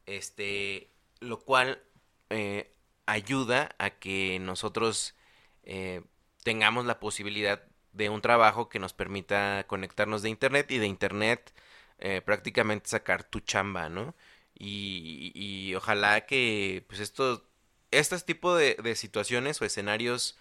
este 0.06 0.90
lo 1.20 1.40
cual 1.42 1.82
eh, 2.30 2.74
ayuda 3.06 3.76
a 3.78 3.92
que 3.92 4.40
nosotros 4.40 5.16
eh, 5.64 6.02
tengamos 6.44 6.86
la 6.86 7.00
posibilidad 7.00 7.64
de 7.94 8.10
un 8.10 8.22
trabajo 8.22 8.70
que 8.70 8.80
nos 8.80 8.94
permita 8.94 9.66
conectarnos 9.68 10.22
de 10.22 10.30
internet 10.30 10.72
y 10.72 10.78
de 10.80 10.88
internet 10.88 11.54
eh, 12.00 12.22
prácticamente 12.22 12.90
sacar 12.90 13.24
tu 13.24 13.40
chamba, 13.42 13.90
¿no? 13.90 14.16
Y, 14.58 15.32
y 15.36 15.76
ojalá 15.76 16.26
que 16.26 16.86
pues 16.88 17.00
esto, 17.00 17.46
estos 17.92 18.26
tipos 18.26 18.58
de, 18.60 18.76
de 18.76 18.96
situaciones 18.96 19.62
o 19.62 19.66
escenarios 19.66 20.38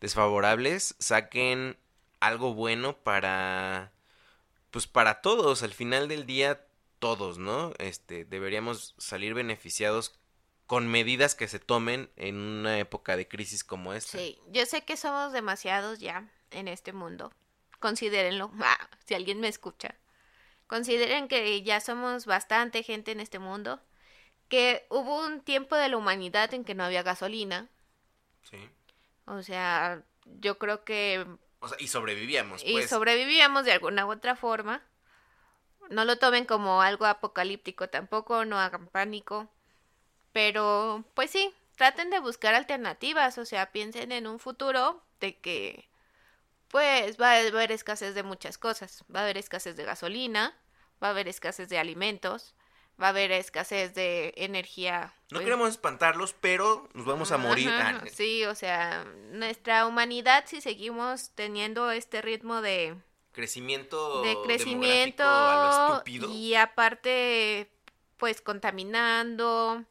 desfavorables 0.00 0.96
saquen 0.98 1.76
algo 2.20 2.54
bueno 2.54 2.96
para 2.98 3.92
pues 4.70 4.86
para 4.88 5.20
todos, 5.22 5.62
al 5.62 5.72
final 5.72 6.08
del 6.08 6.26
día 6.26 6.66
todos, 7.04 7.36
¿no? 7.36 7.74
Este, 7.76 8.24
deberíamos 8.24 8.94
salir 8.96 9.34
beneficiados 9.34 10.18
con 10.66 10.88
medidas 10.88 11.34
que 11.34 11.48
se 11.48 11.58
tomen 11.58 12.10
en 12.16 12.36
una 12.36 12.78
época 12.78 13.14
de 13.18 13.28
crisis 13.28 13.62
como 13.62 13.92
esta. 13.92 14.16
sí, 14.16 14.38
yo 14.48 14.64
sé 14.64 14.86
que 14.86 14.96
somos 14.96 15.30
demasiados 15.34 15.98
ya 15.98 16.30
en 16.50 16.66
este 16.66 16.94
mundo, 16.94 17.30
considérenlo, 17.78 18.50
ah, 18.62 18.88
si 19.04 19.12
alguien 19.12 19.38
me 19.38 19.48
escucha, 19.48 19.94
consideren 20.66 21.28
que 21.28 21.62
ya 21.62 21.80
somos 21.82 22.24
bastante 22.24 22.82
gente 22.82 23.12
en 23.12 23.20
este 23.20 23.38
mundo, 23.38 23.82
que 24.48 24.86
hubo 24.88 25.22
un 25.26 25.42
tiempo 25.42 25.76
de 25.76 25.90
la 25.90 25.98
humanidad 25.98 26.54
en 26.54 26.64
que 26.64 26.74
no 26.74 26.84
había 26.84 27.02
gasolina, 27.02 27.68
Sí. 28.50 28.56
o 29.26 29.42
sea, 29.42 30.02
yo 30.24 30.56
creo 30.58 30.84
que 30.84 31.26
O 31.60 31.68
sea, 31.68 31.76
y 31.78 31.88
sobrevivíamos, 31.88 32.62
y 32.64 32.72
pues. 32.72 32.88
sobrevivíamos 32.88 33.66
de 33.66 33.72
alguna 33.72 34.06
u 34.06 34.10
otra 34.12 34.36
forma. 34.36 34.82
No 35.90 36.04
lo 36.04 36.16
tomen 36.18 36.44
como 36.44 36.82
algo 36.82 37.06
apocalíptico 37.06 37.88
tampoco, 37.88 38.44
no 38.44 38.58
hagan 38.58 38.86
pánico. 38.86 39.48
Pero, 40.32 41.04
pues 41.14 41.30
sí, 41.30 41.54
traten 41.76 42.10
de 42.10 42.20
buscar 42.20 42.54
alternativas, 42.54 43.38
o 43.38 43.44
sea, 43.44 43.72
piensen 43.72 44.12
en 44.12 44.26
un 44.26 44.38
futuro 44.38 45.02
de 45.20 45.38
que, 45.38 45.88
pues, 46.68 47.20
va 47.20 47.32
a 47.32 47.38
haber 47.38 47.72
escasez 47.72 48.14
de 48.14 48.22
muchas 48.22 48.58
cosas. 48.58 49.04
Va 49.14 49.20
a 49.20 49.22
haber 49.24 49.38
escasez 49.38 49.76
de 49.76 49.84
gasolina, 49.84 50.56
va 51.02 51.08
a 51.08 51.10
haber 51.10 51.28
escasez 51.28 51.68
de 51.68 51.78
alimentos, 51.78 52.54
va 53.00 53.06
a 53.06 53.10
haber 53.10 53.32
escasez 53.32 53.94
de 53.94 54.34
energía. 54.36 55.12
No 55.30 55.36
pues, 55.38 55.44
queremos 55.44 55.68
espantarlos, 55.70 56.34
pero 56.40 56.88
nos 56.94 57.06
vamos 57.06 57.32
a 57.32 57.38
morir. 57.38 57.68
Ajá, 57.68 58.00
Ah, 58.02 58.06
Sí, 58.12 58.44
o 58.44 58.54
sea, 58.54 59.04
nuestra 59.30 59.86
humanidad, 59.86 60.44
si 60.46 60.60
seguimos 60.60 61.30
teniendo 61.34 61.90
este 61.90 62.22
ritmo 62.22 62.60
de, 62.60 62.96
Crecimiento 63.34 64.22
de 64.22 64.36
crecimiento 64.44 65.24
a 65.24 65.88
lo 65.88 65.92
estúpido. 65.96 66.30
y 66.30 66.54
aparte, 66.54 67.70
pues 68.16 68.40
contaminando, 68.40 69.84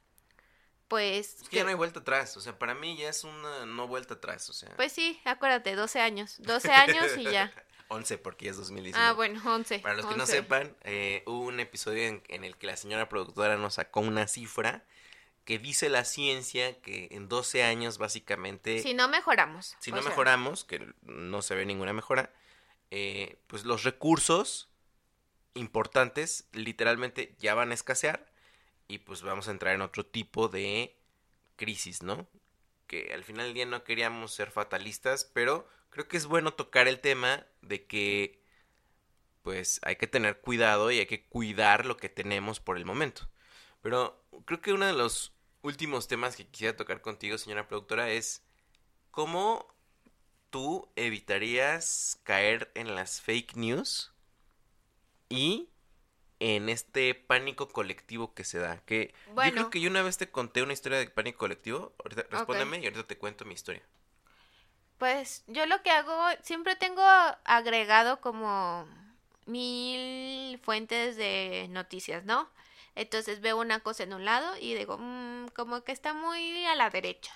pues, 0.87 1.41
Es 1.41 1.49
que 1.49 1.57
ya 1.57 1.63
no 1.63 1.69
hay 1.69 1.75
vuelta 1.75 1.99
atrás. 1.99 2.35
O 2.37 2.41
sea, 2.41 2.57
para 2.57 2.73
mí 2.73 2.97
ya 2.97 3.09
es 3.09 3.23
una 3.23 3.65
no 3.65 3.87
vuelta 3.87 4.15
atrás. 4.15 4.49
O 4.49 4.53
sea, 4.53 4.69
pues 4.75 4.91
sí, 4.91 5.19
acuérdate, 5.25 5.75
12 5.75 5.99
años, 5.99 6.35
12 6.39 6.71
años 6.71 7.17
y 7.17 7.23
ya. 7.23 7.51
11 7.89 8.17
porque 8.17 8.45
ya 8.45 8.51
es 8.51 8.57
2019. 8.57 9.05
Ah, 9.07 9.13
bueno, 9.13 9.41
11. 9.45 9.79
Para 9.79 9.95
los 9.95 10.05
que 10.05 10.15
no 10.15 10.23
11. 10.23 10.33
sepan, 10.33 10.75
eh, 10.83 11.21
hubo 11.27 11.41
un 11.41 11.59
episodio 11.59 12.03
en, 12.07 12.23
en 12.29 12.43
el 12.43 12.57
que 12.57 12.65
la 12.67 12.77
señora 12.77 13.07
productora 13.09 13.57
nos 13.57 13.75
sacó 13.75 13.99
una 13.99 14.27
cifra 14.27 14.83
que 15.45 15.59
dice 15.59 15.89
la 15.89 16.05
ciencia 16.05 16.79
que 16.81 17.09
en 17.11 17.27
12 17.27 17.63
años 17.63 17.97
básicamente, 17.97 18.81
Si 18.81 18.93
no 18.93 19.09
mejoramos. 19.09 19.75
si 19.79 19.91
no 19.91 20.01
sea, 20.01 20.09
mejoramos, 20.09 20.63
que 20.63 20.87
no 21.01 21.41
se 21.41 21.53
ve 21.55 21.65
ninguna 21.65 21.91
mejora, 21.91 22.31
eh, 22.95 23.39
pues 23.47 23.65
los 23.65 23.83
recursos 23.83 24.69
importantes 25.55 26.47
literalmente 26.51 27.35
ya 27.39 27.55
van 27.55 27.71
a 27.71 27.73
escasear 27.73 28.31
y 28.87 28.99
pues 28.99 29.23
vamos 29.23 29.47
a 29.47 29.51
entrar 29.51 29.73
en 29.73 29.81
otro 29.81 30.05
tipo 30.05 30.47
de 30.47 30.95
crisis, 31.55 32.03
¿no? 32.03 32.27
Que 32.85 33.11
al 33.15 33.23
final 33.23 33.47
del 33.47 33.55
día 33.55 33.65
no 33.65 33.83
queríamos 33.83 34.31
ser 34.31 34.51
fatalistas, 34.51 35.25
pero 35.25 35.67
creo 35.89 36.07
que 36.07 36.17
es 36.17 36.27
bueno 36.27 36.53
tocar 36.53 36.87
el 36.87 36.99
tema 36.99 37.47
de 37.63 37.87
que 37.87 38.43
pues 39.41 39.79
hay 39.81 39.95
que 39.95 40.05
tener 40.05 40.39
cuidado 40.41 40.91
y 40.91 40.99
hay 40.99 41.07
que 41.07 41.25
cuidar 41.25 41.87
lo 41.87 41.97
que 41.97 42.09
tenemos 42.09 42.59
por 42.59 42.77
el 42.77 42.85
momento. 42.85 43.27
Pero 43.81 44.23
creo 44.45 44.61
que 44.61 44.71
uno 44.71 44.85
de 44.85 44.93
los 44.93 45.33
últimos 45.63 46.07
temas 46.07 46.35
que 46.35 46.45
quisiera 46.45 46.77
tocar 46.77 47.01
contigo, 47.01 47.39
señora 47.39 47.67
productora, 47.67 48.11
es 48.11 48.43
cómo 49.09 49.72
tú 50.53 50.87
evitarías 50.95 52.19
caer 52.23 52.71
en 52.75 52.93
las 52.95 53.21
fake 53.21 53.57
news 53.57 54.13
y 55.29 55.67
en 56.39 56.69
este 56.69 57.15
pánico 57.15 57.69
colectivo 57.69 58.33
que 58.35 58.43
se 58.43 58.59
da. 58.59 58.79
Que 58.85 59.13
yo 59.27 59.51
creo 59.51 59.69
que 59.71 59.81
yo 59.81 59.89
una 59.89 60.03
vez 60.03 60.17
te 60.17 60.29
conté 60.29 60.61
una 60.61 60.73
historia 60.73 60.99
de 60.99 61.09
pánico 61.09 61.39
colectivo. 61.39 61.93
Ahorita 62.03 62.25
respóndeme 62.29 62.79
y 62.79 62.85
ahorita 62.85 63.07
te 63.07 63.17
cuento 63.17 63.45
mi 63.45 63.55
historia. 63.55 63.81
Pues 64.97 65.43
yo 65.47 65.65
lo 65.65 65.81
que 65.83 65.91
hago, 65.91 66.17
siempre 66.43 66.75
tengo 66.75 67.01
agregado 67.43 68.21
como 68.21 68.87
mil 69.45 70.57
fuentes 70.59 71.17
de 71.17 71.67
noticias, 71.69 72.23
¿no? 72.25 72.47
Entonces 72.95 73.41
veo 73.41 73.59
una 73.59 73.79
cosa 73.81 74.03
en 74.03 74.13
un 74.13 74.23
lado 74.23 74.55
y 74.59 74.75
digo, 74.75 74.97
"Mm, 74.99 75.47
como 75.55 75.83
que 75.83 75.91
está 75.91 76.13
muy 76.13 76.65
a 76.65 76.75
la 76.75 76.89
derecha. 76.89 77.33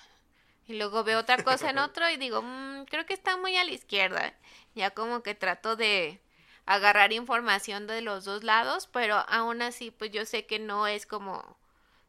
Y 0.68 0.74
luego 0.74 1.02
veo 1.02 1.18
otra 1.20 1.42
cosa 1.42 1.70
en 1.70 1.78
otro 1.78 2.08
y 2.10 2.16
digo, 2.16 2.42
"Mm, 2.42 2.84
creo 2.86 3.06
que 3.06 3.14
está 3.14 3.36
muy 3.36 3.56
a 3.56 3.64
la 3.64 3.72
izquierda. 3.72 4.34
Ya 4.74 4.90
como 4.92 5.22
que 5.22 5.34
trato 5.34 5.74
de 5.76 6.20
agarrar 6.66 7.12
información 7.12 7.86
de 7.86 8.02
los 8.02 8.24
dos 8.24 8.44
lados, 8.44 8.86
pero 8.92 9.16
aún 9.28 9.62
así, 9.62 9.90
pues 9.90 10.10
yo 10.12 10.24
sé 10.26 10.46
que 10.46 10.58
no 10.58 10.86
es 10.86 11.06
como 11.06 11.56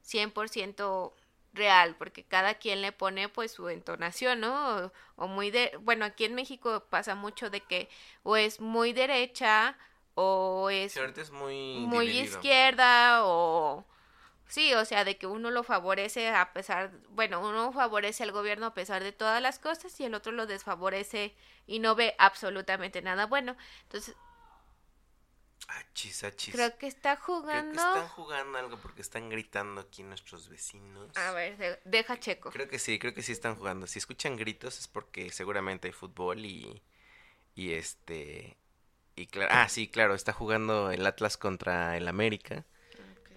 100% 0.01 1.13
real, 1.53 1.95
porque 1.97 2.23
cada 2.25 2.55
quien 2.55 2.81
le 2.81 2.91
pone 2.91 3.29
pues 3.29 3.51
su 3.53 3.69
entonación, 3.69 4.41
¿no? 4.41 4.77
O, 4.77 4.91
o 5.15 5.27
muy 5.27 5.51
de, 5.51 5.71
bueno, 5.81 6.05
aquí 6.05 6.25
en 6.25 6.35
México 6.35 6.83
pasa 6.89 7.15
mucho 7.15 7.49
de 7.49 7.61
que 7.61 7.89
o 8.23 8.35
es 8.37 8.59
muy 8.61 8.93
derecha 8.93 9.77
o 10.15 10.69
es 10.69 10.93
Sí, 10.93 10.99
es 11.17 11.31
muy 11.31 11.87
muy 11.87 12.05
dividido. 12.05 12.39
izquierda 12.39 13.23
o 13.25 13.85
Sí, 14.49 14.73
o 14.75 14.83
sea, 14.85 15.05
de 15.05 15.17
que 15.17 15.27
uno 15.27 15.51
lo 15.51 15.63
favorece 15.63 16.29
a 16.29 16.53
pesar, 16.53 16.91
bueno, 17.11 17.39
uno 17.47 17.71
favorece 17.73 18.23
al 18.23 18.33
gobierno 18.33 18.65
a 18.67 18.73
pesar 18.75 19.03
de 19.03 19.13
todas 19.13 19.41
las 19.41 19.59
cosas 19.59 19.99
y 20.01 20.05
el 20.05 20.15
otro 20.15 20.31
lo 20.33 20.47
desfavorece 20.47 21.35
y 21.67 21.79
no 21.79 21.95
ve 21.95 22.15
absolutamente 22.19 23.01
nada 23.03 23.27
bueno. 23.27 23.55
Entonces, 23.83 24.15
Achis, 25.77 26.23
achis. 26.29 26.59
creo 26.59 26.77
que 26.77 26.87
está 26.87 27.15
Creo 27.47 27.67
que 27.69 27.77
jugando. 27.77 27.81
están 27.85 28.07
jugando 28.07 28.57
algo 28.59 28.77
porque 28.81 29.01
están 29.01 29.29
gritando 29.29 29.81
aquí 29.81 30.03
nuestros 30.03 30.49
vecinos. 30.49 31.15
A 31.15 31.31
ver, 31.33 31.55
de- 31.57 31.79
deja 31.85 32.19
checo. 32.19 32.51
Creo 32.51 32.67
que 32.67 32.79
sí, 32.79 32.97
creo 32.99 33.13
que 33.13 33.21
sí 33.23 33.31
están 33.31 33.55
jugando. 33.55 33.85
Si 33.87 33.99
escuchan 33.99 34.35
gritos 34.35 34.79
es 34.79 34.87
porque 34.87 35.29
seguramente 35.31 35.87
hay 35.87 35.93
fútbol 35.93 36.45
y 36.45 36.81
y 37.55 37.73
este 37.73 38.57
y 39.15 39.27
claro, 39.27 39.51
ah, 39.53 39.69
sí, 39.69 39.89
claro, 39.89 40.15
está 40.15 40.33
jugando 40.33 40.91
el 40.91 41.05
Atlas 41.07 41.37
contra 41.37 41.97
el 41.97 42.07
América. 42.07 42.65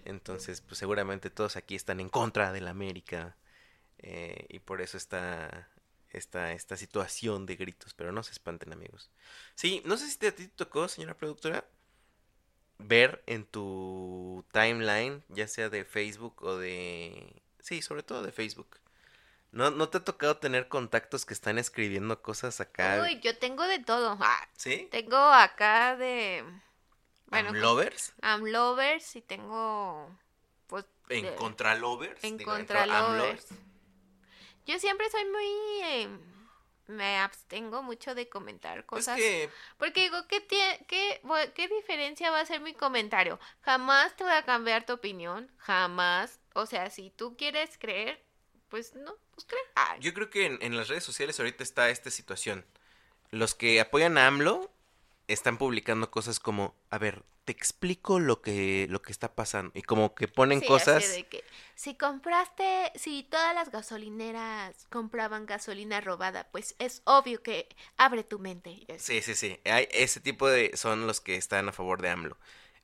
Entonces, 0.04 0.60
pues 0.60 0.78
seguramente 0.78 1.30
todos 1.30 1.56
aquí 1.56 1.74
están 1.76 2.00
en 2.00 2.08
contra 2.08 2.52
del 2.52 2.68
América. 2.68 3.36
eh, 3.98 4.46
y 4.50 4.58
por 4.60 4.80
eso 4.82 4.96
está 4.98 5.68
esta, 6.10 6.52
esta 6.52 6.76
situación 6.76 7.46
de 7.46 7.56
gritos. 7.56 7.94
Pero 7.94 8.12
no 8.12 8.22
se 8.22 8.32
espanten, 8.32 8.72
amigos. 8.72 9.10
Sí, 9.54 9.82
no 9.86 9.96
sé 9.96 10.08
si 10.10 10.18
te, 10.18 10.28
a 10.28 10.34
ti 10.36 10.46
te 10.48 10.54
tocó, 10.56 10.88
señora 10.88 11.16
productora, 11.16 11.66
ver 12.78 13.22
en 13.26 13.44
tu 13.46 14.44
timeline, 14.52 15.24
ya 15.28 15.46
sea 15.48 15.68
de 15.68 15.84
Facebook 15.84 16.42
o 16.42 16.56
de... 16.58 17.42
Sí, 17.60 17.80
sobre 17.82 18.02
todo 18.02 18.22
de 18.22 18.32
Facebook. 18.32 18.80
¿No, 19.52 19.70
no 19.70 19.88
te 19.90 19.98
ha 19.98 20.04
tocado 20.04 20.38
tener 20.38 20.68
contactos 20.68 21.26
que 21.26 21.34
están 21.34 21.58
escribiendo 21.58 22.22
cosas 22.22 22.60
acá? 22.60 23.02
Uy, 23.02 23.20
yo 23.20 23.36
tengo 23.38 23.64
de 23.66 23.78
todo. 23.80 24.16
Ah, 24.20 24.48
¿Sí? 24.56 24.88
tengo 24.90 25.16
acá 25.16 25.96
de. 25.96 26.44
Bueno, 27.32 27.52
¿Lovers? 27.52 28.12
Amlovers 28.22 29.16
y 29.16 29.22
tengo. 29.22 30.08
Pues. 30.66 30.84
¿En 31.08 31.24
de- 31.24 31.34
Contralovers? 31.34 32.22
En 32.24 32.38
Digo, 32.38 32.52
contra. 32.52 32.86
Yo 34.66 34.78
siempre 34.78 35.10
soy 35.10 35.24
muy. 35.24 35.44
eh, 35.84 36.08
me 36.88 37.18
abstengo 37.18 37.82
mucho 37.82 38.14
de 38.14 38.28
comentar 38.28 38.84
cosas. 38.86 39.16
que 39.16 39.48
Porque 39.78 40.02
digo, 40.02 40.26
¿qué, 40.28 40.46
tie- 40.46 40.86
qué, 40.86 41.20
vo- 41.24 41.52
¿qué 41.52 41.68
diferencia 41.68 42.30
va 42.30 42.40
a 42.40 42.46
ser 42.46 42.60
mi 42.60 42.74
comentario? 42.74 43.38
Jamás 43.62 44.14
te 44.16 44.24
voy 44.24 44.32
a 44.32 44.44
cambiar 44.44 44.84
tu 44.86 44.92
opinión. 44.92 45.50
Jamás. 45.58 46.40
O 46.54 46.66
sea, 46.66 46.90
si 46.90 47.10
tú 47.10 47.36
quieres 47.36 47.78
creer, 47.78 48.22
pues 48.68 48.94
no, 48.94 49.14
pues 49.34 49.46
cree. 49.46 49.60
Ay, 49.74 50.00
Yo 50.00 50.12
creo 50.14 50.30
que 50.30 50.46
en, 50.46 50.58
en 50.62 50.76
las 50.76 50.88
redes 50.88 51.04
sociales 51.04 51.38
ahorita 51.40 51.62
está 51.62 51.90
esta 51.90 52.10
situación. 52.10 52.64
Los 53.30 53.54
que 53.54 53.80
apoyan 53.80 54.18
a 54.18 54.26
AMLO 54.26 54.70
están 55.28 55.58
publicando 55.58 56.10
cosas 56.10 56.40
como, 56.40 56.74
a 56.90 56.98
ver, 56.98 57.24
te 57.44 57.52
explico 57.52 58.20
lo 58.20 58.40
que, 58.40 58.86
lo 58.88 59.02
que 59.02 59.12
está 59.12 59.34
pasando. 59.34 59.72
Y 59.74 59.82
como 59.82 60.14
que 60.14 60.28
ponen 60.28 60.60
sí, 60.60 60.66
cosas... 60.66 61.04
así 61.04 61.22
de 61.22 61.28
que, 61.28 61.44
si 61.74 61.96
compraste, 61.96 62.92
si 62.94 63.24
todas 63.24 63.54
las 63.54 63.70
gasolineras 63.70 64.86
compraban 64.90 65.46
gasolina 65.46 66.00
robada, 66.00 66.48
pues 66.52 66.76
es 66.78 67.02
obvio 67.04 67.42
que 67.42 67.68
abre 67.96 68.22
tu 68.24 68.38
mente. 68.38 68.86
Sí, 68.98 69.22
sí, 69.22 69.34
sí. 69.34 69.58
Hay, 69.64 69.88
ese 69.90 70.20
tipo 70.20 70.48
de... 70.48 70.76
son 70.76 71.06
los 71.06 71.20
que 71.20 71.36
están 71.36 71.68
a 71.68 71.72
favor 71.72 72.00
de 72.00 72.10
AMLO. 72.10 72.36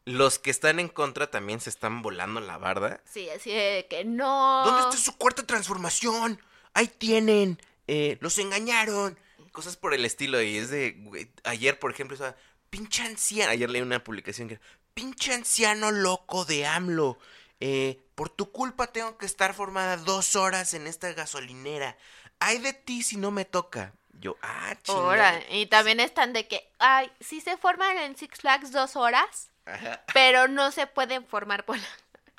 Los 0.04 0.38
que 0.38 0.50
están 0.50 0.80
en 0.80 0.88
contra 0.88 1.30
también 1.30 1.60
se 1.60 1.70
están 1.70 2.02
volando 2.02 2.40
la 2.40 2.56
barda. 2.56 3.02
Sí, 3.04 3.28
así 3.28 3.50
de 3.50 3.86
que 3.90 4.04
no. 4.04 4.64
¿Dónde 4.64 4.80
está 4.80 4.96
su 4.96 5.16
cuarta 5.18 5.44
transformación? 5.44 6.40
Ahí 6.72 6.88
tienen. 6.88 7.60
Eh, 7.86 8.16
los 8.20 8.38
engañaron. 8.38 9.18
Cosas 9.58 9.76
por 9.76 9.92
el 9.92 10.04
estilo. 10.04 10.40
Y 10.40 10.56
es 10.56 10.70
de. 10.70 10.92
güey, 10.98 11.32
ayer, 11.42 11.80
por 11.80 11.90
ejemplo, 11.90 12.14
estaba. 12.14 12.36
Pinche 12.70 13.02
anciano. 13.02 13.50
Ayer 13.50 13.68
leí 13.68 13.82
una 13.82 14.04
publicación 14.04 14.46
que 14.46 14.54
era. 14.54 14.62
Pinche 14.94 15.34
anciano 15.34 15.90
loco 15.90 16.44
de 16.44 16.64
AMLO. 16.64 17.18
Eh, 17.58 18.00
por 18.14 18.28
tu 18.28 18.52
culpa 18.52 18.86
tengo 18.86 19.18
que 19.18 19.26
estar 19.26 19.54
formada 19.54 19.96
dos 19.96 20.36
horas 20.36 20.74
en 20.74 20.86
esta 20.86 21.12
gasolinera. 21.12 21.96
Ay 22.38 22.58
de 22.58 22.72
ti 22.72 23.02
si 23.02 23.16
no 23.16 23.32
me 23.32 23.44
toca. 23.44 23.94
Yo, 24.12 24.36
ah. 24.42 24.76
Ahora, 24.86 25.42
y 25.50 25.66
también 25.66 25.98
están 25.98 26.32
de 26.32 26.46
que, 26.46 26.70
ay, 26.78 27.10
sí 27.18 27.40
se 27.40 27.56
forman 27.56 27.98
en 27.98 28.16
Six 28.16 28.38
Flags 28.38 28.70
dos 28.70 28.94
horas, 28.94 29.50
Ajá. 29.64 30.04
pero 30.14 30.46
no 30.46 30.70
se 30.70 30.86
pueden 30.86 31.26
formar 31.26 31.64
por 31.64 31.78
la... 31.78 31.88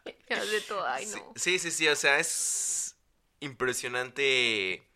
De 0.45 0.61
todo, 0.61 0.87
ay, 0.87 1.05
no. 1.07 1.33
Sí, 1.35 1.59
sí, 1.59 1.69
sí, 1.69 1.85
o 1.89 1.97
sea, 1.97 2.17
es 2.19 2.95
impresionante 3.41 4.88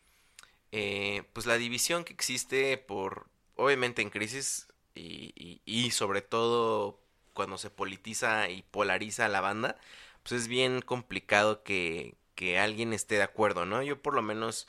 eh, 0.74 1.24
pues 1.34 1.48
la 1.48 1.58
división 1.60 2.06
que 2.06 2.14
existe 2.14 2.78
por, 2.80 3.28
obviamente 3.58 4.04
en 4.04 4.12
crisis 4.12 4.68
y, 4.96 5.62
y- 5.66 5.92
sobre 5.92 6.22
todo 6.24 7.00
cuando 7.34 7.58
se 7.60 7.70
politiza 7.72 8.50
y 8.50 8.64
polariza 8.64 9.30
la 9.30 9.42
banda, 9.42 9.78
pues 10.24 10.34
es 10.44 10.50
bien 10.50 10.82
complicado 10.82 11.64
que, 11.64 12.16
que 12.36 12.60
alguien 12.60 12.94
esté 12.94 13.16
de 13.18 13.24
acuerdo, 13.24 13.66
¿no? 13.68 13.84
Yo 13.84 14.02
por 14.02 14.16
lo 14.16 14.24
menos 14.24 14.68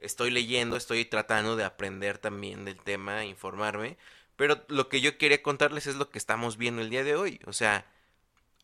estoy 0.00 0.30
leyendo, 0.30 0.76
estoy 0.76 1.04
tratando 1.04 1.56
de 1.56 1.64
aprender 1.64 2.18
también 2.18 2.64
del 2.64 2.80
tema, 2.80 3.24
informarme, 3.24 3.98
pero 4.36 4.64
lo 4.68 4.88
que 4.88 5.00
yo 5.00 5.18
quería 5.18 5.42
contarles 5.42 5.86
es 5.88 5.96
lo 5.96 6.10
que 6.10 6.18
estamos 6.18 6.56
viendo 6.58 6.82
el 6.82 6.90
día 6.90 7.04
de 7.04 7.16
hoy, 7.16 7.40
o 7.46 7.52
sea, 7.52 7.86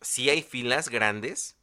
sí 0.01 0.29
hay 0.29 0.41
filas 0.43 0.89
grandes 0.89 1.57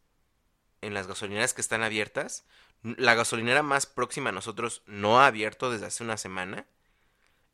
en 0.83 0.95
las 0.95 1.07
gasolineras 1.07 1.55
que 1.55 1.61
están 1.61 1.83
abiertas. 1.83 2.45
La 2.85 3.15
gasolinera 3.15 3.63
más 3.63 3.87
próxima 3.87 4.29
a 4.29 4.33
nosotros 4.33 4.83
no 4.87 5.21
ha 5.21 5.27
abierto 5.27 5.71
desde 5.71 5.87
hace 5.87 6.05
una 6.05 6.19
semana. 6.19 6.67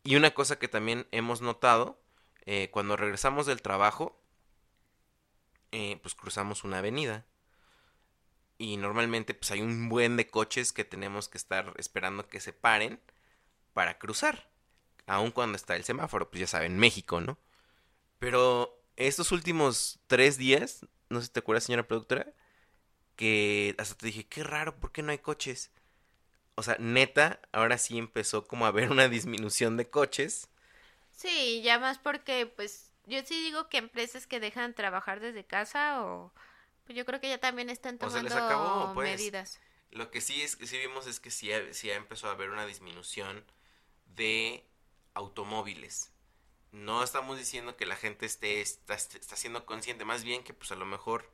Y 0.02 0.16
una 0.16 0.32
cosa 0.32 0.58
que 0.58 0.66
también 0.66 1.06
hemos 1.12 1.40
notado, 1.40 2.02
eh, 2.46 2.68
cuando 2.72 2.96
regresamos 2.96 3.46
del 3.46 3.62
trabajo, 3.62 4.20
eh, 5.70 6.00
pues 6.02 6.14
cruzamos 6.14 6.64
una 6.64 6.78
avenida. 6.78 7.26
Y 8.58 8.76
normalmente 8.76 9.32
pues 9.34 9.52
hay 9.52 9.62
un 9.62 9.88
buen 9.88 10.16
de 10.16 10.26
coches 10.26 10.72
que 10.72 10.84
tenemos 10.84 11.28
que 11.28 11.38
estar 11.38 11.72
esperando 11.76 12.26
que 12.26 12.40
se 12.40 12.52
paren 12.52 13.00
para 13.72 13.98
cruzar. 13.98 14.50
Aun 15.06 15.30
cuando 15.30 15.56
está 15.56 15.76
el 15.76 15.84
semáforo, 15.84 16.28
pues 16.28 16.40
ya 16.40 16.46
saben, 16.46 16.76
México, 16.76 17.20
¿no? 17.20 17.38
Pero 18.18 18.82
estos 18.96 19.32
últimos 19.32 20.00
tres 20.08 20.36
días, 20.38 20.86
no 21.08 21.20
sé 21.20 21.26
si 21.28 21.32
te 21.32 21.40
acuerdas, 21.40 21.64
señora 21.64 21.86
productora, 21.86 22.34
que 23.20 23.74
hasta 23.78 23.96
te 23.96 24.06
dije, 24.06 24.26
qué 24.28 24.44
raro, 24.44 24.78
¿por 24.80 24.92
qué 24.92 25.02
no 25.02 25.12
hay 25.12 25.18
coches? 25.18 25.70
O 26.56 26.62
sea, 26.64 26.76
neta, 26.80 27.40
ahora 27.52 27.78
sí 27.78 27.98
empezó 27.98 28.46
como 28.46 28.66
a 28.66 28.68
haber 28.70 28.90
una 28.92 29.08
disminución 29.08 29.76
de 29.78 29.90
coches. 29.90 30.48
Sí, 31.12 31.62
ya 31.62 31.78
más 31.78 31.98
porque, 31.98 32.46
pues, 32.46 32.92
yo 33.06 33.20
sí 33.24 33.34
digo 33.42 33.68
que 33.68 33.78
empresas 33.78 34.26
que 34.26 34.40
dejan 34.40 34.74
trabajar 34.74 35.20
desde 35.20 35.44
casa 35.46 36.04
o... 36.04 36.32
Pues 36.84 36.96
yo 36.98 37.04
creo 37.06 37.20
que 37.20 37.28
ya 37.28 37.38
también 37.38 37.70
están 37.70 37.98
O 37.98 38.10
se 38.10 38.20
tomando 38.20 38.22
les 38.22 38.34
acabó, 38.36 38.92
pues. 38.92 39.32
medidas. 39.32 39.60
Lo 39.90 40.10
que 40.10 40.20
sí 40.20 40.42
es 40.42 40.56
que 40.56 40.66
sí 40.66 40.78
vimos 40.78 41.06
es 41.06 41.20
que 41.20 41.30
sí, 41.30 41.52
ha- 41.52 41.72
sí 41.74 41.90
empezó 41.90 42.28
a 42.28 42.32
haber 42.32 42.50
una 42.50 42.66
disminución 42.66 43.44
de 44.06 44.66
automóviles. 45.14 46.12
No 46.72 47.02
estamos 47.04 47.38
diciendo 47.38 47.76
que 47.76 47.86
la 47.86 47.96
gente 47.96 48.26
esté 48.26 48.60
está, 48.62 48.94
está 48.94 49.36
siendo 49.36 49.66
consciente, 49.66 50.04
más 50.06 50.24
bien 50.24 50.44
que 50.44 50.54
pues 50.54 50.72
a 50.72 50.76
lo 50.76 50.86
mejor 50.86 51.30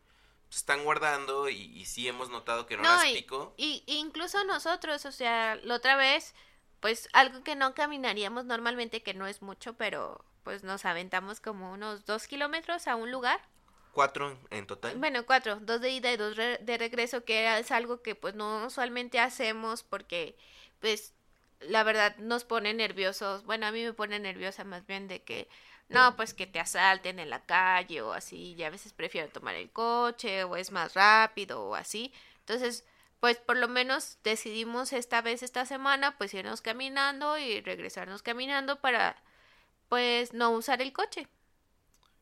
están 0.51 0.85
guardando 0.85 1.49
y, 1.49 1.57
y 1.77 1.85
sí 1.87 2.09
hemos 2.09 2.31
notado 2.31 2.67
que 2.67 2.77
No, 2.77 2.83
horas 2.83 3.07
y- 3.07 3.15
pico. 3.15 3.55
Y 3.57 3.83
incluso 3.87 4.43
nosotros, 4.45 5.05
o 5.05 5.13
sea, 5.13 5.57
la 5.57 5.75
otra 5.75 5.97
vez, 5.97 6.35
pues 6.81 7.09
algo 7.13 7.43
que 7.43 7.57
no 7.57 7.75
caminaríamos 7.75 8.45
normalmente, 8.45 9.03
que 9.03 9.15
no 9.15 9.27
es 9.27 9.43
mucho, 9.43 9.75
pero 9.75 10.25
pues 10.45 10.63
nos 10.63 10.85
aventamos 10.85 11.41
como 11.41 11.73
unos 11.73 12.05
dos 12.07 12.27
kilómetros 12.29 12.87
a 12.87 12.95
un 12.97 13.11
lugar. 13.11 13.41
Cuatro 13.93 14.31
en- 14.31 14.39
en 14.51 14.67
total. 14.67 14.97
Bueno, 14.99 15.25
cuatro, 15.27 15.57
dos 15.61 15.81
de 15.81 15.91
ida 15.91 16.13
y 16.13 16.17
dos 16.17 16.37
re- 16.37 16.59
de 16.59 16.79
regreso, 16.79 17.25
que 17.25 17.41
era- 17.41 17.59
es 17.59 17.71
algo 17.71 18.03
que 18.03 18.15
pues 18.15 18.35
no 18.35 18.67
usualmente 18.67 19.19
hacemos 19.19 19.83
porque 19.83 20.37
pues 20.81 21.15
la 21.61 21.83
verdad 21.83 22.15
nos 22.19 22.45
pone 22.45 22.75
nerviosos. 22.75 23.45
Bueno, 23.45 23.67
a 23.67 23.73
mí 23.73 23.83
me 23.83 23.95
pone 23.95 24.19
nerviosa 24.21 24.63
más 24.65 24.87
bien 24.87 25.09
de 25.09 25.23
que 25.23 25.49
no, 25.89 26.17
pues 26.17 26.35
que 26.35 26.47
te 26.47 26.59
asalten 26.61 27.19
en 27.19 27.31
la 27.31 27.45
calle 27.45 28.03
o 28.03 28.13
así, 28.13 28.55
y 28.55 28.63
a 28.65 28.71
veces 28.71 28.93
prefiero 28.93 29.29
tomar 29.29 29.55
el 29.55 29.71
coche 29.71 30.45
o 30.45 30.57
es 30.57 30.73
más 30.73 30.95
rápido 30.95 31.65
o 31.65 31.75
así. 31.75 32.13
Entonces, 32.41 32.85
pues 33.21 33.39
por 33.39 33.57
lo 33.57 33.69
menos 33.69 34.19
decidimos 34.25 34.93
esta 34.93 35.23
vez, 35.23 35.43
esta 35.43 35.65
semana, 35.67 36.17
pues 36.19 36.35
irnos 36.35 36.61
caminando 36.61 37.39
y 37.39 37.61
regresarnos 37.61 38.23
caminando 38.23 38.81
para 38.81 39.17
pues 39.89 40.33
no 40.33 40.51
usar 40.51 40.83
el 40.83 40.93
coche. 40.93 41.29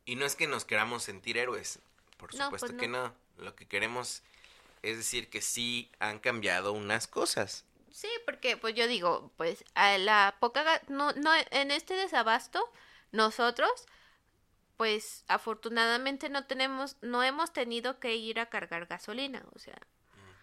Y 0.04 0.16
no 0.16 0.26
es 0.26 0.36
que 0.36 0.46
nos 0.46 0.64
queramos 0.64 1.02
sentir 1.02 1.38
héroes, 1.38 1.78
por 2.18 2.34
No, 2.34 2.44
supuesto 2.44 2.68
pues 2.68 2.78
que 2.78 2.88
no. 2.88 3.14
Lo 3.38 3.56
que 3.56 3.66
queremos 3.66 4.22
es 4.82 4.98
decir 4.98 5.30
que 5.30 5.40
sí 5.40 5.90
han 5.98 6.18
cambiado 6.18 6.72
unas 6.72 7.06
cosas. 7.06 7.64
Sí, 7.90 8.08
porque 8.26 8.56
pues 8.56 8.74
yo 8.74 8.86
digo, 8.86 9.30
pues 9.36 9.64
a 9.74 9.96
la 9.98 10.36
poca 10.40 10.82
no 10.88 11.12
no 11.12 11.30
en 11.50 11.70
este 11.70 11.94
desabasto 11.94 12.70
nosotros 13.14 13.70
pues 14.76 15.24
afortunadamente 15.28 16.28
no 16.28 16.46
tenemos 16.46 16.96
no 17.00 17.22
hemos 17.22 17.52
tenido 17.52 18.00
que 18.00 18.16
ir 18.16 18.40
a 18.40 18.46
cargar 18.46 18.86
gasolina, 18.86 19.42
o 19.54 19.58
sea, 19.58 19.78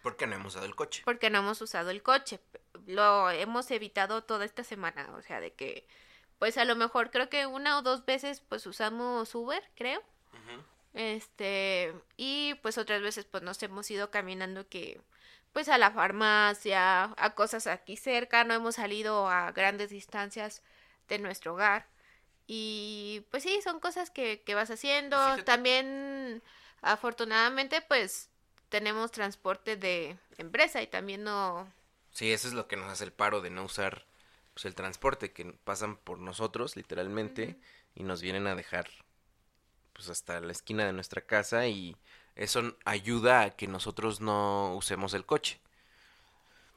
Porque 0.02 0.26
no 0.26 0.34
hemos 0.36 0.54
dado 0.54 0.66
el 0.66 0.74
coche. 0.74 1.02
porque 1.04 1.28
no 1.30 1.38
hemos 1.40 1.60
usado 1.60 1.90
el 1.90 2.02
coche. 2.02 2.40
Lo 2.86 3.30
hemos 3.30 3.70
evitado 3.70 4.24
toda 4.24 4.44
esta 4.46 4.64
semana, 4.64 5.10
o 5.16 5.22
sea, 5.22 5.40
de 5.40 5.52
que 5.52 5.86
pues 6.38 6.56
a 6.58 6.64
lo 6.64 6.74
mejor 6.76 7.10
creo 7.10 7.28
que 7.28 7.46
una 7.46 7.78
o 7.78 7.82
dos 7.82 8.04
veces 8.06 8.40
pues 8.40 8.66
usamos 8.66 9.34
Uber, 9.34 9.62
creo. 9.76 10.02
Este, 10.94 11.94
y 12.16 12.54
pues 12.62 12.76
otras 12.78 13.00
veces 13.00 13.24
pues 13.24 13.42
nos 13.42 13.62
hemos 13.62 13.90
ido 13.90 14.10
caminando 14.10 14.68
que 14.68 15.00
pues 15.52 15.68
a 15.68 15.78
la 15.78 15.90
farmacia, 15.90 17.04
a 17.16 17.34
cosas 17.34 17.66
aquí 17.66 17.96
cerca, 17.96 18.44
no 18.44 18.54
hemos 18.54 18.74
salido 18.76 19.28
a 19.28 19.52
grandes 19.52 19.90
distancias 19.90 20.62
de 21.08 21.18
nuestro 21.18 21.52
hogar. 21.54 21.86
Y 22.46 23.24
pues 23.30 23.42
sí, 23.42 23.60
son 23.62 23.80
cosas 23.80 24.10
que, 24.10 24.42
que 24.42 24.54
vas 24.54 24.70
haciendo. 24.70 25.16
También, 25.44 26.42
afortunadamente, 26.80 27.82
pues 27.82 28.28
tenemos 28.68 29.12
transporte 29.12 29.76
de 29.76 30.16
empresa 30.38 30.82
y 30.82 30.86
también 30.86 31.24
no... 31.24 31.70
Sí, 32.10 32.32
eso 32.32 32.48
es 32.48 32.54
lo 32.54 32.68
que 32.68 32.76
nos 32.76 32.90
hace 32.90 33.04
el 33.04 33.12
paro 33.12 33.40
de 33.40 33.50
no 33.50 33.64
usar 33.64 34.06
pues, 34.54 34.64
el 34.64 34.74
transporte, 34.74 35.32
que 35.32 35.44
pasan 35.64 35.96
por 35.96 36.18
nosotros 36.18 36.76
literalmente 36.76 37.58
y 37.94 38.02
nos 38.02 38.22
vienen 38.22 38.46
a 38.46 38.54
dejar 38.54 38.88
pues 39.92 40.08
hasta 40.08 40.40
la 40.40 40.52
esquina 40.52 40.86
de 40.86 40.92
nuestra 40.92 41.22
casa 41.22 41.66
y 41.66 41.96
eso 42.34 42.76
ayuda 42.84 43.42
a 43.42 43.50
que 43.50 43.66
nosotros 43.66 44.20
no 44.20 44.74
usemos 44.74 45.14
el 45.14 45.26
coche. 45.26 45.60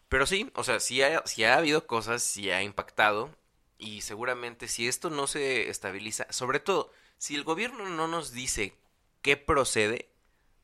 Pero 0.09 0.26
sí, 0.26 0.51
o 0.55 0.63
sea, 0.63 0.80
si 0.80 1.01
ha, 1.01 1.24
ha 1.24 1.57
habido 1.57 1.88
cosas, 1.88 2.24
si 2.24 2.51
ha 2.51 2.61
impactado 2.61 3.30
y 3.78 4.02
seguramente 4.02 4.68
si 4.68 4.88
esto 4.88 5.10
no 5.10 5.28
se 5.28 5.70
estabiliza, 5.70 6.28
sobre 6.32 6.60
todo 6.60 6.92
si 7.18 7.36
el 7.36 7.44
gobierno 7.44 7.90
no 7.90 8.08
nos 8.08 8.32
dice 8.32 8.76
qué 9.22 9.38
procede, 9.38 10.10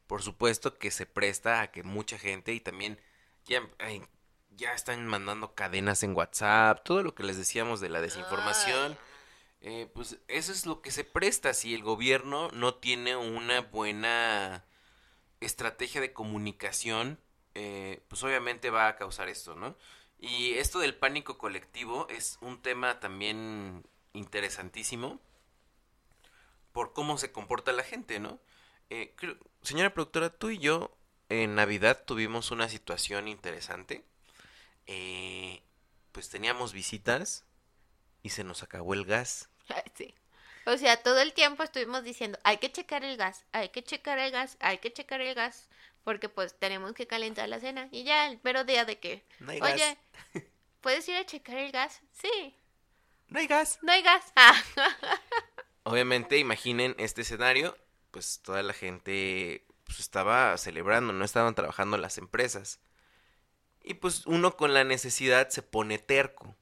por 0.07 0.21
supuesto 0.21 0.77
que 0.77 0.91
se 0.91 1.05
presta 1.05 1.61
a 1.61 1.71
que 1.71 1.83
mucha 1.83 2.17
gente 2.17 2.53
y 2.53 2.59
también 2.59 2.99
ya, 3.45 3.61
ya 4.49 4.73
están 4.73 5.05
mandando 5.07 5.55
cadenas 5.55 6.03
en 6.03 6.15
WhatsApp, 6.15 6.83
todo 6.83 7.03
lo 7.03 7.15
que 7.15 7.23
les 7.23 7.37
decíamos 7.37 7.79
de 7.79 7.89
la 7.89 8.01
desinformación. 8.01 8.97
Eh, 9.63 9.89
pues 9.93 10.17
eso 10.27 10.51
es 10.51 10.65
lo 10.65 10.81
que 10.81 10.89
se 10.89 11.03
presta 11.03 11.53
si 11.53 11.75
el 11.75 11.83
gobierno 11.83 12.49
no 12.51 12.75
tiene 12.75 13.15
una 13.15 13.61
buena 13.61 14.65
estrategia 15.39 16.01
de 16.01 16.13
comunicación, 16.13 17.19
eh, 17.53 18.03
pues 18.07 18.23
obviamente 18.23 18.69
va 18.69 18.87
a 18.87 18.95
causar 18.95 19.29
esto, 19.29 19.55
¿no? 19.55 19.77
Y 20.21 20.53
esto 20.53 20.79
del 20.79 20.95
pánico 20.95 21.39
colectivo 21.39 22.07
es 22.09 22.37
un 22.41 22.61
tema 22.61 22.99
también 22.99 23.83
interesantísimo 24.13 25.19
por 26.71 26.93
cómo 26.93 27.17
se 27.17 27.31
comporta 27.31 27.71
la 27.71 27.83
gente, 27.83 28.19
¿no? 28.19 28.39
Eh, 28.91 29.15
señora 29.63 29.93
productora, 29.93 30.29
tú 30.29 30.51
y 30.51 30.59
yo 30.59 30.95
en 31.29 31.55
Navidad 31.55 32.03
tuvimos 32.05 32.51
una 32.51 32.69
situación 32.69 33.27
interesante. 33.27 34.05
Eh, 34.85 35.61
pues 36.11 36.29
teníamos 36.29 36.71
visitas 36.71 37.43
y 38.21 38.29
se 38.29 38.43
nos 38.43 38.63
acabó 38.63 38.93
el 38.93 39.05
gas. 39.05 39.49
Sí. 39.95 40.13
O 40.65 40.77
sea, 40.77 41.01
todo 41.01 41.19
el 41.19 41.33
tiempo 41.33 41.63
estuvimos 41.63 42.03
diciendo, 42.03 42.37
hay 42.43 42.57
que 42.57 42.71
checar 42.71 43.03
el 43.03 43.17
gas, 43.17 43.45
hay 43.51 43.69
que 43.69 43.83
checar 43.83 44.19
el 44.19 44.31
gas, 44.31 44.57
hay 44.59 44.77
que 44.77 44.93
checar 44.93 45.21
el 45.21 45.33
gas, 45.33 45.67
porque 46.03 46.29
pues 46.29 46.57
tenemos 46.57 46.93
que 46.93 47.07
calentar 47.07 47.47
la 47.49 47.59
cena. 47.59 47.87
Y 47.91 48.03
ya, 48.03 48.27
el 48.27 48.39
mero 48.43 48.63
día 48.63 48.85
de 48.85 48.99
que, 48.99 49.23
oye, 49.61 49.97
¿puedes 50.81 51.07
ir 51.07 51.15
a 51.15 51.25
checar 51.25 51.57
el 51.57 51.71
gas? 51.71 52.01
Sí. 52.11 52.55
No 53.27 53.39
hay 53.39 53.47
gas. 53.47 53.79
No 53.81 53.91
hay 53.91 54.01
gas. 54.01 54.31
Ah. 54.35 54.55
Obviamente, 55.83 56.37
imaginen 56.37 56.95
este 56.97 57.21
escenario, 57.21 57.77
pues 58.11 58.41
toda 58.43 58.61
la 58.61 58.73
gente 58.73 59.65
pues, 59.85 59.99
estaba 59.99 60.57
celebrando, 60.57 61.13
no 61.13 61.25
estaban 61.25 61.55
trabajando 61.55 61.97
las 61.97 62.17
empresas. 62.17 62.79
Y 63.83 63.95
pues 63.95 64.27
uno 64.27 64.57
con 64.57 64.73
la 64.73 64.83
necesidad 64.83 65.49
se 65.49 65.63
pone 65.63 65.97
terco. 65.97 66.55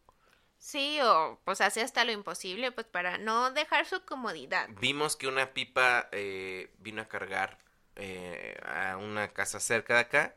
Sí, 0.58 1.00
o 1.02 1.40
pues 1.46 1.62
hace 1.62 1.82
hasta 1.82 2.06
lo 2.06 2.12
imposible, 2.12 2.72
pues 2.72 2.86
para 2.86 3.18
no 3.18 3.52
dejar 3.52 3.86
su 3.86 4.04
comodidad. 4.06 4.70
Vimos 4.80 5.16
que 5.16 5.28
una 5.28 5.54
pipa 5.54 6.10
eh, 6.12 6.74
vino 6.80 7.02
a 7.02 7.08
cargar 7.08 7.58
eh, 8.00 8.58
a 8.66 8.98
una 8.98 9.30
casa 9.34 9.60
cerca 9.60 9.96
de 9.96 10.00
acá 10.02 10.36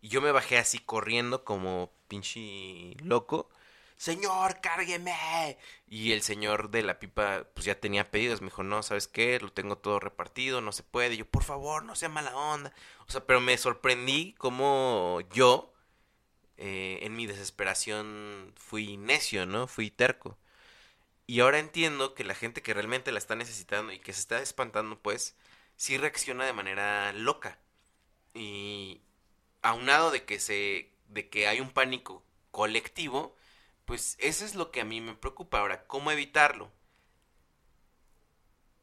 y 0.00 0.08
yo 0.08 0.20
me 0.22 0.32
bajé 0.32 0.58
así 0.58 0.78
corriendo 0.78 1.44
como 1.44 1.92
pinche 2.08 2.96
loco. 3.02 3.50
Señor, 3.96 4.60
cárgueme. 4.62 5.58
Y 5.88 6.12
el 6.12 6.22
señor 6.22 6.70
de 6.70 6.82
la 6.82 6.98
pipa 6.98 7.44
pues 7.54 7.66
ya 7.66 7.78
tenía 7.78 8.10
pedidos. 8.10 8.40
Me 8.40 8.46
dijo, 8.46 8.62
no, 8.62 8.82
¿sabes 8.82 9.08
qué? 9.08 9.38
Lo 9.40 9.52
tengo 9.52 9.76
todo 9.76 10.00
repartido, 10.00 10.60
no 10.62 10.72
se 10.72 10.82
puede. 10.82 11.16
Yo, 11.16 11.26
por 11.26 11.44
favor, 11.44 11.84
no 11.84 11.94
sea 11.96 12.08
mala 12.08 12.34
onda. 12.34 12.72
O 13.06 13.10
sea, 13.12 13.26
pero 13.26 13.40
me 13.40 13.58
sorprendí 13.58 14.34
como 14.38 15.20
yo 15.34 15.74
eh, 16.56 17.00
en 17.02 17.16
mi 17.16 17.26
desesperación 17.26 18.52
fui 18.56 18.96
necio, 18.96 19.46
¿no? 19.46 19.66
Fui 19.66 19.90
terco. 19.90 20.38
Y 21.26 21.40
ahora 21.40 21.58
entiendo 21.58 22.14
que 22.14 22.24
la 22.24 22.34
gente 22.34 22.62
que 22.62 22.74
realmente 22.74 23.12
la 23.12 23.18
está 23.18 23.36
necesitando 23.36 23.92
y 23.92 24.00
que 24.00 24.12
se 24.12 24.20
está 24.20 24.40
espantando, 24.42 24.98
pues, 25.00 25.36
sí 25.80 25.96
reacciona 25.96 26.44
de 26.44 26.52
manera 26.52 27.10
loca. 27.14 27.58
Y 28.34 29.00
aunado 29.62 30.10
de 30.10 30.26
que 30.26 30.38
se. 30.38 30.92
de 31.08 31.30
que 31.30 31.48
hay 31.48 31.60
un 31.60 31.70
pánico 31.70 32.22
colectivo, 32.50 33.34
pues 33.86 34.16
eso 34.20 34.44
es 34.44 34.54
lo 34.54 34.70
que 34.72 34.82
a 34.82 34.84
mí 34.84 35.00
me 35.00 35.14
preocupa. 35.14 35.58
Ahora, 35.58 35.86
¿cómo 35.86 36.10
evitarlo? 36.10 36.70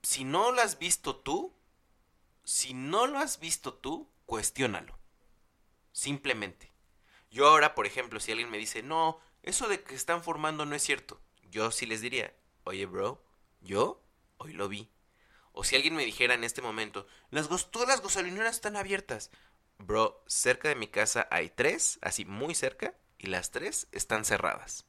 Si 0.01 0.23
no 0.23 0.51
lo 0.51 0.59
has 0.61 0.79
visto 0.79 1.15
tú, 1.15 1.53
si 2.43 2.73
no 2.73 3.05
lo 3.05 3.19
has 3.19 3.39
visto 3.39 3.75
tú, 3.75 4.09
cuestiónalo. 4.25 4.97
Simplemente. 5.91 6.71
Yo 7.29 7.47
ahora, 7.47 7.75
por 7.75 7.85
ejemplo, 7.85 8.19
si 8.19 8.31
alguien 8.31 8.49
me 8.49 8.57
dice, 8.57 8.81
no, 8.81 9.19
eso 9.43 9.67
de 9.67 9.83
que 9.83 9.93
están 9.93 10.23
formando 10.23 10.65
no 10.65 10.73
es 10.73 10.81
cierto, 10.81 11.21
yo 11.51 11.69
sí 11.69 11.85
les 11.85 12.01
diría, 12.01 12.33
oye, 12.63 12.87
bro, 12.87 13.23
yo 13.61 14.01
hoy 14.37 14.53
lo 14.53 14.67
vi. 14.67 14.89
O 15.57 15.63
si 15.63 15.75
alguien 15.75 15.95
me 15.95 16.05
dijera 16.05 16.33
en 16.33 16.43
este 16.43 16.61
momento, 16.61 17.07
las 17.31 17.47
todas 17.71 17.87
las 17.87 18.01
gasolineras 18.01 18.55
están 18.55 18.75
abiertas. 18.75 19.31
Bro, 19.79 20.23
cerca 20.27 20.69
de 20.69 20.75
mi 20.75 20.87
casa 20.87 21.27
hay 21.31 21.49
tres, 21.49 21.99
así 22.01 22.25
muy 22.25 22.55
cerca, 22.55 22.93
y 23.17 23.27
las 23.27 23.51
tres 23.51 23.87
están 23.91 24.25
cerradas. 24.25 24.85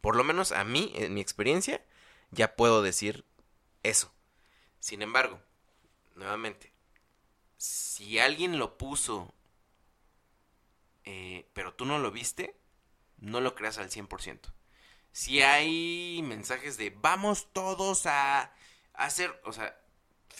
Por 0.00 0.16
lo 0.16 0.24
menos 0.24 0.52
a 0.52 0.64
mí, 0.64 0.92
en 0.94 1.14
mi 1.14 1.20
experiencia, 1.20 1.84
ya 2.30 2.56
puedo 2.56 2.82
decir 2.82 3.24
eso. 3.82 4.12
Sin 4.78 5.02
embargo, 5.02 5.40
nuevamente, 6.14 6.72
si 7.56 8.18
alguien 8.18 8.58
lo 8.58 8.78
puso 8.78 9.34
eh, 11.04 11.48
pero 11.54 11.74
tú 11.74 11.86
no 11.86 11.98
lo 11.98 12.10
viste, 12.10 12.56
no 13.18 13.40
lo 13.40 13.54
creas 13.54 13.78
al 13.78 13.90
100%. 13.90 14.52
Si 15.12 15.42
hay 15.42 16.22
mensajes 16.22 16.76
de 16.76 16.90
vamos 16.90 17.48
todos 17.52 18.06
a, 18.06 18.52
hacer, 18.94 19.40
o 19.44 19.52
sea, 19.52 19.76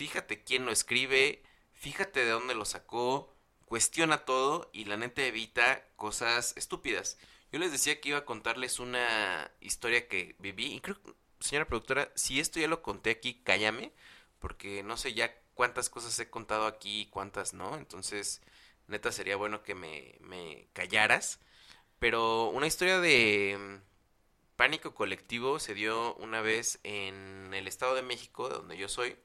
fíjate 0.01 0.43
quién 0.43 0.65
lo 0.65 0.73
escribe, 0.73 1.43
fíjate 1.75 2.25
de 2.25 2.31
dónde 2.31 2.55
lo 2.55 2.65
sacó, 2.65 3.31
cuestiona 3.67 4.25
todo 4.25 4.71
y 4.73 4.87
la 4.87 4.97
neta 4.97 5.23
evita 5.27 5.87
cosas 5.97 6.55
estúpidas. 6.57 7.19
Yo 7.53 7.59
les 7.59 7.71
decía 7.71 8.01
que 8.01 8.09
iba 8.09 8.17
a 8.17 8.25
contarles 8.25 8.79
una 8.79 9.53
historia 9.61 10.09
que 10.09 10.37
viví 10.39 10.73
y 10.73 10.81
creo, 10.81 10.97
señora 11.39 11.69
productora, 11.69 12.11
si 12.15 12.41
esto 12.41 12.59
ya 12.59 12.67
lo 12.67 12.81
conté 12.81 13.11
aquí, 13.11 13.43
cállame, 13.45 13.93
porque 14.39 14.83
no 14.83 14.97
sé 14.97 15.13
ya 15.13 15.35
cuántas 15.53 15.91
cosas 15.91 16.19
he 16.19 16.31
contado 16.31 16.65
aquí 16.67 17.03
y 17.03 17.07
cuántas 17.11 17.53
no, 17.53 17.77
entonces 17.77 18.41
neta 18.87 19.13
sería 19.13 19.37
bueno 19.37 19.63
que 19.63 19.75
me, 19.75 20.17
me 20.21 20.67
callaras. 20.73 21.41
Pero 21.99 22.49
una 22.49 22.67
historia 22.67 23.01
de 23.01 23.59
mm, 23.59 24.57
pánico 24.57 24.95
colectivo 24.95 25.59
se 25.59 25.75
dio 25.75 26.15
una 26.15 26.41
vez 26.41 26.81
en 26.85 27.53
el 27.53 27.69
Estado 27.69 27.95
de 27.95 28.03
México, 28.03 28.49
de 28.49 28.55
donde 28.55 28.79
yo 28.79 28.89
soy, 28.89 29.19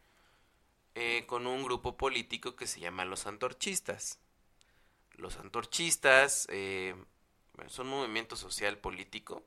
eh, 0.96 1.26
con 1.28 1.46
un 1.48 1.64
grupo 1.64 1.98
político 1.98 2.56
que 2.56 2.68
se 2.68 2.80
llama 2.80 3.06
Los 3.06 3.28
Antorchistas. 3.28 4.20
Los 5.16 5.38
Antorchistas 5.38 6.48
eh, 6.50 6.96
son 7.68 7.88
un 7.88 8.00
movimiento 8.00 8.36
social 8.36 8.78
político 8.78 9.44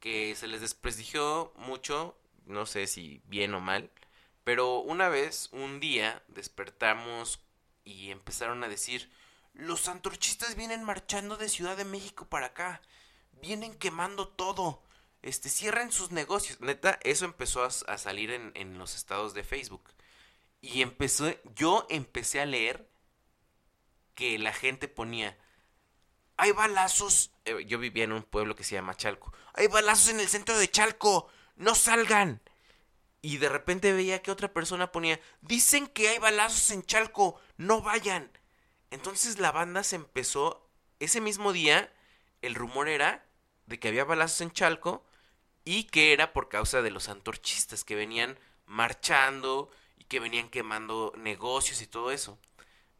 que 0.00 0.34
se 0.34 0.46
les 0.48 0.60
desprestigió 0.60 1.52
mucho, 1.56 2.18
no 2.44 2.66
sé 2.66 2.86
si 2.86 3.22
bien 3.26 3.54
o 3.54 3.60
mal, 3.60 3.90
pero 4.44 4.78
una 4.78 5.08
vez, 5.08 5.48
un 5.52 5.80
día, 5.80 6.22
despertamos 6.28 7.40
y 7.84 8.10
empezaron 8.10 8.62
a 8.62 8.68
decir, 8.68 9.10
los 9.54 9.88
antorchistas 9.88 10.54
vienen 10.54 10.84
marchando 10.84 11.36
de 11.36 11.48
Ciudad 11.48 11.76
de 11.76 11.84
México 11.84 12.26
para 12.28 12.46
acá, 12.46 12.82
vienen 13.40 13.74
quemando 13.74 14.28
todo, 14.28 14.82
este, 15.22 15.48
cierren 15.48 15.90
sus 15.90 16.12
negocios. 16.12 16.60
Neta, 16.60 17.00
eso 17.02 17.24
empezó 17.24 17.64
a, 17.64 17.70
salir 17.70 18.30
en, 18.30 18.52
en, 18.54 18.78
los 18.78 18.94
estados 18.94 19.34
de 19.34 19.42
Facebook. 19.42 19.90
Y 20.60 20.82
empezó, 20.82 21.30
yo 21.54 21.86
empecé 21.90 22.40
a 22.40 22.46
leer 22.46 22.88
que 24.14 24.38
la 24.38 24.52
gente 24.52 24.88
ponía, 24.88 25.38
hay 26.36 26.52
balazos, 26.52 27.30
eh, 27.44 27.64
yo 27.66 27.78
vivía 27.78 28.04
en 28.04 28.12
un 28.12 28.22
pueblo 28.22 28.56
que 28.56 28.64
se 28.64 28.74
llama 28.74 28.96
Chalco, 28.96 29.32
hay 29.54 29.68
balazos 29.68 30.10
en 30.10 30.20
el 30.20 30.28
centro 30.28 30.58
de 30.58 30.68
Chalco, 30.68 31.28
no 31.56 31.74
salgan. 31.74 32.40
Y 33.22 33.38
de 33.38 33.48
repente 33.48 33.92
veía 33.92 34.22
que 34.22 34.30
otra 34.30 34.52
persona 34.52 34.92
ponía, 34.92 35.20
dicen 35.40 35.86
que 35.88 36.08
hay 36.08 36.18
balazos 36.18 36.70
en 36.70 36.82
Chalco, 36.84 37.40
no 37.56 37.82
vayan. 37.82 38.30
Entonces 38.90 39.38
la 39.38 39.52
banda 39.52 39.82
se 39.82 39.96
empezó, 39.96 40.70
ese 41.00 41.20
mismo 41.20 41.52
día, 41.52 41.92
el 42.42 42.54
rumor 42.54 42.88
era 42.88 43.26
de 43.66 43.80
que 43.80 43.88
había 43.88 44.04
balazos 44.04 44.40
en 44.42 44.52
Chalco 44.52 45.04
y 45.64 45.84
que 45.84 46.12
era 46.12 46.32
por 46.32 46.48
causa 46.48 46.82
de 46.82 46.90
los 46.90 47.08
antorchistas 47.08 47.84
que 47.84 47.96
venían 47.96 48.38
marchando 48.66 49.70
que 50.08 50.20
venían 50.20 50.48
quemando 50.50 51.12
negocios 51.16 51.82
y 51.82 51.86
todo 51.86 52.10
eso. 52.10 52.38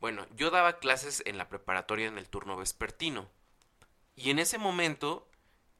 Bueno, 0.01 0.27
yo 0.37 0.51
daba 0.51 0.79
clases 0.79 1.23
en 1.27 1.39
la 1.39 1.49
preparatoria 1.49 2.07
en 2.07 2.19
el 2.19 2.29
turno 2.29 2.57
vespertino. 2.57 3.31
Y 4.15 4.31
en 4.31 4.39
ese 4.39 4.59
momento 4.59 5.29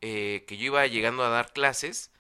eh, 0.01 0.45
que 0.47 0.57
yo 0.57 0.67
iba 0.67 0.87
llegando 0.87 1.25
a 1.25 1.29
dar 1.29 1.53
clases, 1.53 2.11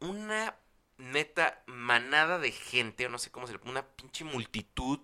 una 0.00 0.56
neta 0.98 1.62
manada 1.66 2.38
de 2.38 2.52
gente, 2.52 3.06
o 3.06 3.08
no 3.08 3.18
sé 3.18 3.30
cómo 3.30 3.46
se 3.46 3.54
le 3.54 3.60
una 3.64 3.86
pinche 3.96 4.24
multitud 4.24 5.00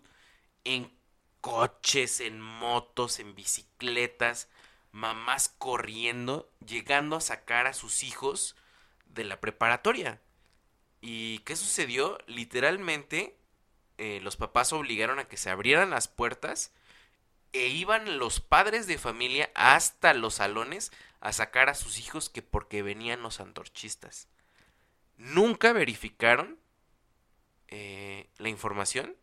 en 0.64 0.92
coches, 1.40 2.20
en 2.20 2.40
motos, 2.40 3.18
en 3.18 3.34
bicicletas, 3.34 4.48
mamás 4.92 5.48
corriendo, 5.58 6.50
llegando 6.64 7.16
a 7.16 7.20
sacar 7.20 7.66
a 7.66 7.74
sus 7.74 8.04
hijos 8.04 8.56
de 9.06 9.24
la 9.24 9.40
preparatoria. 9.40 10.20
¿Y 11.02 11.40
qué 11.40 11.56
sucedió? 11.56 12.16
Literalmente 12.26 13.36
eh, 13.98 14.20
los 14.22 14.36
papás 14.36 14.72
obligaron 14.72 15.18
a 15.18 15.24
que 15.26 15.36
se 15.36 15.50
abrieran 15.50 15.90
las 15.90 16.06
puertas 16.06 16.72
e 17.52 17.66
iban 17.66 18.18
los 18.18 18.40
padres 18.40 18.86
de 18.86 18.96
familia 18.96 19.50
hasta 19.54 20.14
los 20.14 20.34
salones 20.34 20.92
a 21.20 21.32
sacar 21.32 21.68
a 21.68 21.74
sus 21.74 21.98
hijos 21.98 22.30
que 22.30 22.40
porque 22.40 22.82
venían 22.82 23.20
los 23.20 23.40
antorchistas. 23.40 24.28
Nunca 25.16 25.72
verificaron 25.72 26.58
eh, 27.66 28.28
la 28.38 28.48
información. 28.48 29.16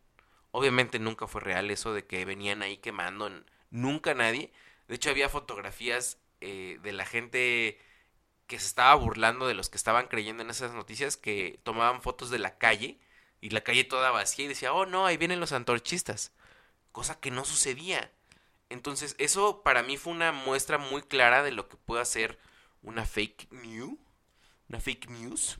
Obviamente 0.51 0.99
nunca 0.99 1.27
fue 1.27 1.39
real 1.39 1.71
eso 1.71 1.93
de 1.93 2.05
que 2.05 2.25
venían 2.25 2.61
ahí 2.61 2.77
quemando. 2.77 3.31
Nunca 3.69 4.13
nadie. 4.13 4.51
De 4.89 4.95
hecho 4.95 5.11
había 5.11 5.29
fotografías 5.29 6.17
eh, 6.41 6.77
de 6.83 6.91
la 6.91 7.05
gente 7.05 7.79
que 8.49 8.59
se 8.59 8.65
estaba 8.65 8.95
burlando 8.95 9.45
de 9.47 9.53
los 9.53 9.69
que 9.69 9.77
estaban 9.77 10.07
creyendo 10.07 10.41
en 10.41 10.49
esas 10.49 10.73
noticias, 10.73 11.17
que 11.17 11.59
tomaban 11.61 12.01
fotos 12.01 12.31
de 12.31 12.39
la 12.39 12.57
calle 12.57 12.99
y 13.41 13.51
la 13.51 13.61
calle 13.61 13.83
toda 13.83 14.09
vacía 14.09 14.45
y 14.45 14.47
decía, 14.47 14.73
oh 14.73 14.87
no, 14.87 15.05
ahí 15.05 15.17
vienen 15.17 15.39
los 15.39 15.51
antorchistas. 15.51 16.31
Cosa 16.91 17.19
que 17.19 17.29
no 17.29 17.45
sucedía. 17.45 18.11
Entonces, 18.69 19.15
eso 19.19 19.61
para 19.61 19.83
mí 19.83 19.97
fue 19.97 20.13
una 20.13 20.31
muestra 20.31 20.79
muy 20.79 21.03
clara 21.03 21.43
de 21.43 21.51
lo 21.51 21.69
que 21.69 21.77
puede 21.77 22.01
hacer 22.01 22.39
una 22.81 23.05
fake 23.05 23.51
news. 23.51 23.99
Una 24.67 24.79
fake 24.79 25.09
news. 25.11 25.59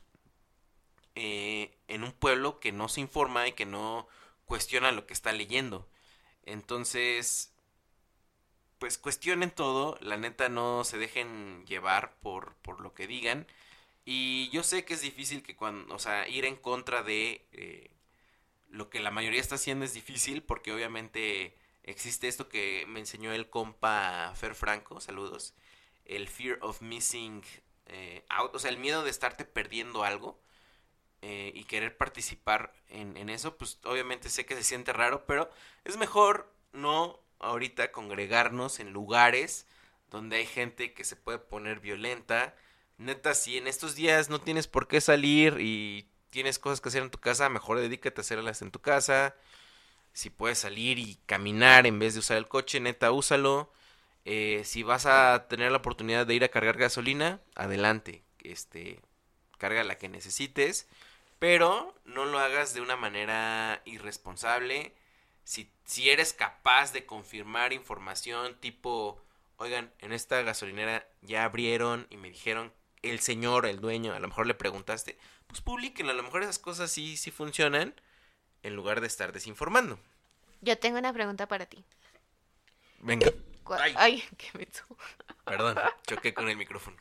Eh, 1.14 1.78
en 1.86 2.02
un 2.02 2.10
pueblo 2.10 2.58
que 2.58 2.72
no 2.72 2.88
se 2.88 3.00
informa 3.00 3.46
y 3.46 3.52
que 3.52 3.66
no 3.66 4.08
cuestiona 4.46 4.90
lo 4.90 5.06
que 5.06 5.14
está 5.14 5.30
leyendo. 5.30 5.88
Entonces, 6.42 7.52
pues 8.80 8.98
cuestionen 8.98 9.50
todo, 9.52 9.98
la 10.00 10.16
neta 10.16 10.48
no 10.48 10.84
se 10.84 10.98
dejen 10.98 11.64
llevar 11.66 12.14
por, 12.20 12.56
por 12.56 12.80
lo 12.80 12.94
que 12.94 13.06
digan. 13.06 13.46
Y 14.04 14.50
yo 14.50 14.64
sé 14.64 14.84
que 14.84 14.94
es 14.94 15.02
difícil 15.02 15.42
que 15.42 15.56
cuando, 15.56 15.94
o 15.94 15.98
sea, 16.00 16.26
ir 16.28 16.46
en 16.46 16.56
contra 16.56 17.02
de 17.02 17.46
eh, 17.52 17.92
lo 18.70 18.90
que 18.90 19.00
la 19.00 19.10
mayoría 19.10 19.40
está 19.40 19.56
haciendo 19.56 19.84
es 19.84 19.94
difícil 19.94 20.42
porque 20.42 20.72
obviamente 20.72 21.56
existe 21.82 22.28
esto 22.28 22.48
que 22.48 22.86
me 22.88 23.00
enseñó 23.00 23.32
el 23.32 23.50
compa 23.50 24.32
Fer 24.36 24.54
Franco, 24.54 25.00
saludos, 25.00 25.54
el 26.06 26.28
fear 26.28 26.58
of 26.62 26.80
missing 26.82 27.42
eh, 27.86 28.24
out, 28.30 28.54
o 28.54 28.58
sea, 28.58 28.70
el 28.70 28.78
miedo 28.78 29.04
de 29.04 29.10
estarte 29.10 29.44
perdiendo 29.44 30.04
algo 30.04 30.40
eh, 31.22 31.52
y 31.54 31.64
querer 31.64 31.96
participar 31.98 32.72
en, 32.88 33.16
en 33.18 33.28
eso, 33.28 33.56
pues 33.58 33.78
obviamente 33.84 34.30
sé 34.30 34.46
que 34.46 34.56
se 34.56 34.64
siente 34.64 34.92
raro, 34.94 35.26
pero 35.26 35.50
es 35.84 35.98
mejor 35.98 36.50
no 36.72 37.20
ahorita 37.40 37.92
congregarnos 37.92 38.80
en 38.80 38.92
lugares 38.92 39.66
donde 40.10 40.36
hay 40.36 40.46
gente 40.46 40.92
que 40.92 41.04
se 41.04 41.16
puede 41.16 41.38
poner 41.38 41.80
violenta. 41.80 42.54
Neta, 42.98 43.34
si 43.34 43.56
en 43.56 43.66
estos 43.66 43.94
días 43.94 44.28
no 44.28 44.40
tienes 44.40 44.66
por 44.66 44.88
qué 44.88 45.00
salir 45.00 45.56
y 45.60 46.08
tienes 46.30 46.58
cosas 46.58 46.80
que 46.80 46.88
hacer 46.88 47.02
en 47.02 47.10
tu 47.10 47.18
casa, 47.18 47.48
mejor 47.48 47.78
dedícate 47.80 48.20
a 48.20 48.22
hacerlas 48.22 48.62
en 48.62 48.70
tu 48.70 48.80
casa. 48.80 49.36
Si 50.12 50.30
puedes 50.30 50.58
salir 50.58 50.98
y 50.98 51.18
caminar 51.26 51.86
en 51.86 51.98
vez 51.98 52.14
de 52.14 52.20
usar 52.20 52.36
el 52.36 52.48
coche, 52.48 52.80
neta, 52.80 53.12
úsalo. 53.12 53.72
Eh, 54.24 54.62
si 54.64 54.82
vas 54.82 55.06
a 55.06 55.46
tener 55.48 55.70
la 55.70 55.78
oportunidad 55.78 56.26
de 56.26 56.34
ir 56.34 56.44
a 56.44 56.48
cargar 56.48 56.76
gasolina, 56.76 57.40
adelante. 57.54 58.22
Este, 58.40 59.00
carga 59.58 59.84
la 59.84 59.96
que 59.96 60.08
necesites. 60.08 60.88
Pero 61.38 61.94
no 62.04 62.26
lo 62.26 62.38
hagas 62.38 62.74
de 62.74 62.80
una 62.80 62.96
manera 62.96 63.80
irresponsable 63.86 64.94
si, 65.44 66.10
eres 66.10 66.32
capaz 66.32 66.92
de 66.92 67.06
confirmar 67.06 67.72
información 67.72 68.56
tipo, 68.60 69.20
oigan, 69.56 69.92
en 69.98 70.12
esta 70.12 70.42
gasolinera 70.42 71.06
ya 71.22 71.44
abrieron 71.44 72.06
y 72.10 72.16
me 72.16 72.28
dijeron 72.28 72.72
el 73.02 73.20
señor, 73.20 73.66
el 73.66 73.80
dueño, 73.80 74.12
a 74.12 74.20
lo 74.20 74.28
mejor 74.28 74.46
le 74.46 74.54
preguntaste, 74.54 75.18
pues 75.46 75.60
publiquen, 75.60 76.08
a 76.08 76.12
lo 76.12 76.22
mejor 76.22 76.42
esas 76.42 76.58
cosas 76.58 76.90
sí, 76.90 77.16
sí 77.16 77.30
funcionan 77.30 77.94
en 78.62 78.76
lugar 78.76 79.00
de 79.00 79.06
estar 79.06 79.32
desinformando. 79.32 79.98
Yo 80.60 80.78
tengo 80.78 80.98
una 80.98 81.12
pregunta 81.12 81.46
para 81.46 81.66
ti. 81.66 81.84
Venga. 83.00 83.32
Ay, 83.96 84.22
qué 84.36 84.58
me 84.58 84.66
Perdón, 85.44 85.78
choqué 86.06 86.34
con 86.34 86.48
el 86.48 86.56
micrófono. 86.56 86.96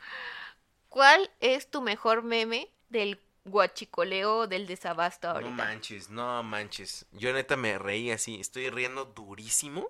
¿Cuál 0.88 1.30
es 1.40 1.70
tu 1.70 1.82
mejor 1.82 2.24
meme 2.24 2.70
del 2.90 3.20
guachicoleo 3.46 4.48
del 4.48 4.68
desabasto 4.68 5.30
ahorita. 5.30 5.50
No 5.50 5.56
manches, 5.56 6.10
no 6.10 6.44
manches. 6.44 7.06
Yo 7.12 7.34
neta 7.34 7.56
me 7.56 7.78
reí 7.78 8.12
así, 8.12 8.40
estoy 8.40 8.70
riendo 8.70 9.06
durísimo. 9.06 9.90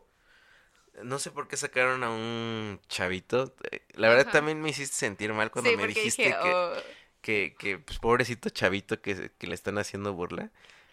No 1.04 1.20
sé 1.20 1.32
por 1.32 1.48
qué 1.48 1.56
sacaron 1.58 2.04
a 2.04 2.10
un 2.10 2.80
chavito. 2.88 3.56
La 3.94 4.10
verdad 4.10 4.32
también 4.32 4.62
me 4.62 4.70
hiciste 4.70 4.96
sentir 4.96 5.34
mal 5.34 5.52
cuando 5.52 5.76
me 5.78 5.88
dijiste 5.88 6.36
oh". 6.36 6.74
que, 7.22 7.56
que, 7.58 7.78
pues, 7.78 8.00
pobrecito 8.00 8.50
chavito 8.50 9.02
que, 9.02 9.32
le 9.40 9.56
están 9.56 9.78
haciendo 9.78 10.14
burla. 10.14 10.52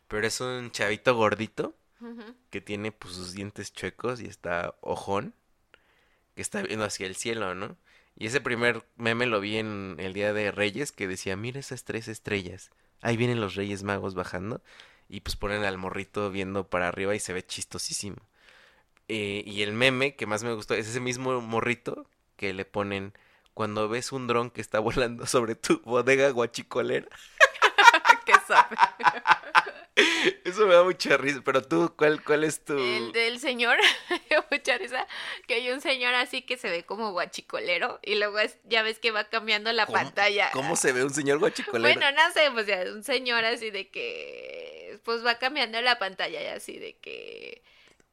Pero 0.08 0.26
es 0.26 0.40
un 0.40 0.70
chavito 0.70 1.16
gordito 1.16 1.74
que 2.50 2.60
tiene 2.60 2.92
pues 2.92 3.14
sus 3.14 3.32
dientes 3.32 3.72
chuecos 3.72 4.20
y 4.20 4.26
está 4.26 4.76
ojón. 4.80 5.34
Que 6.34 6.42
está 6.42 6.62
viendo 6.62 6.84
hacia 6.84 7.06
el 7.06 7.16
cielo, 7.16 7.54
¿no? 7.54 7.76
Y 8.16 8.26
ese 8.26 8.40
primer 8.40 8.84
meme 8.96 9.26
lo 9.26 9.40
vi 9.40 9.58
en 9.58 9.96
el 9.98 10.14
Día 10.14 10.32
de 10.32 10.50
Reyes 10.50 10.90
que 10.90 11.06
decía, 11.06 11.36
mira 11.36 11.60
esas 11.60 11.84
tres 11.84 12.08
estrellas. 12.08 12.70
Ahí 13.02 13.16
vienen 13.16 13.40
los 13.40 13.54
Reyes 13.54 13.82
Magos 13.82 14.14
bajando. 14.14 14.62
Y 15.08 15.20
pues 15.20 15.36
ponen 15.36 15.64
al 15.64 15.78
morrito 15.78 16.30
viendo 16.30 16.68
para 16.68 16.88
arriba 16.88 17.14
y 17.14 17.20
se 17.20 17.32
ve 17.32 17.44
chistosísimo. 17.44 18.16
Eh, 19.08 19.44
y 19.46 19.62
el 19.62 19.72
meme 19.72 20.16
que 20.16 20.26
más 20.26 20.42
me 20.42 20.52
gustó 20.52 20.74
es 20.74 20.88
ese 20.88 20.98
mismo 21.00 21.40
morrito 21.40 22.06
que 22.36 22.52
le 22.52 22.64
ponen 22.64 23.12
cuando 23.54 23.88
ves 23.88 24.12
un 24.12 24.26
dron 24.26 24.50
que 24.50 24.60
está 24.60 24.80
volando 24.80 25.26
sobre 25.26 25.54
tu 25.54 25.80
bodega 25.82 26.30
guachicolera. 26.30 27.08
Eso 30.44 30.66
me 30.66 30.74
da 30.74 30.82
mucha 30.84 31.16
risa. 31.16 31.40
Pero 31.44 31.62
tú, 31.62 31.94
¿cuál, 31.96 32.22
cuál 32.22 32.44
es 32.44 32.64
tu...? 32.64 32.76
El 32.76 33.12
del 33.12 33.40
señor, 33.40 33.78
mucha 34.50 34.76
risa, 34.78 35.06
que 35.46 35.54
hay 35.54 35.70
un 35.70 35.80
señor 35.80 36.14
así 36.14 36.42
que 36.42 36.56
se 36.58 36.70
ve 36.70 36.84
como 36.84 37.12
guachicolero 37.12 37.98
y 38.02 38.16
luego 38.16 38.38
ya 38.64 38.82
ves 38.82 38.98
que 38.98 39.10
va 39.10 39.24
cambiando 39.24 39.72
la 39.72 39.86
pantalla. 39.86 40.50
¿Cómo 40.52 40.76
se 40.76 40.92
ve 40.92 41.02
un 41.02 41.14
señor 41.14 41.38
guachicolero? 41.38 41.82
Bueno, 41.82 42.12
no 42.12 42.32
sé, 42.32 42.50
pues 42.52 42.66
ya 42.66 42.82
un 42.92 43.04
señor 43.04 43.44
así 43.44 43.70
de 43.70 43.88
que... 43.88 45.00
Pues 45.04 45.24
va 45.24 45.38
cambiando 45.38 45.80
la 45.82 45.98
pantalla 45.98 46.42
y 46.42 46.46
así 46.46 46.78
de 46.78 46.96
que 46.96 47.62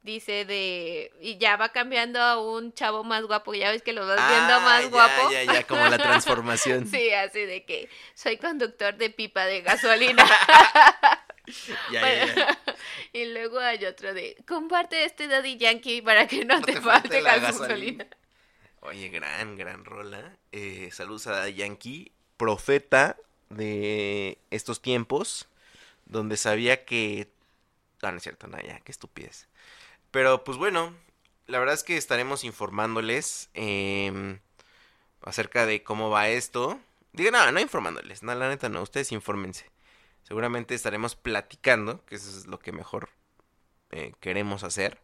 dice 0.03 0.45
de 0.45 1.11
y 1.21 1.37
ya 1.37 1.57
va 1.57 1.69
cambiando 1.69 2.21
a 2.21 2.39
un 2.39 2.73
chavo 2.73 3.03
más 3.03 3.23
guapo, 3.23 3.53
ya 3.53 3.71
ves 3.71 3.81
que 3.81 3.93
lo 3.93 4.05
vas 4.05 4.17
viendo 4.29 4.53
ah, 4.53 4.59
más 4.59 4.89
guapo. 4.89 5.31
Ya, 5.31 5.43
ya, 5.43 5.63
como 5.63 5.85
la 5.87 5.97
transformación. 5.97 6.87
sí, 6.91 7.11
así 7.11 7.41
de 7.45 7.65
que 7.65 7.89
soy 8.13 8.37
conductor 8.37 8.95
de 8.95 9.09
pipa 9.09 9.45
de 9.45 9.61
gasolina. 9.61 10.25
Y 13.13 13.25
luego 13.25 13.59
hay 13.59 13.83
otro 13.85 14.13
de, 14.13 14.37
comparte 14.47 15.05
este 15.05 15.27
Daddy 15.27 15.57
Yankee 15.57 16.01
para 16.01 16.27
que 16.27 16.45
no, 16.45 16.61
te, 16.61 16.79
falte, 16.81 17.21
la 17.21 17.37
gasolina. 17.37 18.07
Oye, 18.81 19.09
gran, 19.09 19.55
gran 19.55 19.85
rola. 19.85 20.37
Eh, 20.51 20.89
saludos 20.91 21.27
a 21.27 21.31
Daddy 21.31 21.53
Yankee, 21.53 22.11
profeta 22.37 23.17
de 23.49 24.37
estos 24.51 24.81
tiempos, 24.81 25.47
donde 26.05 26.37
sabía 26.37 26.85
que... 26.85 27.29
Ah, 28.01 28.11
no 28.11 28.17
es 28.17 28.23
cierto, 28.23 28.47
no, 28.47 28.59
ya, 28.61 28.79
qué 28.79 28.91
estupidez. 28.91 29.47
Pero 30.13 30.43
pues 30.43 30.59
bueno, 30.59 30.93
la 31.47 31.57
verdad 31.57 31.73
es 31.73 31.83
que 31.83 31.97
estaremos 31.97 32.43
informándoles 32.43 33.49
em, 33.55 34.39
acerca 35.23 35.65
de 35.65 35.81
cómo 35.83 36.11
va 36.11 36.29
esto. 36.29 36.79
Diga, 37.13 37.31
no, 37.31 37.51
no 37.51 37.59
informándoles, 37.59 38.21
no, 38.21 38.35
la 38.35 38.47
neta 38.47 38.69
no, 38.69 38.83
ustedes 38.83 39.11
infórmense. 39.11 39.71
Seguramente 40.21 40.75
estaremos 40.75 41.15
platicando, 41.15 42.05
que 42.05 42.13
eso 42.15 42.29
es 42.29 42.45
lo 42.45 42.59
que 42.59 42.71
mejor 42.71 43.09
eh, 43.89 44.13
queremos 44.19 44.63
hacer, 44.63 45.01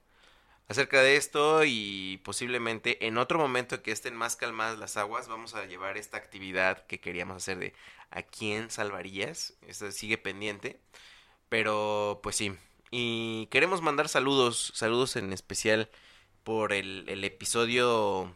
acerca 0.67 1.01
de 1.01 1.15
esto 1.15 1.63
y 1.65 2.21
posiblemente 2.23 3.07
en 3.07 3.17
otro 3.17 3.39
momento 3.39 3.81
que 3.81 3.91
estén 3.91 4.15
más 4.15 4.35
calmadas 4.35 4.77
las 4.77 4.95
aguas, 4.95 5.27
vamos 5.27 5.55
a 5.55 5.65
llevar 5.65 5.97
esta 5.97 6.17
actividad 6.17 6.85
que 6.85 6.99
queríamos 6.99 7.37
hacer 7.37 7.57
de 7.57 7.73
a 8.11 8.21
quién 8.21 8.69
salvarías, 8.69 9.55
esto 9.67 9.91
sigue 9.91 10.19
pendiente, 10.19 10.79
pero 11.49 12.19
pues 12.21 12.35
sí, 12.35 12.55
y 12.91 13.47
queremos 13.47 13.81
mandar 13.81 14.09
saludos, 14.09 14.71
saludos 14.75 15.15
en 15.15 15.33
especial 15.33 15.89
por 16.43 16.73
el, 16.73 17.23
episodio 17.23 18.35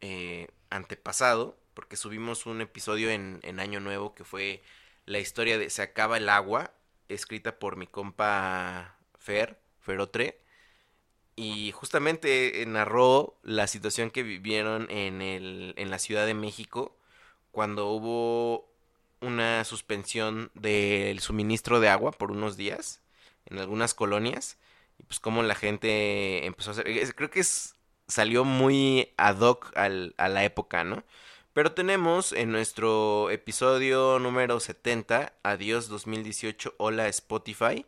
eh, 0.00 0.48
antepasado, 0.70 1.56
porque 1.74 1.96
subimos 1.96 2.46
un 2.46 2.60
episodio 2.60 3.10
en, 3.10 3.40
en 3.42 3.60
Año 3.60 3.80
Nuevo 3.80 4.14
que 4.14 4.24
fue 4.24 4.62
la 5.06 5.18
historia 5.18 5.58
de 5.58 5.70
Se 5.70 5.82
acaba 5.82 6.16
el 6.16 6.28
agua. 6.28 6.72
escrita 7.08 7.58
por 7.58 7.76
mi 7.76 7.86
compa 7.86 8.96
Fer, 9.18 9.58
Ferotre. 9.80 10.40
Y 11.36 11.72
justamente 11.72 12.64
narró 12.66 13.38
la 13.42 13.66
situación 13.66 14.10
que 14.10 14.22
vivieron 14.22 14.90
en, 14.90 15.22
el, 15.22 15.74
en 15.76 15.90
la 15.90 15.98
Ciudad 15.98 16.26
de 16.26 16.34
México 16.34 16.96
cuando 17.52 17.88
hubo 17.88 18.68
una 19.20 19.64
suspensión 19.64 20.50
del 20.54 21.20
suministro 21.20 21.80
de 21.80 21.88
agua 21.88 22.12
por 22.12 22.30
unos 22.30 22.56
días 22.56 23.00
en 23.50 23.58
algunas 23.58 23.94
colonias. 23.94 24.58
Y 24.98 25.04
pues 25.04 25.20
como 25.20 25.42
la 25.42 25.54
gente 25.54 26.46
empezó 26.46 26.70
a 26.70 26.72
hacer... 26.72 27.14
Creo 27.14 27.30
que 27.30 27.40
es, 27.40 27.76
salió 28.08 28.44
muy 28.44 29.12
ad 29.16 29.40
hoc 29.40 29.72
al, 29.76 30.14
a 30.18 30.28
la 30.28 30.44
época, 30.44 30.84
¿no? 30.84 31.04
Pero 31.52 31.72
tenemos 31.72 32.32
en 32.32 32.52
nuestro 32.52 33.30
episodio 33.30 34.18
número 34.20 34.60
70, 34.60 35.34
Adiós 35.42 35.88
2018, 35.88 36.74
Hola 36.78 37.08
Spotify, 37.08 37.86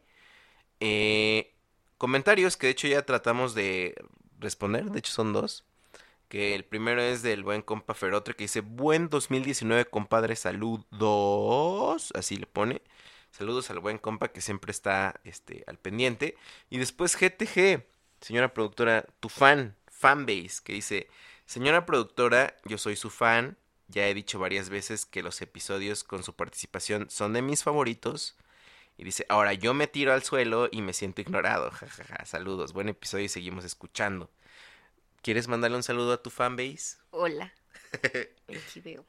eh, 0.80 1.54
comentarios 1.96 2.56
que 2.56 2.66
de 2.66 2.72
hecho 2.72 2.88
ya 2.88 3.02
tratamos 3.06 3.54
de 3.54 3.94
responder, 4.40 4.86
de 4.90 4.98
hecho 4.98 5.12
son 5.12 5.32
dos. 5.32 5.64
Que 6.28 6.54
el 6.54 6.64
primero 6.64 7.02
es 7.02 7.22
del 7.22 7.44
buen 7.44 7.62
compa 7.62 7.94
Ferotre 7.94 8.34
que 8.34 8.44
dice, 8.44 8.60
buen 8.62 9.08
2019 9.08 9.84
compadre, 9.86 10.34
saludos, 10.36 12.12
así 12.16 12.36
le 12.36 12.46
pone. 12.46 12.82
Saludos 13.32 13.70
al 13.70 13.80
buen 13.80 13.96
compa 13.96 14.28
que 14.28 14.42
siempre 14.42 14.70
está 14.70 15.18
este, 15.24 15.64
al 15.66 15.78
pendiente. 15.78 16.36
Y 16.68 16.78
después 16.78 17.16
GTG, 17.16 17.82
señora 18.20 18.52
productora, 18.52 19.06
tu 19.20 19.30
fan, 19.30 19.74
fanbase, 19.90 20.62
que 20.62 20.74
dice, 20.74 21.08
señora 21.46 21.86
productora, 21.86 22.54
yo 22.64 22.76
soy 22.76 22.94
su 22.94 23.08
fan. 23.08 23.56
Ya 23.88 24.06
he 24.06 24.14
dicho 24.14 24.38
varias 24.38 24.68
veces 24.68 25.06
que 25.06 25.22
los 25.22 25.40
episodios 25.40 26.04
con 26.04 26.22
su 26.22 26.34
participación 26.34 27.08
son 27.08 27.32
de 27.32 27.40
mis 27.40 27.62
favoritos. 27.62 28.36
Y 28.98 29.04
dice, 29.04 29.24
ahora 29.30 29.54
yo 29.54 29.72
me 29.72 29.86
tiro 29.86 30.12
al 30.12 30.22
suelo 30.22 30.68
y 30.70 30.82
me 30.82 30.92
siento 30.92 31.22
ignorado. 31.22 31.70
Jajaja, 31.70 32.26
saludos, 32.26 32.74
buen 32.74 32.90
episodio 32.90 33.24
y 33.24 33.30
seguimos 33.30 33.64
escuchando. 33.64 34.30
¿Quieres 35.22 35.48
mandarle 35.48 35.78
un 35.78 35.82
saludo 35.82 36.12
a 36.12 36.22
tu 36.22 36.28
fanbase? 36.28 36.98
Hola. 37.10 37.54
Aquí 38.48 38.80
veo. 38.80 39.06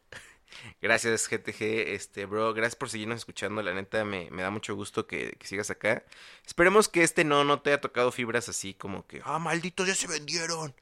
Gracias, 0.81 1.27
GTG, 1.27 1.93
este, 1.93 2.25
bro. 2.25 2.53
Gracias 2.53 2.75
por 2.75 2.89
seguirnos 2.89 3.19
escuchando. 3.19 3.61
La 3.61 3.73
neta, 3.73 4.03
me, 4.05 4.29
me 4.31 4.41
da 4.41 4.49
mucho 4.49 4.75
gusto 4.75 5.07
que, 5.07 5.37
sigas 5.41 5.69
acá. 5.69 6.03
Esperemos 6.45 6.87
que 6.89 7.03
este 7.03 7.23
no, 7.23 7.43
no 7.43 7.61
te 7.61 7.71
haya 7.71 7.81
tocado 7.81 8.11
fibras 8.11 8.49
así 8.49 8.73
como 8.73 9.07
que, 9.07 9.21
ah, 9.25 9.39
malditos, 9.39 9.87
ya 9.87 9.95
se 9.95 10.07
vendieron. 10.07 10.73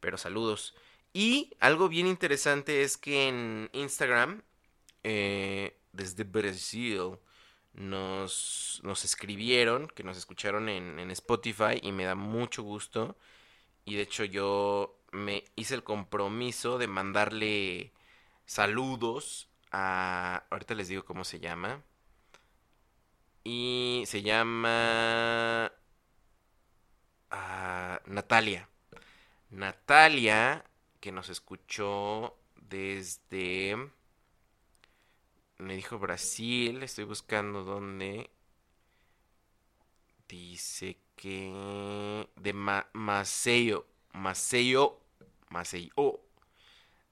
Pero 0.00 0.18
saludos. 0.18 0.74
Y 1.12 1.52
algo 1.60 1.88
bien 1.88 2.06
interesante 2.06 2.82
es 2.82 2.96
que 2.96 3.28
en 3.28 3.70
Instagram, 3.72 4.42
eh, 5.02 5.76
desde 5.92 6.24
Brasil, 6.24 7.18
nos, 7.74 8.80
nos 8.82 9.04
escribieron, 9.04 9.88
que 9.88 10.04
nos 10.04 10.16
escucharon 10.16 10.68
en, 10.68 10.98
en 10.98 11.10
Spotify 11.10 11.80
y 11.82 11.92
me 11.92 12.04
da 12.04 12.14
mucho 12.14 12.62
gusto. 12.62 13.16
Y 13.84 13.96
de 13.96 14.02
hecho 14.02 14.24
yo 14.24 14.96
me 15.12 15.44
hice 15.56 15.74
el 15.74 15.82
compromiso 15.82 16.78
de 16.78 16.86
mandarle 16.86 17.92
saludos 18.50 19.48
a... 19.70 20.42
Ahorita 20.50 20.74
les 20.74 20.88
digo 20.88 21.04
cómo 21.04 21.22
se 21.24 21.38
llama. 21.38 21.82
Y 23.44 24.02
se 24.06 24.22
llama... 24.22 25.72
a 27.30 28.00
Natalia. 28.06 28.68
Natalia, 29.50 30.64
que 30.98 31.12
nos 31.12 31.28
escuchó 31.28 32.36
desde... 32.56 33.76
Me 35.58 35.76
dijo 35.76 35.98
Brasil, 36.00 36.82
estoy 36.82 37.04
buscando 37.04 37.62
dónde. 37.62 38.30
Dice 40.28 40.98
que... 41.14 42.26
De 42.34 42.52
Ma 42.52 42.88
Maceió. 42.94 43.86
Maceió. 44.12 44.98
Maceió 45.50 46.29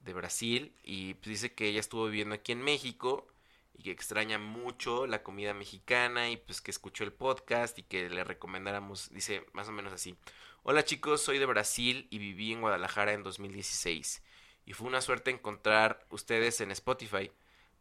de 0.09 0.13
Brasil 0.15 0.73
y 0.83 1.13
pues, 1.13 1.27
dice 1.27 1.53
que 1.53 1.67
ella 1.67 1.79
estuvo 1.79 2.05
viviendo 2.05 2.35
aquí 2.35 2.51
en 2.51 2.61
México 2.61 3.27
y 3.73 3.83
que 3.83 3.91
extraña 3.91 4.39
mucho 4.39 5.07
la 5.07 5.23
comida 5.23 5.53
mexicana 5.53 6.29
y 6.29 6.37
pues 6.37 6.61
que 6.61 6.71
escuchó 6.71 7.03
el 7.03 7.13
podcast 7.13 7.77
y 7.79 7.83
que 7.83 8.09
le 8.09 8.23
recomendáramos, 8.23 9.09
dice 9.11 9.45
más 9.53 9.69
o 9.69 9.71
menos 9.71 9.93
así. 9.93 10.17
Hola 10.63 10.83
chicos, 10.83 11.21
soy 11.21 11.37
de 11.37 11.45
Brasil 11.45 12.07
y 12.09 12.17
viví 12.17 12.51
en 12.51 12.61
Guadalajara 12.61 13.13
en 13.13 13.23
2016 13.23 14.23
y 14.65 14.73
fue 14.73 14.87
una 14.87 15.01
suerte 15.01 15.31
encontrar 15.31 16.05
ustedes 16.09 16.59
en 16.59 16.71
Spotify, 16.71 17.31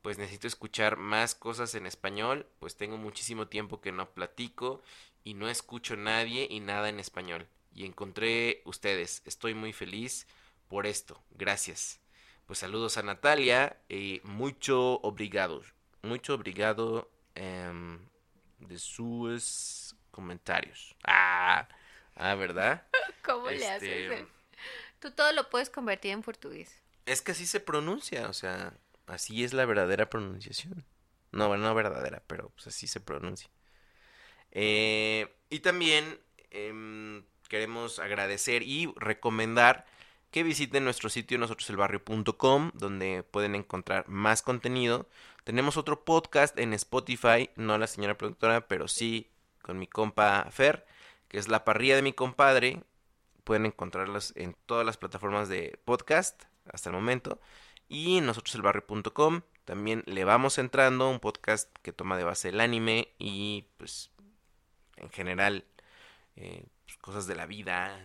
pues 0.02 0.18
necesito 0.18 0.46
escuchar 0.46 0.98
más 0.98 1.34
cosas 1.34 1.74
en 1.74 1.86
español, 1.86 2.46
pues 2.60 2.76
tengo 2.76 2.98
muchísimo 2.98 3.48
tiempo 3.48 3.80
que 3.80 3.90
no 3.90 4.10
platico 4.10 4.82
y 5.24 5.34
no 5.34 5.48
escucho 5.48 5.96
nadie 5.96 6.46
y 6.48 6.60
nada 6.60 6.90
en 6.90 7.00
español. 7.00 7.48
Y 7.74 7.86
encontré 7.86 8.62
ustedes, 8.64 9.22
estoy 9.24 9.54
muy 9.54 9.72
feliz 9.72 10.26
por 10.68 10.86
esto, 10.86 11.22
gracias 11.30 12.00
pues 12.48 12.60
saludos 12.60 12.96
a 12.96 13.02
Natalia 13.02 13.76
y 13.90 14.22
mucho 14.24 15.00
obrigado, 15.02 15.62
mucho 16.00 16.32
obrigado 16.32 17.10
eh, 17.34 17.98
de 18.60 18.78
sus 18.78 19.94
comentarios. 20.10 20.96
Ah, 21.06 21.68
ah 22.16 22.34
¿verdad? 22.36 22.86
¿Cómo 23.22 23.50
le 23.50 23.68
haces? 23.68 23.82
Este, 23.82 24.26
Tú 24.98 25.10
todo 25.10 25.30
lo 25.32 25.50
puedes 25.50 25.68
convertir 25.68 26.12
en 26.12 26.22
portugués. 26.22 26.82
Es 27.04 27.20
que 27.20 27.32
así 27.32 27.46
se 27.46 27.60
pronuncia, 27.60 28.30
o 28.30 28.32
sea, 28.32 28.72
así 29.06 29.44
es 29.44 29.52
la 29.52 29.66
verdadera 29.66 30.08
pronunciación. 30.08 30.86
No, 31.32 31.48
bueno, 31.48 31.64
no 31.64 31.74
verdadera, 31.74 32.22
pero 32.26 32.48
pues 32.48 32.68
así 32.68 32.86
se 32.86 33.00
pronuncia. 33.00 33.50
Eh, 34.52 35.36
y 35.50 35.60
también 35.60 36.18
eh, 36.50 37.22
queremos 37.46 37.98
agradecer 37.98 38.62
y 38.62 38.90
recomendar 38.96 39.84
que 40.30 40.42
visiten 40.42 40.84
nuestro 40.84 41.08
sitio 41.08 41.38
nosotroselbarrio.com 41.38 42.70
donde 42.74 43.22
pueden 43.22 43.54
encontrar 43.54 44.08
más 44.08 44.42
contenido. 44.42 45.08
Tenemos 45.44 45.76
otro 45.76 46.04
podcast 46.04 46.58
en 46.58 46.74
Spotify, 46.74 47.50
no 47.56 47.78
la 47.78 47.86
señora 47.86 48.18
productora, 48.18 48.68
pero 48.68 48.88
sí 48.88 49.30
con 49.62 49.78
mi 49.78 49.86
compa 49.86 50.46
Fer, 50.50 50.86
que 51.28 51.38
es 51.38 51.48
la 51.48 51.64
parrilla 51.64 51.96
de 51.96 52.02
mi 52.02 52.12
compadre. 52.12 52.82
Pueden 53.44 53.66
encontrarlos 53.66 54.34
en 54.36 54.54
todas 54.66 54.84
las 54.84 54.98
plataformas 54.98 55.48
de 55.48 55.78
podcast 55.84 56.44
hasta 56.70 56.90
el 56.90 56.96
momento. 56.96 57.40
Y 57.88 58.20
nosotroselbarrio.com 58.20 59.42
también 59.64 60.02
le 60.06 60.24
vamos 60.24 60.58
entrando 60.58 61.10
un 61.10 61.20
podcast 61.20 61.74
que 61.82 61.92
toma 61.92 62.16
de 62.16 62.24
base 62.24 62.50
el 62.50 62.60
anime 62.60 63.08
y 63.18 63.66
pues 63.76 64.10
en 64.96 65.10
general 65.10 65.64
eh, 66.36 66.64
pues, 66.84 66.96
cosas 66.98 67.26
de 67.26 67.34
la 67.34 67.46
vida, 67.46 67.98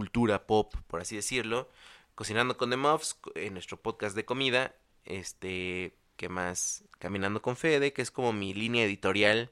cultura 0.00 0.46
pop, 0.46 0.74
por 0.86 1.02
así 1.02 1.14
decirlo. 1.14 1.68
Cocinando 2.14 2.56
con 2.56 2.70
The 2.70 2.78
Muffs, 2.78 3.18
en 3.34 3.52
nuestro 3.52 3.76
podcast 3.76 4.16
de 4.16 4.24
comida. 4.24 4.74
Este, 5.04 5.94
¿qué 6.16 6.30
más? 6.30 6.84
Caminando 6.98 7.42
con 7.42 7.54
Fede, 7.54 7.92
que 7.92 8.00
es 8.00 8.10
como 8.10 8.32
mi 8.32 8.54
línea 8.54 8.86
editorial 8.86 9.50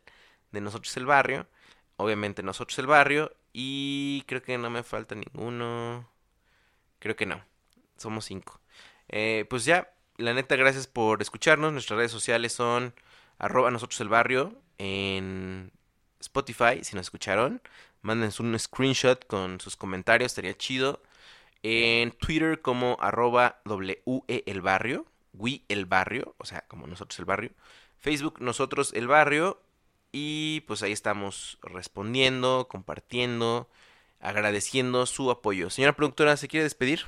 de 0.50 0.62
Nosotros 0.62 0.96
el 0.96 1.04
Barrio. 1.04 1.46
Obviamente 1.98 2.42
Nosotros 2.42 2.78
el 2.78 2.86
Barrio. 2.86 3.30
Y 3.52 4.24
creo 4.26 4.42
que 4.42 4.56
no 4.56 4.70
me 4.70 4.82
falta 4.82 5.14
ninguno. 5.14 6.08
Creo 6.98 7.14
que 7.14 7.26
no. 7.26 7.44
Somos 7.98 8.24
cinco. 8.24 8.58
Eh, 9.08 9.44
pues 9.50 9.66
ya, 9.66 9.92
la 10.16 10.32
neta, 10.32 10.56
gracias 10.56 10.86
por 10.86 11.20
escucharnos. 11.20 11.74
Nuestras 11.74 11.98
redes 11.98 12.12
sociales 12.12 12.54
son 12.54 12.94
arroba 13.38 13.70
nosotros 13.70 14.00
el 14.00 14.08
barrio 14.08 14.58
en 14.78 15.72
Spotify, 16.20 16.82
si 16.84 16.96
nos 16.96 17.04
escucharon. 17.04 17.60
Mándense 18.02 18.42
un 18.42 18.58
screenshot 18.58 19.26
con 19.26 19.60
sus 19.60 19.76
comentarios, 19.76 20.32
estaría 20.32 20.56
chido. 20.56 21.02
En 21.62 22.12
Twitter 22.12 22.60
como 22.62 22.96
arroba 23.00 23.60
barrio, 24.62 25.06
we 25.32 25.62
el 25.68 25.86
barrio, 25.86 26.34
o 26.38 26.44
sea, 26.44 26.62
como 26.68 26.86
nosotros 26.86 27.18
el 27.18 27.24
barrio. 27.24 27.50
Facebook 27.98 28.40
nosotros 28.40 28.92
el 28.94 29.08
barrio. 29.08 29.60
Y 30.10 30.62
pues 30.66 30.82
ahí 30.82 30.92
estamos 30.92 31.58
respondiendo, 31.62 32.66
compartiendo, 32.68 33.68
agradeciendo 34.20 35.04
su 35.04 35.30
apoyo. 35.30 35.68
Señora 35.68 35.94
productora, 35.94 36.36
¿se 36.36 36.48
quiere 36.48 36.64
despedir? 36.64 37.04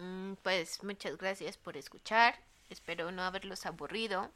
Mm, 0.00 0.32
pues 0.42 0.82
muchas 0.82 1.16
gracias 1.16 1.56
por 1.56 1.76
escuchar. 1.76 2.38
Espero 2.70 3.12
no 3.12 3.22
haberlos 3.22 3.66
aburrido. 3.66 4.30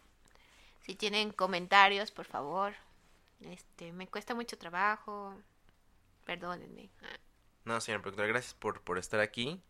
Si 0.86 0.95
tienen 0.95 1.32
comentarios, 1.32 2.11
por 2.11 2.26
favor, 2.26 2.74
este, 3.41 3.93
me 3.93 4.07
cuesta 4.09 4.34
mucho 4.34 4.59
trabajo. 4.59 5.34
Perdónenme. 6.24 6.91
No, 7.64 7.80
señor 7.80 8.03
productor, 8.03 8.28
gracias 8.28 8.55
por, 8.55 8.80
por 8.82 8.99
estar 8.99 9.20
aquí, 9.20 9.61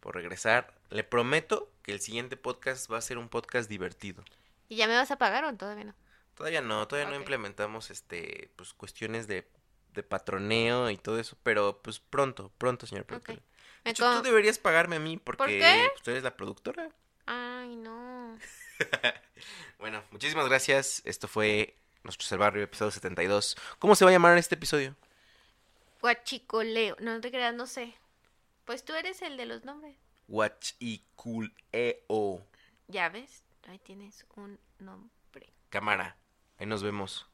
por 0.00 0.14
regresar. 0.14 0.74
Le 0.90 1.04
prometo 1.04 1.70
que 1.82 1.92
el 1.92 2.00
siguiente 2.00 2.36
podcast 2.36 2.90
va 2.90 2.98
a 2.98 3.02
ser 3.02 3.18
un 3.18 3.28
podcast 3.28 3.68
divertido. 3.68 4.24
¿Y 4.68 4.76
ya 4.76 4.86
me 4.86 4.94
vas 4.96 5.10
a 5.10 5.16
pagar 5.16 5.44
o 5.44 5.54
todavía 5.56 5.84
no? 5.84 5.94
Todavía 6.34 6.62
no, 6.62 6.86
todavía 6.88 7.10
no 7.10 7.16
implementamos 7.16 7.90
este 7.90 8.50
pues 8.56 8.72
cuestiones 8.72 9.26
de, 9.26 9.46
de, 9.92 10.02
patroneo 10.02 10.88
y 10.90 10.96
todo 10.96 11.18
eso, 11.18 11.36
pero 11.42 11.82
pues 11.82 11.98
pronto, 11.98 12.50
pronto, 12.56 12.86
señor 12.86 13.04
productor. 13.04 13.42
De 13.84 13.90
hecho, 13.90 14.10
tú 14.16 14.22
deberías 14.22 14.58
pagarme 14.58 14.96
a 14.96 15.00
mí 15.00 15.16
porque 15.18 15.36
¿Por 15.36 15.48
pues, 15.48 16.02
tú 16.02 16.10
eres 16.12 16.22
la 16.22 16.36
productora. 16.36 16.90
Ay, 17.26 17.76
no. 17.76 18.38
bueno, 19.78 20.02
muchísimas 20.10 20.48
gracias. 20.48 21.02
Esto 21.04 21.28
fue 21.28 21.76
Nuestro 22.02 22.38
barrio, 22.38 22.64
episodio 22.64 22.90
72. 22.90 23.56
¿Cómo 23.78 23.94
se 23.94 24.04
va 24.04 24.10
a 24.10 24.12
llamar 24.12 24.36
este 24.38 24.54
episodio? 24.54 24.96
Guachicoleo. 26.00 26.96
No 27.00 27.20
te 27.20 27.30
creas, 27.30 27.54
no 27.54 27.66
sé. 27.66 27.94
Pues 28.64 28.84
tú 28.84 28.94
eres 28.94 29.20
el 29.22 29.36
de 29.36 29.46
los 29.46 29.64
nombres. 29.64 29.96
Guachiculeo. 30.28 31.52
Ya 32.88 33.08
ves, 33.10 33.44
ahí 33.68 33.78
tienes 33.78 34.26
un 34.36 34.58
nombre. 34.78 35.52
Cámara, 35.68 36.16
ahí 36.58 36.66
nos 36.66 36.82
vemos. 36.82 37.29